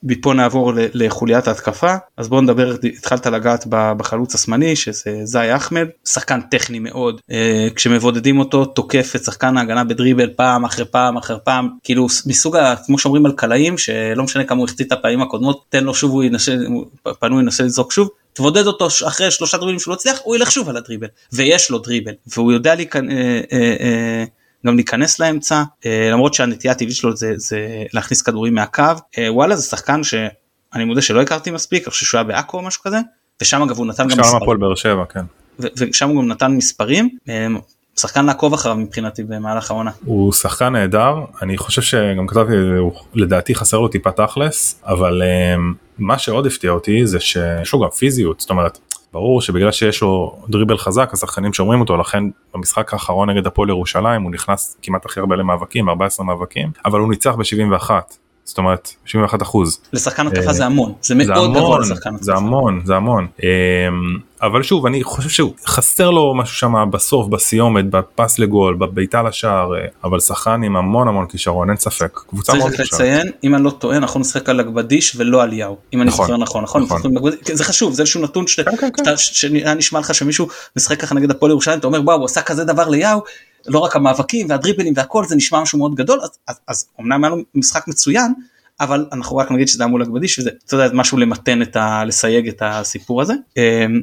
מפה 0.08 0.34
נעבור 0.34 0.72
לחוליית 0.76 1.48
ההתקפה. 1.48 1.96
אז 2.18 2.30
בוא 2.30 2.42
נדבר 2.42 2.76
התחלת 2.98 3.26
לגעת 3.26 3.66
בחלוץ 3.70 4.36
השמאלי 4.36 4.76
שזה 4.76 5.20
זי 5.24 5.56
אחמד. 5.56 5.88
שחקן 6.06 6.42
טכני 6.42 6.80
מאוד 6.80 7.22
אה, 7.32 7.68
כשמבודדים 7.76 8.40
אותו 8.40 8.66
תוקף 8.66 9.16
את 9.16 9.24
שחקן 9.24 9.58
ההגנה 9.58 9.84
בדריבל 9.84 10.30
פעם 10.36 10.66
אחרי 10.66 10.86
פעם 10.86 11.18
אחרי 11.18 11.38
פעם. 11.44 11.70
כאילו 11.84 12.08
מסוג 12.26 12.58
כמו 12.86 13.00
שאומרים 13.00 13.26
על 13.26 13.32
קלעים 13.32 13.78
שלא 13.78 14.24
משנה 14.24 14.44
כמה 14.44 14.58
הוא 14.58 14.66
החטיא 14.66 14.86
את 14.86 14.92
הפעמים 14.92 15.22
הקודמות 15.22 15.66
תן 15.70 15.84
לו 15.84 15.94
שוב 15.94 16.12
הוא 16.12 16.24
ינסה 16.24 16.56
פנוי 17.20 17.42
ינסה 17.44 17.64
לזרוק 17.64 17.92
שוב. 17.92 18.10
תבודד 18.34 18.68
אותו 18.68 18.88
אחרי 18.88 19.32
שלושה 19.32 19.58
דריבלים 19.58 19.80
שהוא 19.80 19.92
לא 19.92 19.96
הצליח 19.96 20.20
הוא 20.24 20.36
ילך 20.36 20.52
שוב 20.52 20.70
על 20.70 20.78
הדריבל. 20.78 21.08
ויש 21.34 21.70
לו 21.70 21.78
דריבל. 21.80 22.14
והוא 22.28 22.52
יודע 22.52 22.76
לי 22.76 22.88
כאן. 22.88 23.12
אה, 23.12 23.42
אה, 23.52 23.76
אה, 23.80 24.26
גם 24.66 24.76
להיכנס 24.76 25.20
לאמצע 25.20 25.64
למרות 25.86 26.34
שהנטייה 26.34 26.72
הטבעית 26.72 26.96
שלו 26.96 27.16
זה, 27.16 27.34
זה 27.36 27.84
להכניס 27.94 28.22
כדורים 28.22 28.56
מהקו 28.56 28.84
וואלה 29.30 29.56
זה 29.56 29.64
שחקן 29.64 30.04
שאני 30.04 30.86
מודה 30.86 31.02
שלא 31.02 31.22
הכרתי 31.22 31.52
מספיק 31.52 31.84
אני 31.84 31.92
חושב 31.92 32.06
שהוא 32.06 32.18
היה 32.18 32.24
בעכו 32.24 32.58
או 32.58 32.64
משהו 32.64 32.84
כזה 32.84 32.98
ושם 33.42 33.62
אגב 33.62 33.78
הוא 33.78 33.86
נתן 33.86 34.04
גם 34.04 34.10
מספרים. 34.10 34.30
שם 34.32 34.38
הפועל 34.38 34.58
באר 34.58 34.76
שבע 34.76 35.04
כן. 35.06 35.26
ושם 35.60 36.10
הוא 36.10 36.22
גם 36.22 36.28
נתן 36.28 36.52
מספרים 36.52 37.10
שחקן 37.98 38.26
לעקוב 38.26 38.54
אחריו 38.54 38.76
מבחינתי 38.76 39.24
במהלך 39.24 39.72
העונה. 39.72 39.92
הוא 40.06 40.34
שחקן 40.34 40.70
נהדר 40.74 41.16
אני 41.42 41.58
חושב 41.58 41.82
שגם 41.82 42.28
כתבתי 42.28 42.54
לדעתי 43.14 43.56
חסר 43.56 43.80
לו 43.80 43.88
טיפה 43.88 44.12
תכלס 44.12 44.82
אבל 44.86 45.22
מה 45.98 46.20
שעוד 46.20 46.46
הפתיע 46.46 46.72
אותי 46.72 47.08
זה 47.08 47.20
שיש 47.20 47.74
לו 47.74 47.80
גם 47.80 47.90
פיזיות 47.90 48.40
זאת 48.40 48.50
אומרת 48.50 48.80
ברור 49.14 49.42
שבגלל 49.42 49.72
שיש 49.72 50.02
לו 50.02 50.36
דריבל 50.50 50.78
חזק 50.78 51.10
השחקנים 51.14 51.54
שומרים 51.54 51.82
אותו 51.82 51.98
לכן 51.98 52.24
במשחק 52.54 52.94
האחרון 52.94 53.30
נגד 53.30 53.48
הפועל 53.48 53.70
ירושלים 53.70 54.22
הוא 54.22 54.32
נכנס 54.32 54.78
כמעט 54.82 55.06
הכי 55.06 55.20
הרבה 55.20 55.36
למאבקים 55.36 55.90
14 55.90 56.26
מאבקים 56.26 56.72
אבל 56.86 57.00
הוא 57.00 57.10
ניצח 57.10 57.36
ב-71 57.36 57.92
זאת 58.48 58.58
אומרת 58.58 58.94
71 59.06 59.42
אחוז. 59.42 59.80
לשחקן 59.94 60.28
התקפה 60.28 60.54
זה 60.54 60.66
המון 60.66 60.94
זה 61.02 61.16
מאוד 61.16 61.54
גבוה 61.54 61.80
לשחקן 61.80 62.10
התקפה. 62.10 62.24
זה 62.24 62.34
המון 62.34 62.82
זה 62.86 62.96
המון 62.96 63.28
אמ, 63.44 63.48
אבל 64.42 64.64
שוב 64.64 64.86
אני 64.86 65.04
חושב 65.04 65.30
שהוא 65.30 65.54
חסר 65.66 66.10
לו 66.10 66.36
משהו 66.36 66.56
שם 66.56 66.74
בסוף 66.92 67.28
בסיומת 67.28 67.90
בפס 67.90 68.40
לגול 68.40 68.76
בביתה 68.76 69.24
לשער 69.24 69.76
אה, 69.76 69.86
אבל 70.04 70.20
שחקן 70.20 70.64
עם 70.64 70.76
המון 70.76 71.08
המון 71.08 71.28
כישרון 71.28 71.70
אין 71.70 71.78
ספק. 71.78 72.20
קבוצה 72.30 72.54
מאוד 72.54 72.72
צריך 72.72 72.94
לציין 72.94 73.32
אם 73.44 73.56
אני 73.56 73.64
לא 73.64 73.70
טועה 73.70 73.98
אנחנו 73.98 74.20
נשחק 74.20 74.50
על 74.50 74.60
הגבדיש 74.60 75.16
ולא 75.16 75.44
על 75.44 75.54
יאו 75.54 75.78
אם 75.94 76.02
אני 76.02 76.08
נכון, 76.08 76.26
זוכר 76.26 76.38
נכון 76.38 76.64
נכון, 76.64 76.84
נכון. 76.84 77.32
זה 77.54 77.64
חשוב 77.64 77.94
זה 77.94 78.02
איזשהו 78.02 78.22
נתון 78.22 78.46
כן, 78.56 78.64
כן, 78.78 78.90
כן. 79.52 79.78
נשמע 79.78 80.00
לך 80.00 80.14
שמישהו 80.14 80.48
משחק 80.76 81.00
ככה 81.00 81.16
נגד 81.16 81.32
הפועל 81.32 81.52
ירושלים 81.52 81.80
אתה 81.80 81.88
אומר 81.88 82.02
וואו 82.02 82.18
הוא 82.18 82.26
עשה 82.26 82.42
כזה 82.42 82.64
דבר 82.64 82.90
ליאו 82.90 83.24
לא 83.68 83.80
רק 83.80 83.96
המאבקים 83.96 84.50
והדריבלים 84.50 84.94
והכל 84.96 85.26
זה 85.26 85.36
נשמע 85.36 85.62
משהו 85.62 85.80
מאוד 85.80 85.96
גדול 85.96 86.20
אז, 86.24 86.30
אז, 86.48 86.60
אז 86.68 86.86
אמנם 87.00 87.24
היה 87.24 87.36
לו 87.36 87.38
משחק 87.56 87.88
מצוין 87.88 88.34
אבל 88.80 89.06
אנחנו 89.12 89.38
רק 89.38 89.52
נגיד 89.52 89.68
שזה 89.68 89.84
היה 89.84 89.90
מול 89.90 90.02
הגבדי 90.02 90.28
שזה 90.28 90.50
אתה 90.66 90.76
יודע, 90.76 90.90
משהו 90.94 91.18
למתן 91.18 91.62
את 91.62 91.76
ה... 91.76 92.04
לסייג 92.06 92.48
את 92.48 92.62
הסיפור 92.66 93.22
הזה. 93.22 93.34
אמ, 93.58 94.02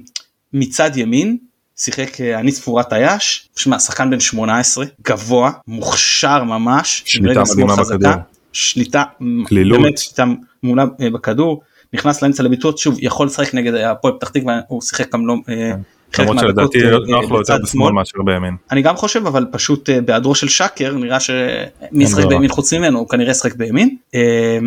מצד 0.53 0.97
ימין 0.97 1.37
שיחק 1.77 2.21
אה, 2.21 2.39
אני 2.39 2.53
צפורת 2.53 2.93
היאש, 2.93 3.49
שמע 3.57 3.79
שחקן 3.79 4.11
בן 4.11 4.21
18 4.21 4.85
גבוה 5.03 5.51
מוכשר 5.69 6.45
ממש, 6.45 7.03
שליטה 7.07 7.43
מדהימה 7.53 7.77
בכדור, 7.77 8.13
שליטה, 8.53 9.03
קלילות, 9.47 9.81
באמת 9.81 9.99
שליטה 9.99 10.25
מעולה 10.63 10.85
אה, 11.01 11.11
בכדור, 11.11 11.63
נכנס 11.93 12.23
לאמצע 12.23 12.43
לביטות 12.43 12.79
שוב 12.79 12.97
יכול 12.99 13.27
לשחק 13.27 13.55
נגד 13.55 13.75
הפועל 13.75 14.15
פתח 14.15 14.29
תקווה 14.29 14.61
הוא 14.69 14.83
שיחק 14.83 15.13
גם 15.13 15.27
לא 15.27 15.35
כן. 15.47 15.81
למרות 16.19 16.39
שלדעתי 16.39 16.79
נוח 17.09 17.25
לו 17.25 17.31
לא 17.31 17.39
יותר 17.39 17.57
בשמאל 17.63 17.93
מאשר 17.93 18.19
בימין. 18.25 18.57
אני 18.71 18.83
גם 18.83 18.97
חושב 18.97 19.27
אבל 19.27 19.47
פשוט 19.53 19.91
אה, 19.91 20.01
בהיעדרו 20.01 20.35
של 20.35 20.49
שקר 20.49 20.95
נראה 20.95 21.21
שמי 21.21 22.05
ישחק 22.05 22.25
בימין 22.25 22.49
חוץ 22.49 22.73
ממנו 22.73 22.99
הוא 22.99 23.09
כנראה 23.09 23.31
ישחק 23.31 23.55
בימין. 23.55 23.97
אה, 24.15 24.59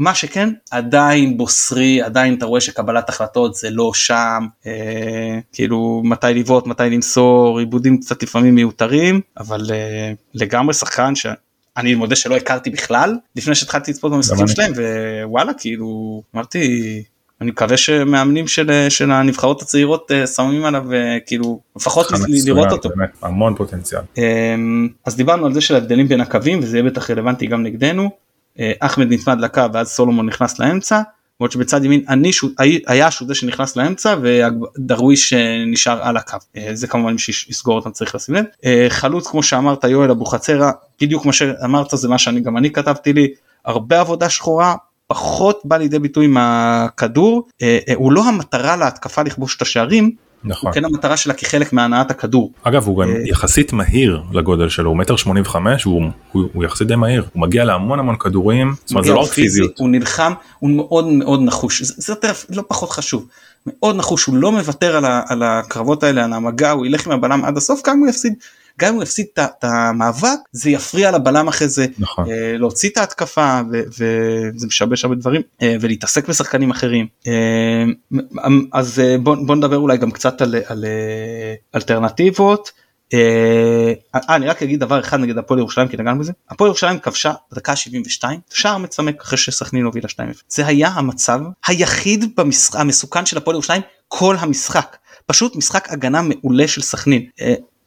מה 0.00 0.14
שכן 0.14 0.48
עדיין 0.70 1.36
בוסרי 1.36 2.02
עדיין 2.02 2.34
אתה 2.34 2.46
רואה 2.46 2.60
שקבלת 2.60 3.08
החלטות 3.08 3.54
זה 3.54 3.70
לא 3.70 3.90
שם 3.94 4.46
אה, 4.66 5.38
כאילו 5.52 6.02
מתי 6.04 6.26
לבעוט 6.34 6.66
מתי 6.66 6.90
למסור 6.90 7.58
עיבודים 7.58 8.00
קצת 8.00 8.22
לפעמים 8.22 8.54
מיותרים 8.54 9.20
אבל 9.38 9.60
אה, 9.70 10.12
לגמרי 10.34 10.74
שחקן 10.74 11.14
שאני 11.14 11.94
מודה 11.94 12.16
שלא 12.16 12.36
הכרתי 12.36 12.70
בכלל 12.70 13.16
לפני 13.36 13.54
שהתחלתי 13.54 13.90
לצפות 13.90 14.12
במשחקים 14.12 14.48
שלהם 14.48 14.72
ווואלה 15.24 15.52
כאילו 15.54 16.22
אמרתי 16.34 17.02
אני 17.40 17.50
מקווה 17.50 17.76
שמאמנים 17.76 18.48
של, 18.48 18.86
של 18.88 19.10
הנבחרות 19.10 19.62
הצעירות 19.62 20.10
אה, 20.12 20.26
שמים 20.26 20.64
עליו 20.64 20.92
אה, 20.92 21.18
כאילו 21.26 21.60
לפחות 21.76 22.06
לראות 22.46 22.72
אותו. 22.72 22.88
באמת, 22.88 23.10
המון 23.22 23.54
פוטנציאל. 23.54 24.00
אמ, 24.18 24.88
אז 25.06 25.16
דיברנו 25.16 25.46
על 25.46 25.54
זה 25.54 25.60
של 25.60 25.74
ההבדלים 25.74 26.08
בין 26.08 26.20
הקווים 26.20 26.58
וזה 26.62 26.78
יהיה 26.78 26.90
בטח 26.90 27.10
רלוונטי 27.10 27.46
גם 27.46 27.62
נגדנו. 27.62 28.10
אה, 28.58 28.72
אחמד 28.80 29.12
נצמד 29.12 29.40
לקו 29.40 29.62
ואז 29.72 29.88
סולומון 29.88 30.26
נכנס 30.26 30.58
לאמצע. 30.58 31.00
למרות 31.40 31.52
שבצד 31.52 31.84
ימין 31.84 32.04
אני 32.08 32.30
היה 32.86 33.10
שהוא 33.10 33.28
זה 33.28 33.34
שנכנס 33.34 33.76
לאמצע 33.76 34.16
ודרוויש 34.22 35.32
נשאר 35.66 36.02
על 36.02 36.16
הקו 36.16 36.36
זה 36.72 36.86
כמובן 36.86 37.12
מי 37.12 37.18
שיסגור 37.18 37.76
אותם 37.76 37.90
צריך 37.90 38.14
לשים 38.14 38.34
לב 38.34 38.44
חלוץ 38.88 39.26
כמו 39.26 39.42
שאמרת 39.42 39.84
יואל 39.84 40.10
אבוחצירא 40.10 40.70
בדיוק 41.00 41.22
כמו 41.22 41.32
שאמרת 41.32 41.86
זה 41.92 42.08
מה 42.08 42.18
שאני 42.18 42.40
גם 42.40 42.56
אני 42.56 42.70
כתבתי 42.70 43.12
לי 43.12 43.28
הרבה 43.64 44.00
עבודה 44.00 44.28
שחורה 44.28 44.74
פחות 45.10 45.60
בא 45.64 45.76
לידי 45.76 45.98
ביטוי 45.98 46.24
עם 46.24 46.36
הכדור 46.40 47.48
אה, 47.62 47.78
אה, 47.88 47.94
הוא 47.94 48.12
לא 48.12 48.24
המטרה 48.28 48.76
להתקפה 48.76 49.22
לכבוש 49.22 49.56
את 49.56 49.62
השערים. 49.62 50.10
נכון. 50.44 50.68
הוא 50.68 50.74
כן 50.74 50.84
המטרה 50.84 51.16
שלה 51.16 51.34
כחלק 51.34 51.72
מהנעת 51.72 52.10
הכדור. 52.10 52.52
אגב 52.62 52.86
הוא 52.86 53.02
גם 53.02 53.10
אה, 53.10 53.16
יחסית 53.24 53.72
מהיר 53.72 54.22
לגודל 54.32 54.68
שלו 54.68 54.90
הוא 54.90 54.96
מטר 54.96 55.16
שמונים 55.16 55.42
וחמש 55.42 55.84
הוא, 55.84 56.02
יחסית 56.64 56.88
די 56.88 56.96
מהיר 56.96 57.24
הוא 57.32 57.42
מגיע 57.42 57.64
להמון 57.64 57.98
המון 57.98 58.16
כדורים. 58.16 58.74
זאת 58.84 58.90
אומרת 58.90 59.04
זה 59.04 59.12
לא 59.12 59.24
פיזיות. 59.24 59.78
הוא 59.78 59.88
נלחם 59.88 60.32
הוא 60.58 60.70
מאוד 60.70 61.06
מאוד 61.06 61.40
נחוש 61.42 61.82
זה, 61.82 62.14
זה 62.48 62.56
לא 62.56 62.62
פחות 62.68 62.90
חשוב. 62.90 63.26
מאוד 63.66 63.96
נחוש 63.96 64.24
הוא 64.24 64.36
לא 64.36 64.52
מוותר 64.52 64.96
על, 64.96 65.04
ה, 65.04 65.22
על 65.28 65.42
הקרבות 65.42 66.02
האלה 66.02 66.24
על 66.24 66.32
המגע 66.32 66.70
הוא 66.70 66.86
ילך 66.86 67.06
עם 67.06 67.12
הבלם 67.12 67.44
עד 67.44 67.56
הסוף 67.56 67.80
גם 67.86 67.98
הוא 67.98 68.08
יפסיד 68.08 68.34
גם 68.80 68.88
אם 68.88 68.94
הוא 68.94 69.02
יפסיד 69.02 69.26
את 69.34 69.64
המאבק 69.64 70.38
זה 70.52 70.70
יפריע 70.70 71.10
לבלם 71.10 71.48
אחרי 71.48 71.68
זה 71.68 71.86
נכון. 71.98 72.30
אה, 72.30 72.56
להוציא 72.58 72.90
את 72.90 72.96
ההתקפה 72.96 73.60
וזה 73.70 74.66
משבש 74.66 75.04
הרבה 75.04 75.16
דברים 75.16 75.42
אה, 75.62 75.76
ולהתעסק 75.80 76.28
בשחקנים 76.28 76.70
אחרים. 76.70 77.06
אה, 77.26 77.84
אז 78.72 79.02
בוא, 79.22 79.36
בוא 79.46 79.56
נדבר 79.56 79.76
אולי 79.76 79.96
גם 79.98 80.10
קצת 80.10 80.42
על, 80.42 80.54
על 80.66 80.84
אלטרנטיבות. 81.74 82.72
אה, 83.14 83.92
אני 84.34 84.46
רק 84.46 84.62
אגיד 84.62 84.80
דבר 84.80 85.00
אחד 85.00 85.20
נגד 85.20 85.38
הפועל 85.38 85.60
ירושלים 85.60 85.88
כי 85.88 85.96
נגענו 85.96 86.20
בזה. 86.20 86.32
הפועל 86.50 86.68
ירושלים 86.68 86.98
כבשה 86.98 87.32
דקה 87.54 87.76
72 87.76 88.40
שער 88.50 88.78
מצמק 88.78 89.22
אחרי 89.22 89.38
שסכנין 89.38 89.84
הובילה 89.84 90.08
2-0 90.08 90.16
זה 90.48 90.66
היה 90.66 90.88
המצב 90.88 91.40
היחיד 91.66 92.36
במשחק 92.36 92.80
המסוכן 92.80 93.26
של 93.26 93.36
הפועל 93.36 93.54
ירושלים 93.54 93.82
כל 94.08 94.36
המשחק. 94.38 94.96
פשוט 95.26 95.56
משחק 95.56 95.92
הגנה 95.92 96.22
מעולה 96.22 96.68
של 96.68 96.82
סכנין 96.82 97.26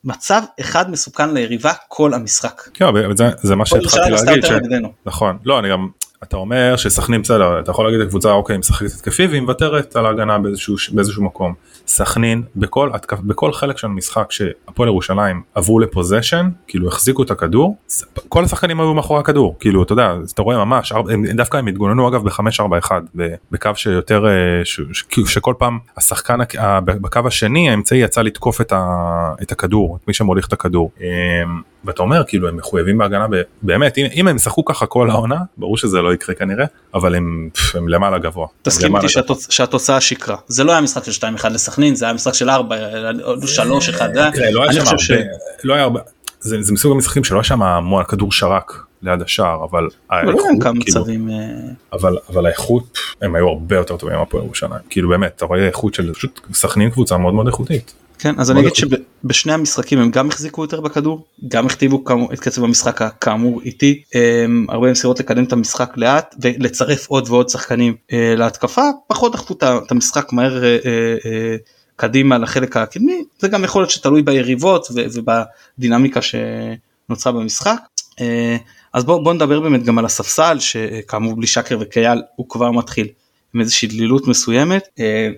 מצב 0.04 0.42
אחד 0.60 0.92
מסוכן 0.92 1.34
ליריבה 1.34 1.74
כל 1.88 2.14
המשחק. 2.14 2.62
כן, 2.74 2.86
זה, 3.18 3.30
זה 3.42 3.56
מה 3.56 3.66
שהתחלתי 3.66 4.12
להגיד. 4.12 4.46
ש... 4.46 4.52
נכון, 5.06 5.38
לא 5.46 5.60
אני 5.60 5.70
גם 5.70 5.88
אתה 6.24 6.38
אומר 6.38 6.76
שסכנין 6.76 7.22
בסדר 7.22 7.60
אתה 7.60 7.72
יכול 7.72 7.86
להגיד 7.86 8.00
לקבוצה 8.00 8.32
אוקיי 8.32 8.58
משחקת 8.58 8.92
התקפי 8.96 9.28
והיא 9.28 9.42
מוותרת 9.42 9.96
על 9.96 10.06
ההגנה 10.06 10.38
באיזשהו, 10.38 10.76
באיזשהו 10.92 11.24
מקום. 11.24 11.54
סכנין 11.88 12.44
בכל, 12.56 12.90
בכל 13.12 13.54
חלק 13.54 13.78
של 13.78 13.88
המשחק 13.88 14.32
שהפועל 14.32 14.90
ירושלים 14.90 15.42
עברו 15.56 15.80
לפוזיישן 15.80 16.50
כאילו 16.68 16.88
החזיקו 16.88 17.24
את 17.24 17.32
הכדור 17.32 17.78
כל 18.30 18.44
השחקנים 18.44 18.80
היו 18.80 18.94
מאחורי 18.94 19.20
הכדור 19.20 19.56
כאילו 19.60 19.84
אתה 19.84 19.94
יודע 19.94 20.14
אתה 20.34 20.42
רואה 20.42 20.66
ממש 20.66 20.92
הם, 20.92 21.26
דווקא 21.26 21.58
הם 21.58 21.68
התגוננו 21.68 22.08
אגב 22.08 22.24
ב-541 22.24 22.92
בקו 23.52 23.70
שיותר 23.76 24.28
אה, 24.28 24.66
ש, 24.66 24.82
ש, 24.92 25.04
שכל 25.26 25.54
פעם 25.58 25.80
השחקן 25.98 26.40
בקו 26.86 27.20
השני 27.26 27.70
האמצעי 27.70 28.00
יצא 28.00 28.22
לתקוף 28.22 28.62
את, 28.62 28.72
ה, 28.72 29.34
את 29.42 29.52
הכדור 29.52 29.98
את 30.02 30.08
מי 30.08 30.14
שמוליך 30.14 30.48
את 30.48 30.54
הכדור. 30.54 30.92
ואתה 31.86 32.04
אומר 32.04 32.24
כאילו 32.28 32.48
הם 32.48 32.58
מחויבים 32.58 32.98
בהגנה 32.98 33.28
באמת 33.62 33.98
אם, 33.98 34.06
אם 34.14 34.28
הם 34.28 34.36
ישחקו 34.36 34.66
ככה 34.66 34.86
כל 34.86 35.10
העונה 35.10 35.38
ברור 35.58 35.78
שזה 35.78 36.02
לא 36.02 36.14
יקרה 36.14 36.36
כנראה 36.36 36.66
אבל 36.94 37.16
הם, 37.16 37.50
הם 37.74 37.88
למעלה 37.88 38.18
גבוה. 38.18 38.48
תסכים 38.62 38.96
איתי 38.96 39.10
שהתוצ... 39.10 39.48
שהתוצאה 39.50 40.02
שקרה. 40.02 40.38
זה 40.48 40.64
לא 40.64 40.72
היה 40.72 40.82
משחק 40.82 41.04
של 41.04 41.28
2-1 41.44 41.50
לסכנין 41.50 41.96
זה 41.96 42.06
היה 42.06 42.14
משחק 42.14 42.34
של 42.34 42.50
4 42.50 42.76
3 43.46 43.90
1 43.90 44.10
לא 44.52 44.64
היה 44.64 44.86
שם 44.86 44.96
לא 45.64 45.74
היה 45.74 45.84
הרבה 45.84 46.00
זה, 46.44 46.62
זה 46.62 46.74
מסוג 46.74 46.92
המשחקים 46.92 47.24
שלא 47.24 47.38
היה 47.38 47.44
שם 47.44 47.64
המון 47.64 48.04
כדור 48.04 48.32
שרק 48.32 48.86
ליד 49.02 49.22
השער 49.22 49.64
אבל 49.64 49.88
לא 50.12 50.38
כמה 50.62 50.82
כאילו, 50.82 51.06
אה, 51.08 51.36
אבל 51.94 52.18
אבל 52.30 52.46
האיכות 52.46 52.98
הם 53.22 53.36
היו 53.36 53.48
הרבה 53.48 53.76
יותר 53.76 53.98
טובים 53.98 54.18
מהפועל 54.18 54.44
ירושלים. 54.44 54.80
כאילו 54.90 55.10
באמת 55.10 55.34
אתה 55.36 55.46
רואה 55.46 55.68
איכות 55.68 55.94
של 55.94 56.14
פשוט 56.14 56.40
סכנין 56.54 56.90
קבוצה 56.90 57.18
מאוד 57.18 57.34
מאוד 57.34 57.48
איכותית. 57.48 57.94
כן 58.20 58.36
אז 58.38 58.52
אני 58.52 58.60
אגיד 58.60 58.76
שבשני 59.24 59.54
המשחקים 59.54 60.00
הם 60.00 60.12
גם 60.12 60.30
החזיקו 60.30 60.62
יותר 60.62 60.82
בכדור 60.82 61.26
גם 61.48 61.66
הכתיבו 61.66 62.04
את 62.34 62.40
קצב 62.40 62.64
המשחק 62.64 63.02
הכאמור 63.02 63.62
איטי 63.62 64.04
הרבה 64.70 64.92
מסירות 64.92 65.20
לקדם 65.20 65.44
את 65.44 65.54
המשחק 65.54 65.98
לאט 65.98 66.36
ולצרף 66.42 67.08
עוד 67.08 67.30
ועוד 67.30 67.50
שחקנים 67.50 67.96
אה, 68.14 68.36
להתקפה 68.38 68.90
פחות 69.08 69.32
דחפו 69.32 69.54
את 69.64 69.92
המשחק 69.92 70.34
מהר 70.34 70.64
אה, 70.64 70.78
אה, 71.26 71.56
קדימה 71.96 72.38
לחלק 72.38 72.78
הקדמי 72.78 73.24
זה 73.40 73.48
גם 73.48 73.64
יכול 73.64 73.82
להיות 73.82 73.92
שתלוי 73.92 74.22
ביריבות 74.22 74.88
ובדינמיקה 75.14 76.20
שנוצרה 76.22 77.34
במשחק. 77.34 77.80
אז 78.94 79.04
בוא, 79.04 79.24
בוא 79.24 79.34
נדבר 79.34 79.60
באמת 79.60 79.84
גם 79.84 80.00
על 80.00 80.06
הספסל 80.06 80.60
שכאמור 80.60 81.36
בלי 81.36 81.48
שקר 81.48 81.78
וקייל 81.82 82.22
הוא 82.36 82.50
כבר 82.50 82.72
מתחיל 82.72 83.08
עם 83.54 83.62
איזושהי 83.62 83.88
דלילות 83.88 84.28
מסוימת 84.28 84.88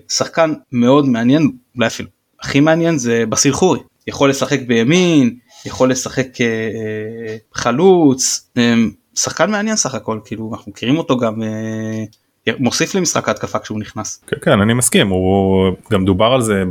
שחקן 0.08 0.52
מאוד 0.72 1.06
מעניין 1.08 1.50
אולי 1.76 1.86
אפילו 1.86 2.15
הכי 2.46 2.60
מעניין 2.60 2.98
זה 2.98 3.24
בסיל 3.28 3.52
חורי 3.52 3.80
יכול 4.06 4.30
לשחק 4.30 4.60
בימין 4.66 5.36
יכול 5.66 5.90
לשחק 5.90 6.40
אה, 6.40 6.46
אה, 6.46 7.36
חלוץ 7.54 8.50
אה, 8.58 8.74
שחקן 9.14 9.50
מעניין 9.50 9.76
סך 9.76 9.94
הכל 9.94 10.20
כאילו 10.24 10.50
אנחנו 10.52 10.72
מכירים 10.72 10.98
אותו 10.98 11.16
גם 11.16 11.42
אה, 11.42 12.04
מוסיף 12.58 12.94
למשחק 12.94 13.28
ההתקפה 13.28 13.58
כשהוא 13.58 13.80
נכנס. 13.80 14.24
כן, 14.26 14.36
כן 14.42 14.60
אני 14.60 14.74
מסכים 14.74 15.08
הוא 15.08 15.72
גם 15.92 16.04
דובר 16.04 16.26
על 16.26 16.42
זה 16.42 16.62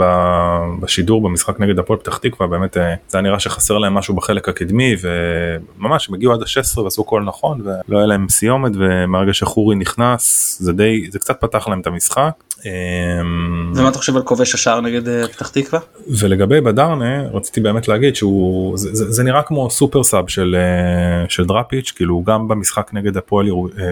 בשידור 0.80 1.22
במשחק 1.22 1.60
נגד 1.60 1.80
הפועל 1.80 2.00
פתח 2.00 2.18
תקווה 2.18 2.48
באמת 2.48 2.78
אה, 2.78 2.94
זה 3.08 3.22
נראה 3.22 3.40
שחסר 3.40 3.78
להם 3.78 3.94
משהו 3.94 4.16
בחלק 4.16 4.50
הקדמי 4.50 4.96
וממש 5.02 6.10
הם 6.10 6.16
הגיעו 6.16 6.34
עד 6.34 6.42
ה-16 6.42 6.80
ועשו 6.80 7.02
הכל 7.02 7.24
נכון 7.24 7.62
ולא 7.62 7.98
היה 7.98 8.08
להם 8.08 8.30
סיומת 8.30 8.72
ומהרגע 8.76 9.34
שחורי 9.34 9.76
נכנס 9.76 10.58
זה 10.62 10.74
די 10.74 11.08
זה 11.12 11.20
קצת 11.20 11.42
פתח 11.42 11.68
להם 11.68 11.80
את 11.80 11.88
המשחק. 11.88 12.32
אמ, 12.66 13.74
ומה 13.76 13.90
אתה 13.90 13.98
חושב 13.98 14.16
על 14.16 14.22
כובש 14.22 14.54
השער 14.54 14.82
נגד 14.82 15.08
אה, 15.08 15.28
פתח 15.28 15.48
תקווה? 15.48 15.80
ולגבי 16.08 16.62
בדרנה 16.62 17.22
רציתי 17.34 17.62
באמת 17.62 17.88
להגיד 17.88 18.16
שהוא 18.16 18.78
זה, 18.78 18.90
זה, 18.94 19.12
זה 19.12 19.24
נראה 19.24 19.42
כמו 19.42 19.70
סופר 19.70 20.04
סאב 20.04 20.28
של, 20.28 20.56
אה, 20.60 21.30
של 21.30 21.46
דראפיץ' 21.46 21.94
כאילו 21.96 22.24
גם 22.24 22.48
במשחק 22.48 22.90
נגד 22.94 23.18
הפועל, 23.18 23.48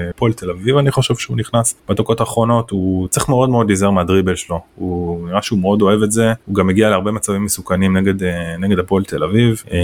הפועל 0.09 0.33
תל 0.33 0.49
אביב 0.49 0.77
אני 0.77 0.91
חושב 0.91 1.15
שהוא 1.15 1.37
נכנס. 1.37 1.75
בדקות 1.89 2.19
האחרונות 2.19 2.69
הוא 2.69 3.07
צריך 3.07 3.29
מאוד 3.29 3.49
מאוד 3.49 3.67
להיזהר 3.67 3.91
מהדריבל 3.91 4.35
שלו. 4.35 4.61
הוא 4.75 5.27
נראה 5.27 5.41
שהוא 5.41 5.59
מאוד 5.59 5.81
אוהב 5.81 6.03
את 6.03 6.11
זה. 6.11 6.33
הוא 6.45 6.55
גם 6.55 6.69
הגיע 6.69 6.89
להרבה 6.89 7.11
מצבים 7.11 7.45
מסוכנים 7.45 7.97
נגד 7.97 8.23
אה, 8.23 8.57
נגד 8.57 8.79
הפועל 8.79 9.03
תל 9.03 9.23
אביב. 9.23 9.63
אה, 9.71 9.77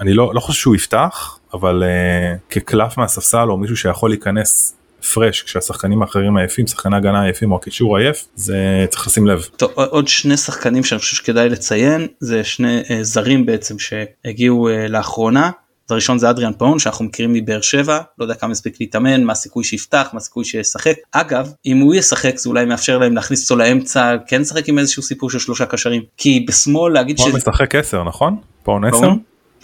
אני 0.00 0.14
לא 0.14 0.34
לא 0.34 0.40
חושב 0.40 0.60
שהוא 0.60 0.74
יפתח 0.74 1.38
אבל 1.54 1.82
אה, 1.82 2.34
כקלף 2.50 2.98
מהספסל 2.98 3.50
או 3.50 3.56
מישהו 3.56 3.76
שיכול 3.76 4.10
להיכנס 4.10 4.76
פרש 5.14 5.42
כשהשחקנים 5.42 6.02
האחרים 6.02 6.36
עייפים 6.36 6.66
שחקני 6.66 6.96
הגנה 6.96 7.22
עייפים 7.22 7.52
או 7.52 7.56
הקישור 7.56 7.96
עייף 7.96 8.24
זה 8.34 8.86
צריך 8.90 9.06
לשים 9.06 9.26
לב. 9.26 9.46
טוב, 9.56 9.70
עוד 9.74 10.08
שני 10.08 10.36
שחקנים 10.36 10.84
שאני 10.84 10.98
חושב 10.98 11.16
שכדאי 11.16 11.48
לציין 11.48 12.06
זה 12.20 12.44
שני 12.44 12.80
אה, 12.80 12.92
זרים 13.02 13.46
בעצם 13.46 13.74
שהגיעו 13.78 14.68
אה, 14.68 14.88
לאחרונה 14.88 15.50
הראשון 15.90 16.18
זה 16.18 16.30
אדריאן 16.30 16.52
פאון 16.58 16.78
שאנחנו 16.78 17.04
מכירים 17.04 17.32
מבאר 17.32 17.60
שבע 17.60 18.00
לא 18.18 18.24
יודע 18.24 18.34
כמה 18.34 18.52
הספיק 18.52 18.76
להתאמן 18.80 19.24
מה 19.24 19.32
הסיכוי 19.32 19.64
שיפתח 19.64 20.08
מה 20.12 20.16
הסיכוי 20.16 20.44
שישחק 20.44 20.94
אגב 21.12 21.52
אם 21.66 21.78
הוא 21.78 21.94
ישחק 21.94 22.38
זה 22.38 22.48
אולי 22.48 22.64
מאפשר 22.64 22.98
להם 22.98 23.14
להכניס 23.14 23.50
אותו 23.50 23.56
לאמצע 23.62 24.14
כן 24.26 24.40
לשחק 24.40 24.68
עם 24.68 24.78
איזשהו 24.78 25.02
סיפור 25.02 25.30
של 25.30 25.38
שלושה 25.38 25.66
קשרים 25.66 26.02
כי 26.16 26.44
בשמאל 26.48 26.92
להגיד 26.92 27.18
שהוא 27.18 27.34
משחק 27.34 27.74
10 27.74 28.04
נכון? 28.04 28.36
פאון 28.62 28.84
10? 28.84 29.10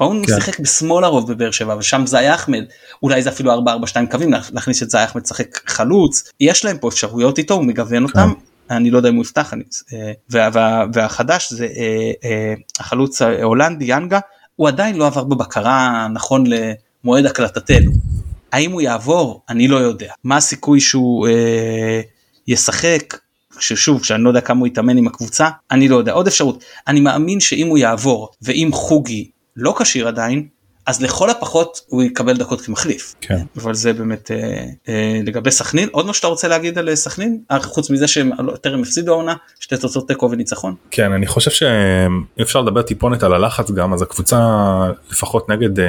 פאון 0.02 0.22
כן. 0.26 0.34
שיחק 0.34 0.60
בשמאל 0.60 1.04
הרוב 1.04 1.32
בבאר 1.32 1.50
שבע 1.50 1.76
ושם 1.78 2.06
זאי 2.06 2.34
אחמד 2.34 2.64
אולי 3.02 3.22
זה 3.22 3.30
אפילו 3.30 3.54
4-4-2 3.54 3.56
קווים 4.10 4.32
להכניס 4.52 4.82
את 4.82 4.90
זאי 4.90 5.04
אחמד 5.04 5.22
לשחק 5.22 5.70
חלוץ 5.70 6.30
יש 6.40 6.64
להם 6.64 6.78
פה 6.78 6.88
אפשרויות 6.88 7.38
איתו 7.38 7.54
הוא 7.54 7.64
מגוון 7.64 8.02
אותם. 8.02 8.32
כן. 8.34 8.74
אני 8.76 8.90
לא 8.90 8.96
יודע 8.96 9.08
אם 9.08 9.14
הוא 9.14 9.24
יפתח 9.24 9.52
אני, 9.54 9.62
אה, 9.92 10.12
וה, 10.30 10.48
וה, 10.52 10.84
והחדש 10.92 11.52
זה 11.52 11.64
אה, 11.64 12.10
אה, 12.24 12.54
החלוץ 12.80 13.22
ההולנדי 13.22 13.84
ינגה 13.88 14.20
הוא 14.56 14.68
עדיין 14.68 14.96
לא 14.96 15.06
עבר 15.06 15.24
בבקרה 15.24 16.08
נכון 16.12 16.44
למועד 16.46 17.26
הקלטתנו. 17.26 17.92
האם 18.52 18.72
הוא 18.72 18.80
יעבור? 18.80 19.42
אני 19.48 19.68
לא 19.68 19.76
יודע. 19.76 20.12
מה 20.24 20.36
הסיכוי 20.36 20.80
שהוא 20.80 21.28
אה, 21.28 22.00
ישחק? 22.46 23.18
ששוב, 23.58 24.04
שאני 24.04 24.22
לא 24.22 24.28
יודע 24.28 24.40
כמה 24.40 24.60
הוא 24.60 24.66
יתאמן 24.66 24.96
עם 24.96 25.06
הקבוצה, 25.06 25.48
אני 25.70 25.88
לא 25.88 25.96
יודע. 25.96 26.12
עוד 26.12 26.26
אפשרות, 26.26 26.64
אני 26.88 27.00
מאמין 27.00 27.40
שאם 27.40 27.66
הוא 27.66 27.78
יעבור 27.78 28.28
ואם 28.42 28.70
חוגי 28.72 29.30
לא 29.56 29.74
כשיר 29.78 30.08
עדיין, 30.08 30.48
אז 30.86 31.02
לכל 31.02 31.30
הפחות 31.30 31.80
הוא 31.88 32.02
יקבל 32.02 32.36
דקות 32.36 32.60
כמחליף. 32.60 33.14
כן. 33.20 33.44
אבל 33.56 33.74
זה 33.74 33.92
באמת 33.92 34.30
אה, 34.30 34.64
אה, 34.88 35.20
לגבי 35.24 35.50
סכנין. 35.50 35.88
עוד 35.92 36.06
מה 36.06 36.14
שאתה 36.14 36.26
רוצה 36.26 36.48
להגיד 36.48 36.78
על 36.78 36.88
אה, 36.88 36.96
סכנין? 36.96 37.38
אה, 37.50 37.60
חוץ 37.60 37.90
מזה 37.90 38.08
שהם 38.08 38.30
טרם 38.60 38.82
הפסידו 38.82 39.12
העונה, 39.12 39.34
שתי 39.60 39.76
תוצאות 39.76 40.08
תיקו 40.08 40.30
וניצחון. 40.30 40.74
כן, 40.90 41.12
אני 41.12 41.26
חושב 41.26 41.50
שאפשר 41.50 42.60
לדבר 42.60 42.82
טיפונת 42.82 43.22
על 43.22 43.32
הלחץ 43.32 43.70
גם, 43.70 43.92
אז 43.92 44.02
הקבוצה 44.02 44.38
לפחות 45.10 45.48
נגד, 45.48 45.80
אה, 45.80 45.86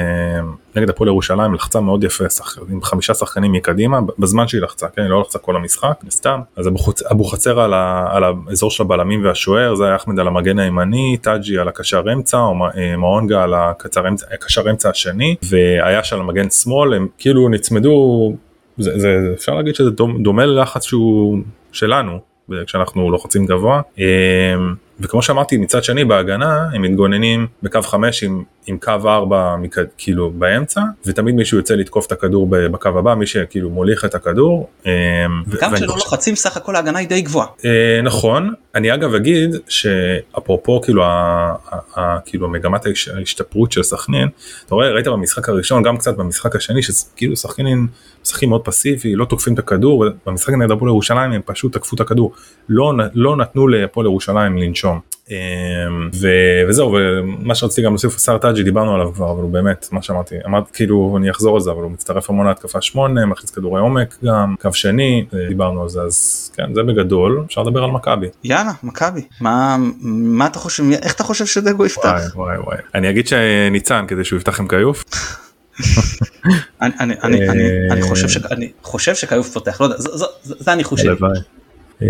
נגד 0.76 0.90
הפועל 0.90 1.08
ירושלים 1.08 1.54
לחצה 1.54 1.80
מאוד 1.80 2.04
יפה, 2.04 2.30
שח, 2.30 2.58
עם 2.68 2.82
חמישה 2.82 3.14
שחקנים 3.14 3.52
מקדימה, 3.52 4.00
בזמן 4.18 4.48
שהיא 4.48 4.62
לחצה, 4.62 4.88
כן, 4.88 5.02
היא 5.02 5.10
לא 5.10 5.20
לחצה 5.20 5.38
כל 5.38 5.56
המשחק, 5.56 5.94
סתם. 6.10 6.40
אז 6.56 6.68
אבו 7.10 7.24
חצר 7.24 7.60
על, 7.60 7.74
על 8.08 8.24
האזור 8.48 8.70
של 8.70 8.82
הבלמים 8.82 9.24
והשוער, 9.24 9.74
זה 9.74 9.84
היה 9.84 9.96
אחמד 9.96 10.18
על 10.18 10.28
המגן 10.28 10.58
הימני, 10.58 11.16
טאג'י 11.22 11.58
על 11.58 11.68
הקשר 11.68 12.02
אמצע, 12.12 12.38
או 12.38 12.54
מעונגה 12.98 13.42
על 13.42 13.54
הקשר 13.54 14.08
אמצע, 14.08 14.26
הקשר 14.32 14.70
אמצע 14.70 14.83
השני 14.86 15.36
והיה 15.42 16.04
שם 16.04 16.26
מגן 16.26 16.50
שמאל 16.50 16.94
הם 16.94 17.08
כאילו 17.18 17.48
נצמדו 17.48 18.32
זה, 18.78 18.98
זה 18.98 19.30
אפשר 19.34 19.54
להגיד 19.54 19.74
שזה 19.74 19.90
דומה 20.22 20.46
ללחץ 20.46 20.84
שהוא 20.84 21.38
שלנו 21.72 22.18
כשאנחנו 22.66 23.10
לוחצים 23.10 23.46
גבוה. 23.46 23.80
אמ, 23.98 24.04
וכמו 25.00 25.22
שאמרתי 25.22 25.56
מצד 25.56 25.84
שני 25.84 26.04
בהגנה 26.04 26.68
הם 26.74 26.82
מתגוננים 26.82 27.46
בקו 27.62 27.82
5 27.82 28.22
עם, 28.22 28.42
עם 28.66 28.78
קו 28.78 28.92
4 29.04 29.56
כאילו 29.98 30.30
באמצע 30.30 30.80
ותמיד 31.06 31.34
מישהו 31.34 31.58
יוצא 31.58 31.74
לתקוף 31.74 32.06
את 32.06 32.12
הכדור 32.12 32.46
בקו 32.50 32.88
הבא 32.88 33.14
מי 33.14 33.26
שכאילו 33.26 33.70
מוליך 33.70 34.04
את 34.04 34.14
הכדור. 34.14 34.68
אמ, 34.86 34.90
גם 35.60 35.74
כשלא 35.74 35.94
לוחצים 35.94 36.36
סך 36.36 36.56
הכל 36.56 36.76
ההגנה 36.76 36.98
היא 36.98 37.08
די 37.08 37.20
גבוהה. 37.20 37.46
אה, 37.64 38.00
נכון 38.02 38.54
אני 38.74 38.94
אגב 38.94 39.14
אגיד 39.14 39.56
שאפרופו 39.68 40.80
כאילו, 40.80 41.04
ה, 41.04 41.54
ה, 41.96 42.18
כאילו 42.26 42.48
מגמת 42.48 42.86
ההשתפרות 43.16 43.72
של 43.72 43.82
סכנין 43.82 44.28
אתה 44.66 44.74
רואה 44.74 44.90
ראית 44.90 45.06
במשחק 45.06 45.48
הראשון 45.48 45.82
גם 45.82 45.96
קצת 45.96 46.16
במשחק 46.16 46.56
השני 46.56 46.82
שכאילו 46.82 47.36
סכנין 47.36 47.86
משחקים 48.22 48.48
מאוד 48.48 48.64
פסיבי 48.64 49.14
לא 49.14 49.24
תוקפים 49.24 49.54
את 49.54 49.58
הכדור 49.58 50.04
במשחק 50.26 50.52
נגד 50.52 50.70
הפועל 50.70 50.88
ירושלים 50.88 51.32
הם 51.32 51.40
פשוט 51.44 51.72
תקפו 51.72 51.96
את 51.96 52.00
הכדור 52.00 52.32
לא, 52.68 52.92
לא 53.14 53.36
נתנו 53.36 53.68
להפועל 53.68 54.06
ירושלים 54.06 54.58
לנשום. 54.58 55.00
אמ, 55.30 56.10
ו, 56.20 56.28
וזהו 56.68 56.92
ומה 56.92 57.54
שרציתי 57.54 57.82
גם 57.82 57.92
להוסיף 57.92 58.16
השר 58.16 58.38
טאג'י 58.38 58.62
דיברנו 58.62 58.94
עליו 58.94 59.12
כבר 59.14 59.30
אבל 59.30 59.42
הוא 59.42 59.50
באמת 59.50 59.88
מה 59.92 60.02
שאמרתי 60.02 60.34
אמרתי 60.46 60.70
כאילו 60.72 61.14
אני 61.18 61.30
אחזור 61.30 61.54
על 61.54 61.60
זה 61.60 61.70
אבל 61.70 61.82
הוא 61.82 61.90
מצטרף 61.90 62.30
המון 62.30 62.46
להתקפה 62.46 62.80
8 62.80 63.26
מכניס 63.26 63.50
כדורי 63.50 63.80
עומק 63.80 64.16
גם 64.24 64.54
קו 64.60 64.72
שני 64.72 65.26
דיברנו 65.48 65.82
על 65.82 65.88
זה 65.88 66.00
אז 66.02 66.50
כן 66.56 66.74
זה 66.74 66.82
בגדול 66.82 67.44
אפשר 67.46 67.62
לדבר 67.62 67.84
על 67.84 67.90
מכבי. 67.90 68.26
יאללה 68.44 68.72
מכבי 68.82 69.24
מה 69.40 69.76
מה 70.02 70.46
אתה 70.46 70.58
חושב 70.58 70.82
איך 71.02 71.14
אתה 71.14 71.22
חושב 71.24 71.46
שדגו 71.46 71.86
יפתח. 71.86 72.32
וואי 72.34 72.56
וואי 72.56 72.58
וואי 72.58 72.78
אני 72.94 73.10
אגיד 73.10 73.26
שניצן 73.26 74.04
כדי 74.08 74.24
שהוא 74.24 74.36
יפתח 74.36 74.60
עם 74.60 74.68
כיוף. 74.68 75.04
אני 76.82 78.72
חושב 78.82 79.14
שכיוף 79.14 79.52
פותח 79.52 79.80
לא 79.80 79.86
יודע 79.86 79.96
זה 80.42 80.72
אני 80.72 80.84
חושב. 80.84 81.16
אמ, 82.02 82.08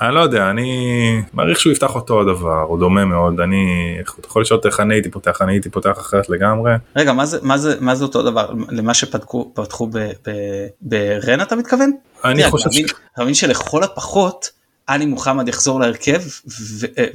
אני 0.00 0.14
לא 0.14 0.20
יודע 0.20 0.50
אני 0.50 1.22
מעריך 1.32 1.60
שהוא 1.60 1.72
יפתח 1.72 1.94
אותו 1.94 2.20
הדבר 2.20 2.60
הוא 2.60 2.78
דומה 2.78 3.04
מאוד 3.04 3.40
אני 3.40 3.96
יכול 4.28 4.42
לשאול 4.42 4.60
איך 4.64 4.80
אני 4.80 4.94
הייתי 4.94 5.10
פותח 5.10 5.42
אני 5.42 5.52
הייתי 5.52 5.70
פותח 5.70 5.98
אחרת 5.98 6.28
לגמרי. 6.28 6.72
רגע 6.96 7.12
מה 7.12 7.26
זה 7.26 7.38
מה 7.42 7.58
זה 7.58 7.76
מה 7.80 7.94
זה 7.94 8.04
אותו 8.04 8.22
דבר 8.22 8.52
למה 8.68 8.94
שפתחו 8.94 9.50
פתחו 9.54 9.88
ברן 10.80 11.40
אתה 11.40 11.56
מתכוון? 11.56 11.92
אני 12.24 12.50
חושב 12.50 12.70
אתה 13.14 13.22
מבין 13.22 13.34
שלכל 13.34 13.82
הפחות 13.82 14.50
עלי 14.86 15.06
מוחמד 15.06 15.48
יחזור 15.48 15.80
להרכב 15.80 16.20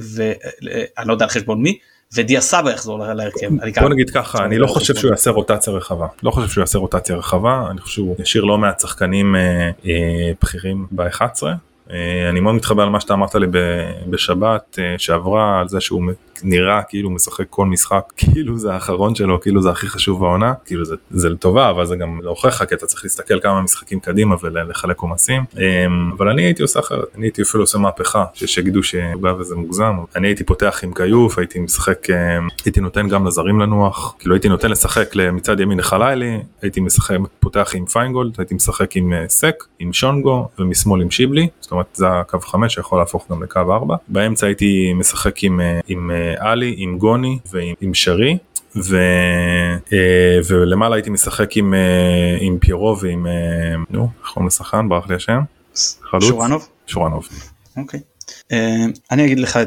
ואני 0.00 1.08
לא 1.08 1.12
יודע 1.12 1.24
על 1.24 1.30
חשבון 1.30 1.62
מי 1.62 1.78
ודיה 2.14 2.40
סבא 2.40 2.70
יחזור 2.70 2.98
להרכב. 2.98 3.48
בוא 3.80 3.88
נגיד 3.88 4.10
ככה 4.10 4.44
אני 4.44 4.58
לא 4.58 4.66
חושב 4.66 4.94
שהוא 4.94 5.10
יעשה 5.10 5.30
רוטציה 5.30 5.72
רחבה 5.72 6.06
לא 6.22 6.30
חושב 6.30 6.48
שהוא 6.48 6.62
יעשה 6.62 6.78
רוטציה 6.78 7.16
רחבה 7.16 7.66
אני 7.70 7.80
חושב 7.80 7.94
שהוא 7.94 8.16
ישאיר 8.18 8.44
לא 8.44 8.58
מעט 8.58 8.80
שחקנים 8.80 9.36
אה, 9.36 9.70
אה, 9.86 10.32
בכירים 10.42 10.86
ב-11 10.90 11.22
אה, 11.90 12.28
אני 12.28 12.40
מאוד 12.40 12.54
מתחבר 12.54 12.82
על 12.82 12.88
מה 12.88 13.00
שאתה 13.00 13.14
אמרת 13.14 13.34
לי 13.34 13.46
בשבת 14.10 14.78
שעברה 14.98 15.60
על 15.60 15.68
זה 15.68 15.80
שהוא 15.80 16.02
נראה 16.44 16.82
כאילו 16.82 17.10
משחק 17.10 17.44
כל 17.50 17.66
משחק 17.66 18.12
כאילו 18.16 18.58
זה 18.58 18.72
האחרון 18.72 19.14
שלו 19.14 19.40
כאילו 19.40 19.62
זה 19.62 19.70
הכי 19.70 19.86
חשוב 19.86 20.20
בעונה. 20.20 20.54
כאילו 20.64 20.84
זה, 20.84 20.94
זה 21.10 21.28
לטובה 21.28 21.70
אבל 21.70 21.86
זה 21.86 21.96
גם 21.96 22.20
להוכיח 22.22 22.64
כי 22.64 22.74
אתה 22.74 22.86
צריך 22.86 23.04
להסתכל 23.04 23.40
כמה 23.40 23.62
משחקים 23.62 24.00
קדימה 24.00 24.36
ולחלק 24.42 24.98
עומסים. 24.98 25.44
אמ, 25.56 26.12
אבל 26.16 26.28
אני 26.28 26.42
הייתי 26.42 26.62
עושה 26.62 26.80
אחרת 26.80 27.08
אני 27.16 27.26
הייתי 27.26 27.42
אפילו 27.42 27.62
עושה 27.62 27.78
מהפכה 27.78 28.24
שיגידו 28.34 28.82
שבא 28.82 29.34
וזה 29.38 29.56
מוגזם. 29.56 29.94
אני 30.16 30.28
הייתי 30.28 30.44
פותח 30.44 30.80
עם 30.82 30.94
כיוף 30.94 31.38
הייתי 31.38 31.58
משחק 31.58 32.10
אמ, 32.10 32.48
הייתי 32.64 32.80
נותן 32.80 33.08
גם 33.08 33.26
לזרים 33.26 33.60
לנוח. 33.60 34.14
כאילו 34.18 34.34
הייתי 34.34 34.48
נותן 34.48 34.70
לשחק 34.70 35.16
מצד 35.32 35.60
ימין 35.60 35.78
לחלילי 35.78 36.38
הייתי 36.62 36.80
משחק 36.80 37.16
פותח 37.40 37.72
עם 37.74 37.86
פיינגולד 37.86 38.34
הייתי 38.38 38.54
משחק 38.54 38.96
עם 38.96 39.12
אה, 39.12 39.24
סק 39.28 39.64
עם 39.78 39.92
שונגו 39.92 40.48
ומשמאל 40.58 41.02
עם 41.02 41.10
שיבלי. 41.10 41.48
זאת 41.60 41.70
אומרת 41.70 41.86
זה 41.94 42.08
הקו 42.08 42.40
5 42.40 42.74
שיכול 42.74 42.98
להפוך 42.98 43.26
גם 43.30 43.42
לקו 43.42 43.60
4 43.60 43.96
באמצע 44.08 44.46
הייתי 44.46 44.92
משחק 44.92 45.44
עם, 45.44 45.60
אה, 45.60 45.80
עם 45.88 46.10
עלי 46.38 46.74
עם 46.78 46.98
גוני 46.98 47.38
ועם 47.52 47.94
שרי 47.94 48.38
ו, 48.76 48.96
אה, 49.92 50.38
ולמעלה 50.48 50.94
הייתי 50.94 51.10
משחק 51.10 51.56
עם, 51.56 51.74
אה, 51.74 52.36
עם 52.40 52.58
פירו 52.58 52.96
ועם 53.00 53.26
אה, 53.26 53.32
נו 53.90 54.08
איך 54.20 54.28
קוראים 54.28 54.46
לשחקן 54.46 54.88
ברח 54.88 55.08
לי 55.08 55.14
השם. 55.14 55.40
שורנוב. 56.20 56.68
שורנוב. 56.86 57.28
אוקיי. 57.76 58.00
אני 59.10 59.24
אגיד 59.24 59.38
לך 59.40 59.58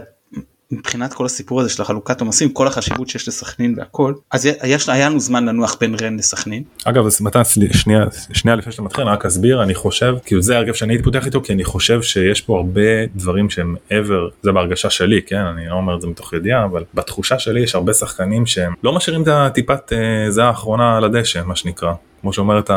מבחינת 0.72 1.14
כל 1.14 1.26
הסיפור 1.26 1.62
הזה 1.62 1.70
של 1.70 1.82
החלוקת 1.82 2.22
עומסים 2.22 2.50
כל 2.50 2.68
החשיבות 2.68 3.10
שיש 3.10 3.28
לסכנין 3.28 3.76
והכל 3.78 4.14
אז 4.32 4.46
יש 4.46 4.90
היה 4.90 5.10
לנו 5.10 5.20
זמן 5.20 5.46
לנוח 5.46 5.78
בין 5.80 5.96
רן 6.02 6.18
לסכנין. 6.18 6.64
אגב 6.86 7.06
אז 7.06 7.22
מתן 7.22 7.42
שנייה 7.72 8.06
שנייה 8.34 8.56
לפני 8.56 8.72
שאתה 8.72 8.82
מתחיל 8.82 9.04
רק 9.04 9.26
אסביר 9.26 9.64
אני 9.64 9.76
חושב 9.76 10.16
כאילו 10.26 10.42
זה 10.42 10.58
הרכב 10.58 10.74
שאני 10.74 10.94
הייתי 10.94 11.04
פותח 11.04 11.26
איתו 11.26 11.42
כי 11.42 11.54
אני 11.54 11.64
חושב 11.64 12.02
שיש 12.02 12.42
פה 12.42 12.58
הרבה 12.58 13.06
דברים 13.16 13.50
שהם 13.50 13.76
מעבר 13.92 14.30
זה 14.42 14.52
בהרגשה 14.52 14.90
שלי 14.90 15.22
כן 15.22 15.42
אני 15.42 15.68
לא 15.68 15.74
אומר 15.74 15.96
את 15.96 16.02
זה 16.02 16.08
מתוך 16.08 16.34
ידיעה 16.34 16.66
אבל 16.66 16.84
בתחושה 16.94 17.40
שלי 17.40 17.60
יש 17.60 17.76
הרבה 17.76 17.94
שחקנים 17.94 18.46
שהם 18.46 18.74
לא 18.84 18.94
משאירים 18.94 19.24
את 19.24 19.28
הטיפת 19.32 19.94
אה, 19.94 20.32
זה 20.32 20.44
האחרונה 20.44 20.98
על 20.98 21.04
הדשא 21.04 21.42
מה 21.46 21.56
שנקרא. 21.56 21.94
כמו 22.22 22.34
שאומרת 22.34 22.70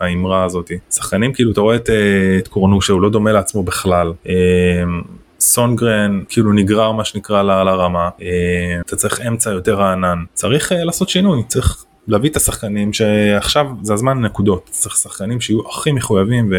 האמרה 0.00 0.44
הזאתי 0.44 0.78
שחקנים 0.90 1.32
כאילו 1.32 1.52
אתה 1.52 1.60
רואה 1.60 1.76
את, 1.76 1.90
אה, 1.90 2.38
את 2.38 2.48
קורנו 2.48 2.82
שהוא 2.82 3.00
לא 3.00 3.10
דומה 3.10 3.32
לעצמו 3.32 3.62
בכלל. 3.62 4.12
אה, 5.40 5.44
סונגרן 5.44 6.22
כאילו 6.28 6.52
נגרר 6.52 6.92
מה 6.92 7.04
שנקרא 7.04 7.42
לרמה 7.42 8.08
אה, 8.22 8.80
אתה 8.86 8.96
צריך 8.96 9.20
אמצע 9.20 9.50
יותר 9.50 9.74
רענן. 9.74 10.24
צריך 10.34 10.72
לעשות 10.74 11.08
שינוי 11.08 11.42
צריך 11.48 11.84
להביא 12.08 12.30
את 12.30 12.36
השחקנים 12.36 12.92
שעכשיו 12.92 13.66
זה 13.82 13.94
הזמן 13.94 14.20
נקודות 14.20 14.68
צריך 14.70 14.96
שחקנים 14.96 15.40
שיהיו 15.40 15.60
הכי 15.68 15.92
מחויבים 15.92 16.52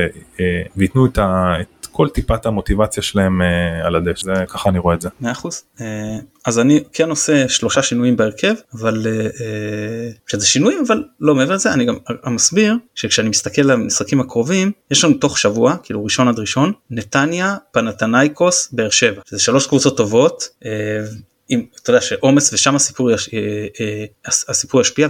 וייתנו 0.77 1.05
את, 1.05 1.17
ה, 1.17 1.53
את 1.61 1.80
כל 1.92 2.10
טיפת 2.10 2.46
המוטיבציה 2.46 3.04
שלהם 3.04 3.42
uh, 3.42 3.86
על 3.86 3.96
הדשא 3.96 4.24
זה 4.24 4.34
ככה 4.48 4.70
אני 4.70 4.80
רואה 4.80 4.96
את 4.96 5.02
זה. 5.02 5.10
מאה 5.22 5.32
אחוז. 5.32 5.64
Uh, 5.78 5.82
אז 6.46 6.60
אני 6.60 6.84
כן 6.94 7.10
עושה 7.10 7.50
שלושה 7.50 7.84
שינויים 7.84 8.18
בהרכב 8.18 8.54
אבל 8.74 9.06
uh, 9.06 10.32
שזה 10.32 10.46
שינויים 10.46 10.84
אבל 10.88 11.04
לא 11.20 11.36
מעבר 11.36 11.54
לזה 11.54 11.74
אני 11.74 11.86
גם 11.86 11.96
מסביר 12.28 12.76
שכשאני 12.96 13.30
מסתכל 13.30 13.62
על 13.62 13.72
המשחקים 13.72 14.20
הקרובים 14.20 14.72
יש 14.92 15.04
לנו 15.04 15.14
תוך 15.14 15.38
שבוע 15.38 15.76
כאילו 15.84 16.04
ראשון 16.04 16.28
עד 16.28 16.39
ראשון 16.39 16.74
נתניה 16.89 17.56
פנתנייקוס 17.72 18.70
באר 18.72 18.89
שבע 18.89 19.22
זה 19.30 19.39
שלוש 19.39 19.68
קבוצות 19.68 19.98
טובות. 19.98 20.48
Uh, 20.64 20.68
אם 21.50 21.66
אתה 21.84 21.89
יודע 21.89 22.02
שעומס 22.02 22.54
ושם 22.54 22.76
הסיפור, 22.76 23.12
יש, 23.12 23.30
הסיפור 24.26 24.82
ישפיע 24.82 25.08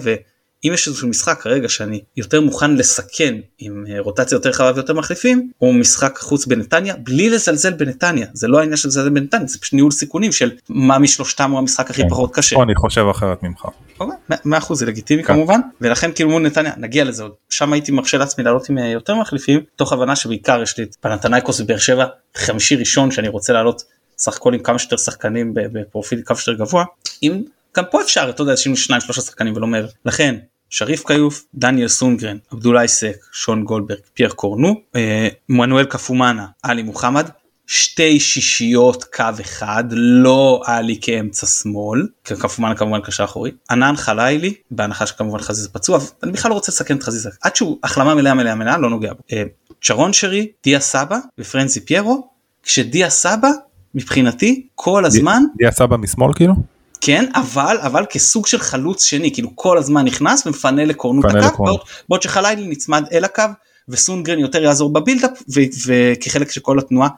אם 0.66 0.74
יש 0.74 0.88
איזשהו 0.88 1.08
משחק 1.08 1.42
כרגע 1.42 1.70
שאני 1.70 2.02
יותר 2.18 2.42
מוכן 2.42 2.76
לסכן 2.76 3.36
עם 3.60 3.86
אה, 3.90 4.00
רוטציה 4.00 4.36
יותר 4.36 4.50
רחבה 4.50 4.72
ויותר 4.76 4.94
מחליפים 4.94 5.52
הוא 5.58 5.74
משחק 5.74 6.18
חוץ 6.18 6.46
בנתניה 6.46 6.96
בלי 6.98 7.30
לזלזל 7.30 7.74
בנתניה 7.74 8.28
זה 8.34 8.48
לא 8.48 8.60
העניין 8.60 8.78
של 8.78 8.88
לזלזל 8.88 9.10
בנתניה 9.10 9.48
זה 9.48 9.60
פשוט 9.60 9.74
ניהול 9.74 9.92
סיכונים 9.92 10.32
של 10.32 10.52
מה 10.70 11.00
משלושתם 11.00 11.52
הוא 11.52 11.60
המשחק 11.60 11.90
הכי 11.90 12.02
כן. 12.02 12.10
פחות 12.10 12.36
קשה. 12.36 12.62
אני 12.64 12.76
חושב 12.76 13.06
אחרת 13.12 13.44
ממך. 13.44 13.66
אוקיי, 14.00 14.18
מאה 14.46 14.60
אחוז 14.60 14.80
זה 14.80 14.86
לגיטימי 14.86 15.24
כן. 15.24 15.34
כמובן 15.34 15.60
ולכן 15.82 16.12
כאילו 16.16 16.30
מול 16.30 16.42
נתניה 16.42 16.74
נגיע 16.78 17.04
לזה 17.04 17.24
עוד 17.24 17.32
שם 17.50 17.74
הייתי 17.74 17.92
מרשה 17.92 18.18
לעצמי 18.18 18.44
לעלות 18.44 18.70
עם 18.70 18.78
אה, 18.78 18.88
יותר 18.88 19.16
מחליפים 19.16 19.60
תוך 19.76 19.94
הבנה 19.94 20.16
שבעיקר 20.16 20.62
יש 20.62 20.78
לי 20.78 20.84
את 20.84 20.96
פנתנייקוס 21.02 21.60
ובאר 21.60 21.78
שבע 21.78 22.06
חמישי 22.36 22.76
ראשון 22.76 23.12
שאני 23.12 23.28
רוצה 23.28 23.54
לעלות 23.54 23.84
סך 24.18 24.36
הכל 24.36 24.54
עם 24.54 24.60
כמה 24.60 24.80
שיותר 24.80 24.98
שחקנים 24.98 25.54
בפרופיל 25.54 26.22
כמה 26.26 26.38
שיותר 26.38 26.64
גבוה 26.64 26.84
אם 27.24 27.42
גם 27.78 27.84
פה 27.92 28.02
אפשר 28.02 28.30
אתה 28.30 28.42
יודע 28.42 28.58
שינו 28.58 28.78
שניים 28.78 29.02
שלושה 29.02 29.22
שחקנים 29.22 29.56
ולא 29.56 29.68
מעבר 29.68 29.88
לכן 30.06 30.36
שריף 30.72 31.08
כיוף, 31.08 31.44
דניאל 31.56 31.88
סונגרן, 31.88 32.38
עבדולאי 32.52 32.88
סק, 32.88 33.16
שון 33.32 33.64
גולדברג, 33.64 34.00
פייר 34.14 34.30
קורנו, 34.30 34.82
אה, 34.96 35.28
מנואל 35.50 35.86
קפומאנה, 35.86 36.46
עלי 36.64 36.84
מוחמד, 36.84 37.30
שתי 37.68 38.20
שישיות 38.20 39.04
קו 39.04 39.24
אחד, 39.42 39.84
לא 39.92 40.62
עלי 40.66 40.98
כאמצע 41.02 41.48
שמאל, 41.48 42.08
קפומאנה 42.24 42.76
כמובן 42.76 43.02
קשר 43.02 43.24
אחורי, 43.24 43.52
ענן 43.72 43.96
חלילי, 43.96 44.54
בהנחה 44.72 45.06
שכמובן 45.06 45.40
חזיזה 45.40 45.70
פצוע, 45.70 46.00
אני 46.24 46.32
בכלל 46.32 46.50
לא 46.50 46.56
רוצה 46.56 46.72
לסכן 46.72 46.98
את 46.98 47.04
חזיזה, 47.04 47.30
עד 47.42 47.56
שהוא 47.56 47.78
החלמה 47.84 48.16
מלאה 48.16 48.34
מלאה 48.34 48.56
מלאה 48.56 48.78
לא 48.78 48.90
נוגע 48.90 49.14
בו. 49.14 49.20
אה, 49.32 49.44
צ'רון 49.82 50.14
שרי, 50.14 50.48
דיה 50.64 50.80
סבא 50.80 51.18
ופרנזי 51.40 51.86
פיירו, 51.86 52.28
כשדיה 52.64 53.10
סבא 53.10 53.50
מבחינתי 53.96 54.68
כל 54.76 55.06
הזמן, 55.06 55.44
דיה 55.58 55.72
סבא 55.72 55.98
משמאל 55.98 56.34
כאילו? 56.34 56.54
כן 57.02 57.26
אבל 57.34 57.78
אבל 57.82 58.06
כסוג 58.10 58.48
של 58.48 58.60
חלוץ 58.60 59.04
שני 59.04 59.34
כאילו 59.34 59.50
כל 59.56 59.78
הזמן 59.78 60.06
נכנס 60.06 60.48
ומפנה 60.48 60.86
לקורנות 60.86 61.26
הקו 61.26 61.64
בעוד, 61.64 61.80
בעוד 62.10 62.22
שחלילי 62.22 62.68
נצמד 62.68 63.04
אל 63.12 63.24
הקו 63.24 63.44
וסונגרן 63.90 64.40
יותר 64.40 64.64
יעזור 64.64 64.94
בבילדאפ 64.94 65.44
וכחלק 65.88 66.52
של 66.52 66.62
כל 66.62 66.80
התנועה 66.80 67.10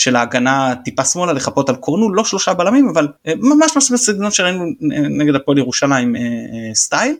של 0.00 0.16
ההגנה 0.16 0.74
טיפה 0.84 1.04
שמאלה 1.04 1.32
לחפות 1.32 1.68
על 1.68 1.76
קורנו 1.76 2.14
לא 2.14 2.24
שלושה 2.24 2.54
בלמים 2.54 2.88
אבל 2.88 3.08
אה, 3.26 3.32
ממש 3.36 3.72
ממש 3.74 3.92
בסגנון 3.92 4.30
שראינו 4.30 4.64
נגד 5.10 5.34
הפועל 5.34 5.58
ירושלים 5.58 6.16
אה, 6.16 6.20
אה, 6.20 6.74
סטייל 6.74 7.14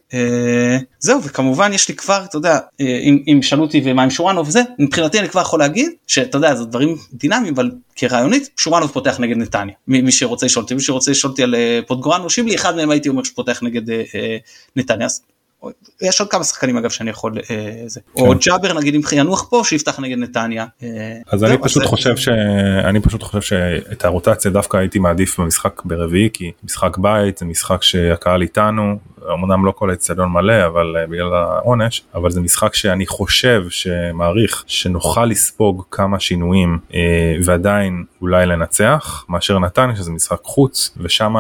זהו 0.98 1.22
וכמובן 1.22 1.72
יש 1.72 1.88
לי 1.88 1.94
כבר 1.94 2.24
אתה 2.24 2.36
יודע 2.36 2.58
אם 3.28 3.42
שאלו 3.42 3.62
אותי 3.62 3.82
ומה 3.84 4.02
עם 4.02 4.10
שורנוב 4.10 4.48
וזה 4.48 4.62
מבחינתי 4.78 5.18
אני 5.18 5.28
כבר 5.28 5.40
יכול 5.40 5.58
להגיד 5.58 5.92
שאתה 6.06 6.38
יודע 6.38 6.54
זה 6.54 6.64
דברים 6.64 6.96
דינמיים 7.12 7.54
אבל 7.54 7.70
כרעיונית 7.96 8.50
שורנוב 8.56 8.90
פותח 8.90 9.20
נגד 9.20 9.36
נתניה 9.36 9.74
מי 9.88 10.12
שרוצה 10.12 10.46
לשאול 10.46 10.62
אותי 10.62 10.74
מי 10.74 10.80
שרוצה 10.80 11.10
לשאול 11.10 11.30
אותי 11.30 11.42
על 11.42 11.54
פוטגורן 11.86 12.20
או 12.20 12.30
שיבלי 12.30 12.54
אחד 12.54 12.76
מהם 12.76 12.90
הייתי 12.90 13.08
אומר 13.08 13.22
שפותח 13.22 13.62
נגד 13.62 13.82
נתניה. 14.76 15.08
יש 16.02 16.20
עוד 16.20 16.30
כמה 16.30 16.44
שחקנים 16.44 16.76
אגב 16.76 16.90
שאני 16.90 17.10
יכול 17.10 17.38
אה, 17.50 17.82
זה 17.86 18.00
כן. 18.00 18.22
או 18.22 18.34
ג'אבר 18.46 18.72
נגיד 18.78 18.94
אם 18.94 19.00
ינוח 19.12 19.48
פה 19.50 19.62
שיפתח 19.64 20.00
נגד 20.00 20.18
נתניה. 20.18 20.66
אה, 20.82 20.88
אז 21.32 21.44
אני 21.44 21.58
פשוט 21.58 21.84
חושב 21.84 22.16
שאני 22.16 23.00
פשוט 23.00 23.22
חושב 23.22 23.40
שאת 23.40 24.04
הרוטציה 24.04 24.50
דווקא 24.50 24.76
הייתי 24.76 24.98
מעדיף 24.98 25.40
במשחק 25.40 25.82
ברביעי 25.84 26.28
כי 26.32 26.52
משחק 26.64 26.98
בית 26.98 27.38
זה 27.38 27.44
משחק 27.44 27.82
שהקהל 27.82 28.42
איתנו 28.42 28.98
אמנם 29.32 29.66
לא 29.66 29.72
כל 29.72 29.90
האצטדיון 29.90 30.28
מלא 30.28 30.66
אבל 30.66 30.96
uh, 30.96 31.10
בגלל 31.10 31.34
העונש 31.34 32.02
אבל 32.14 32.30
זה 32.30 32.40
משחק 32.40 32.74
שאני 32.74 33.06
חושב 33.06 33.64
שמעריך 33.70 34.64
שנוכל 34.66 35.24
לספוג 35.24 35.84
כמה 35.90 36.20
שינויים 36.20 36.78
uh, 36.90 36.94
ועדיין 37.44 38.04
אולי 38.20 38.46
לנצח 38.46 39.24
מאשר 39.28 39.58
נתניה 39.58 39.96
שזה 39.96 40.10
משחק 40.10 40.40
חוץ 40.42 40.90
ושם 40.96 41.34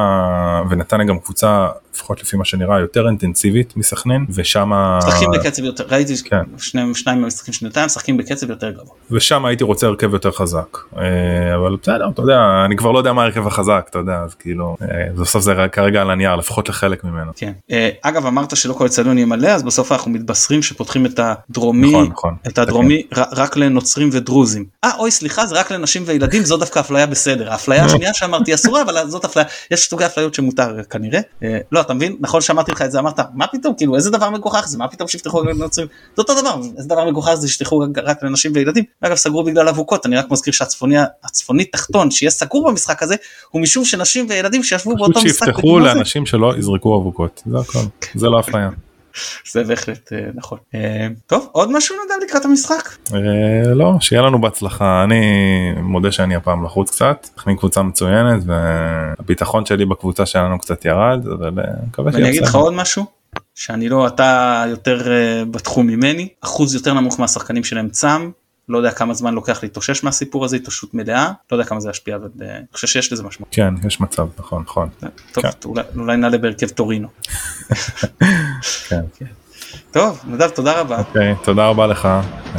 ונתניה 0.70 1.06
גם 1.06 1.18
קבוצה 1.18 1.68
לפחות 1.94 2.22
לפי 2.22 2.36
מה 2.36 2.44
שנראה 2.44 2.80
יותר 2.80 3.08
אינטנסיבית 3.08 3.76
מסכנין 3.76 4.26
ושם 4.30 4.70
משחקים 4.72 5.30
בקצב 5.30 5.64
יותר 5.64 5.84
ראיתי 5.88 6.16
כן. 6.24 6.42
שניים 6.58 6.94
שניים 6.94 7.20
מהמשחקים 7.20 7.54
של 7.54 7.66
נתניה 7.66 7.86
משחקים 7.86 8.16
בקצב 8.16 8.50
יותר 8.50 8.70
גבוה 8.70 8.94
ושם 9.10 9.44
הייתי 9.44 9.64
רוצה 9.64 9.86
הרכב 9.86 10.12
יותר 10.12 10.30
חזק 10.30 10.76
uh, 10.76 10.98
אבל 11.56 11.76
בסדר 11.82 12.08
אתה 12.14 12.22
יודע 12.22 12.62
אני 12.64 12.76
כבר 12.76 12.92
לא 12.92 12.98
יודע 12.98 13.12
מה 13.12 13.24
הרכב 13.24 13.46
החזק 13.46 13.86
אתה 13.90 13.98
יודע 13.98 14.18
אז 14.24 14.34
כאילו 14.34 14.76
uh, 14.80 15.20
בסוף 15.20 15.42
זה 15.42 15.54
כרגע 15.72 16.00
על 16.00 16.10
הנייר 16.10 16.36
לפחות 16.36 16.68
לחלק 16.68 17.04
ממנו. 17.04 17.32
כן. 17.36 17.52
אה, 17.70 17.90
אגב 18.02 18.26
אמרת 18.26 18.56
שלא 18.56 18.72
כל 18.72 18.86
אצטדיון 18.86 19.18
יהיה 19.18 19.26
מלא 19.26 19.48
אז 19.48 19.62
בסוף 19.62 19.92
אנחנו 19.92 20.10
מתבשרים 20.10 20.62
שפותחים 20.62 21.06
את 21.06 21.20
הדרומי 21.22 21.90
נכון, 21.90 22.06
נכון, 22.06 22.34
את 22.46 22.58
הדרומי 22.58 23.02
רק 23.12 23.56
לנוצרים 23.56 24.08
ודרוזים. 24.12 24.64
אה 24.84 24.90
אוי 24.98 25.10
סליחה 25.10 25.46
זה 25.46 25.60
רק 25.60 25.72
לנשים 25.72 26.02
וילדים 26.06 26.44
זו 26.44 26.56
דווקא 26.56 26.80
אפליה 26.80 27.06
בסדר 27.06 27.52
האפליה 27.52 27.84
השנייה 27.86 28.14
שאמרתי 28.14 28.54
אסורה 28.54 28.82
אבל 28.82 29.08
זאת 29.08 29.24
אפליה 29.24 29.44
יש 29.70 29.88
סוגי 29.88 30.06
אפליות 30.06 30.34
שמותר 30.34 30.82
כנראה 30.90 31.20
אה, 31.42 31.58
לא 31.80 31.84
אתה 31.84 31.94
מבין 31.94 32.16
נכון 32.20 32.40
שאמרתי 32.40 32.72
לך 32.72 32.82
את 32.82 32.92
זה 32.92 32.98
אמרת 32.98 33.20
מה 33.34 33.46
פתאום 33.46 33.74
כאילו 33.76 33.96
איזה 33.96 34.10
דבר 34.10 34.30
מגוחך 34.30 34.64
זה 34.68 34.78
מה 34.78 34.88
פתאום 34.88 35.08
שיפתחו 35.08 35.44
לנוצרים 35.44 35.88
זה 36.16 36.22
אותו 36.22 36.40
דבר 36.40 36.60
איזה 36.76 36.88
דבר 36.88 37.04
מגוחך 37.04 37.34
זה 37.34 37.48
שיפתחו 37.48 37.82
רק 38.04 38.22
לנשים 38.22 38.52
וילדים 38.54 38.84
אגב 39.00 39.16
סגרו 39.16 39.44
בגלל 39.44 39.68
אבוקות 39.68 40.06
אני 40.06 40.16
רק 40.16 40.30
מזכיר 40.30 40.52
שהצפוני 40.52 40.96
הצפוני 41.24 41.64
תחתון 41.64 42.10
שיהיה 42.10 42.30
סגור 42.30 42.70
במשחק 42.70 43.02
הזה 43.02 43.14
הוא 43.50 43.62
משום 43.62 43.84
שנשים 43.84 44.26
וילדים 44.28 44.62
שישבו 44.62 44.96
באותו 44.96 45.20
משחק. 45.20 45.46
שיפתחו 45.46 45.78
לאנשים 45.78 46.26
שלא 46.26 46.54
יזרקו 46.58 47.00
אבוקות 47.00 47.42
זה 47.46 47.58
הכל. 47.58 47.78
זה 48.14 48.26
לא 48.26 48.40
אפליה. 48.40 48.70
זה 49.52 49.64
בהחלט 49.64 50.12
אה, 50.12 50.18
נכון. 50.34 50.58
אה, 50.74 51.06
טוב 51.26 51.48
עוד 51.52 51.72
משהו 51.72 51.96
נדב 52.04 52.24
לקראת 52.28 52.44
המשחק? 52.44 52.88
אה, 53.14 53.74
לא 53.74 53.94
שיהיה 54.00 54.22
לנו 54.22 54.40
בהצלחה 54.40 55.04
אני 55.04 55.22
מודה 55.82 56.12
שאני 56.12 56.34
הפעם 56.34 56.64
לחוץ 56.64 56.90
קצת 56.90 57.28
אנחנו 57.36 57.56
קבוצה 57.56 57.82
מצוינת 57.82 58.42
והביטחון 58.46 59.66
שלי 59.66 59.86
בקבוצה 59.86 60.26
שלנו 60.26 60.58
קצת 60.58 60.84
ירד 60.84 61.26
אבל 61.26 61.50
מקווה 61.88 62.12
שאני 62.12 62.28
אגיד 62.28 62.42
לך 62.42 62.54
עוד 62.54 62.74
משהו 62.74 63.04
שאני 63.54 63.88
לא 63.88 64.06
אתה 64.06 64.64
יותר 64.68 65.12
בתחום 65.50 65.86
ממני 65.86 66.28
אחוז 66.40 66.74
יותר 66.74 66.94
נמוך 66.94 67.20
מהשחקנים 67.20 67.64
שלהם 67.64 67.88
צם 67.88 68.30
לא 68.70 68.78
יודע 68.78 68.90
כמה 68.90 69.14
זמן 69.14 69.34
לוקח 69.34 69.62
להתאושש 69.62 70.04
מהסיפור 70.04 70.44
הזה 70.44 70.56
התאוששות 70.56 70.94
מלאה 70.94 71.32
לא 71.52 71.56
יודע 71.56 71.68
כמה 71.68 71.80
זה 71.80 71.90
ישפיע 71.90 72.16
אבל 72.16 72.28
אני 72.40 72.64
חושב 72.72 72.86
שיש 72.86 73.12
לזה 73.12 73.22
משמעות. 73.22 73.48
כן 73.54 73.74
יש 73.86 74.00
מצב 74.00 74.28
נכון 74.38 74.62
נכון. 74.62 74.88
טוב 75.32 75.44
כן. 75.44 75.50
אולי, 75.64 75.82
אולי 75.96 76.16
נעלה 76.16 76.38
בהרכב 76.38 76.68
טורינו. 76.68 77.08
כן. 78.88 79.00
כן. 79.18 79.26
טוב 79.90 80.20
נדב 80.26 80.48
תודה 80.48 80.80
רבה. 80.80 80.98
אוקיי, 80.98 81.34
תודה 81.44 81.66
רבה 81.66 81.86
לך. 81.86 82.08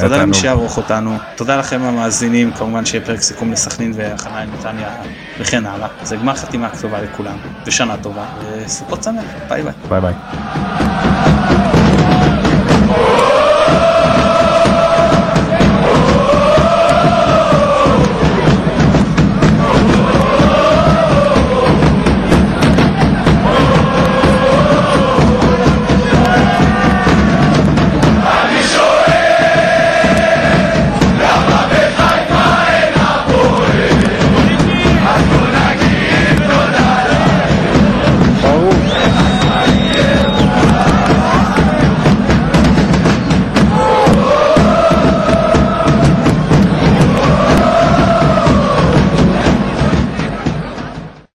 תודה 0.00 0.16
למי 0.22 0.34
שיערוך 0.34 0.76
אותנו 0.76 1.16
תודה 1.36 1.56
לכם 1.56 1.82
המאזינים 1.82 2.52
כמובן 2.52 2.84
שיהיה 2.86 3.04
פרק 3.04 3.20
סיכום 3.20 3.52
לסכנין 3.52 3.92
והכנה 3.96 4.38
עם 4.38 4.50
נתניה 4.52 4.88
וכן 5.40 5.66
הלאה 5.66 5.88
זה 6.02 6.16
גמר 6.16 6.34
חתימה 6.34 6.68
טובה 6.80 7.02
לכולם 7.02 7.36
ושנה 7.66 7.96
טובה 8.02 8.24
וסוכות 8.40 9.02
שמח 9.02 9.24
ביי 9.48 9.62
ביי. 9.62 9.72
ביי 9.88 10.00
ביי. 10.00 11.11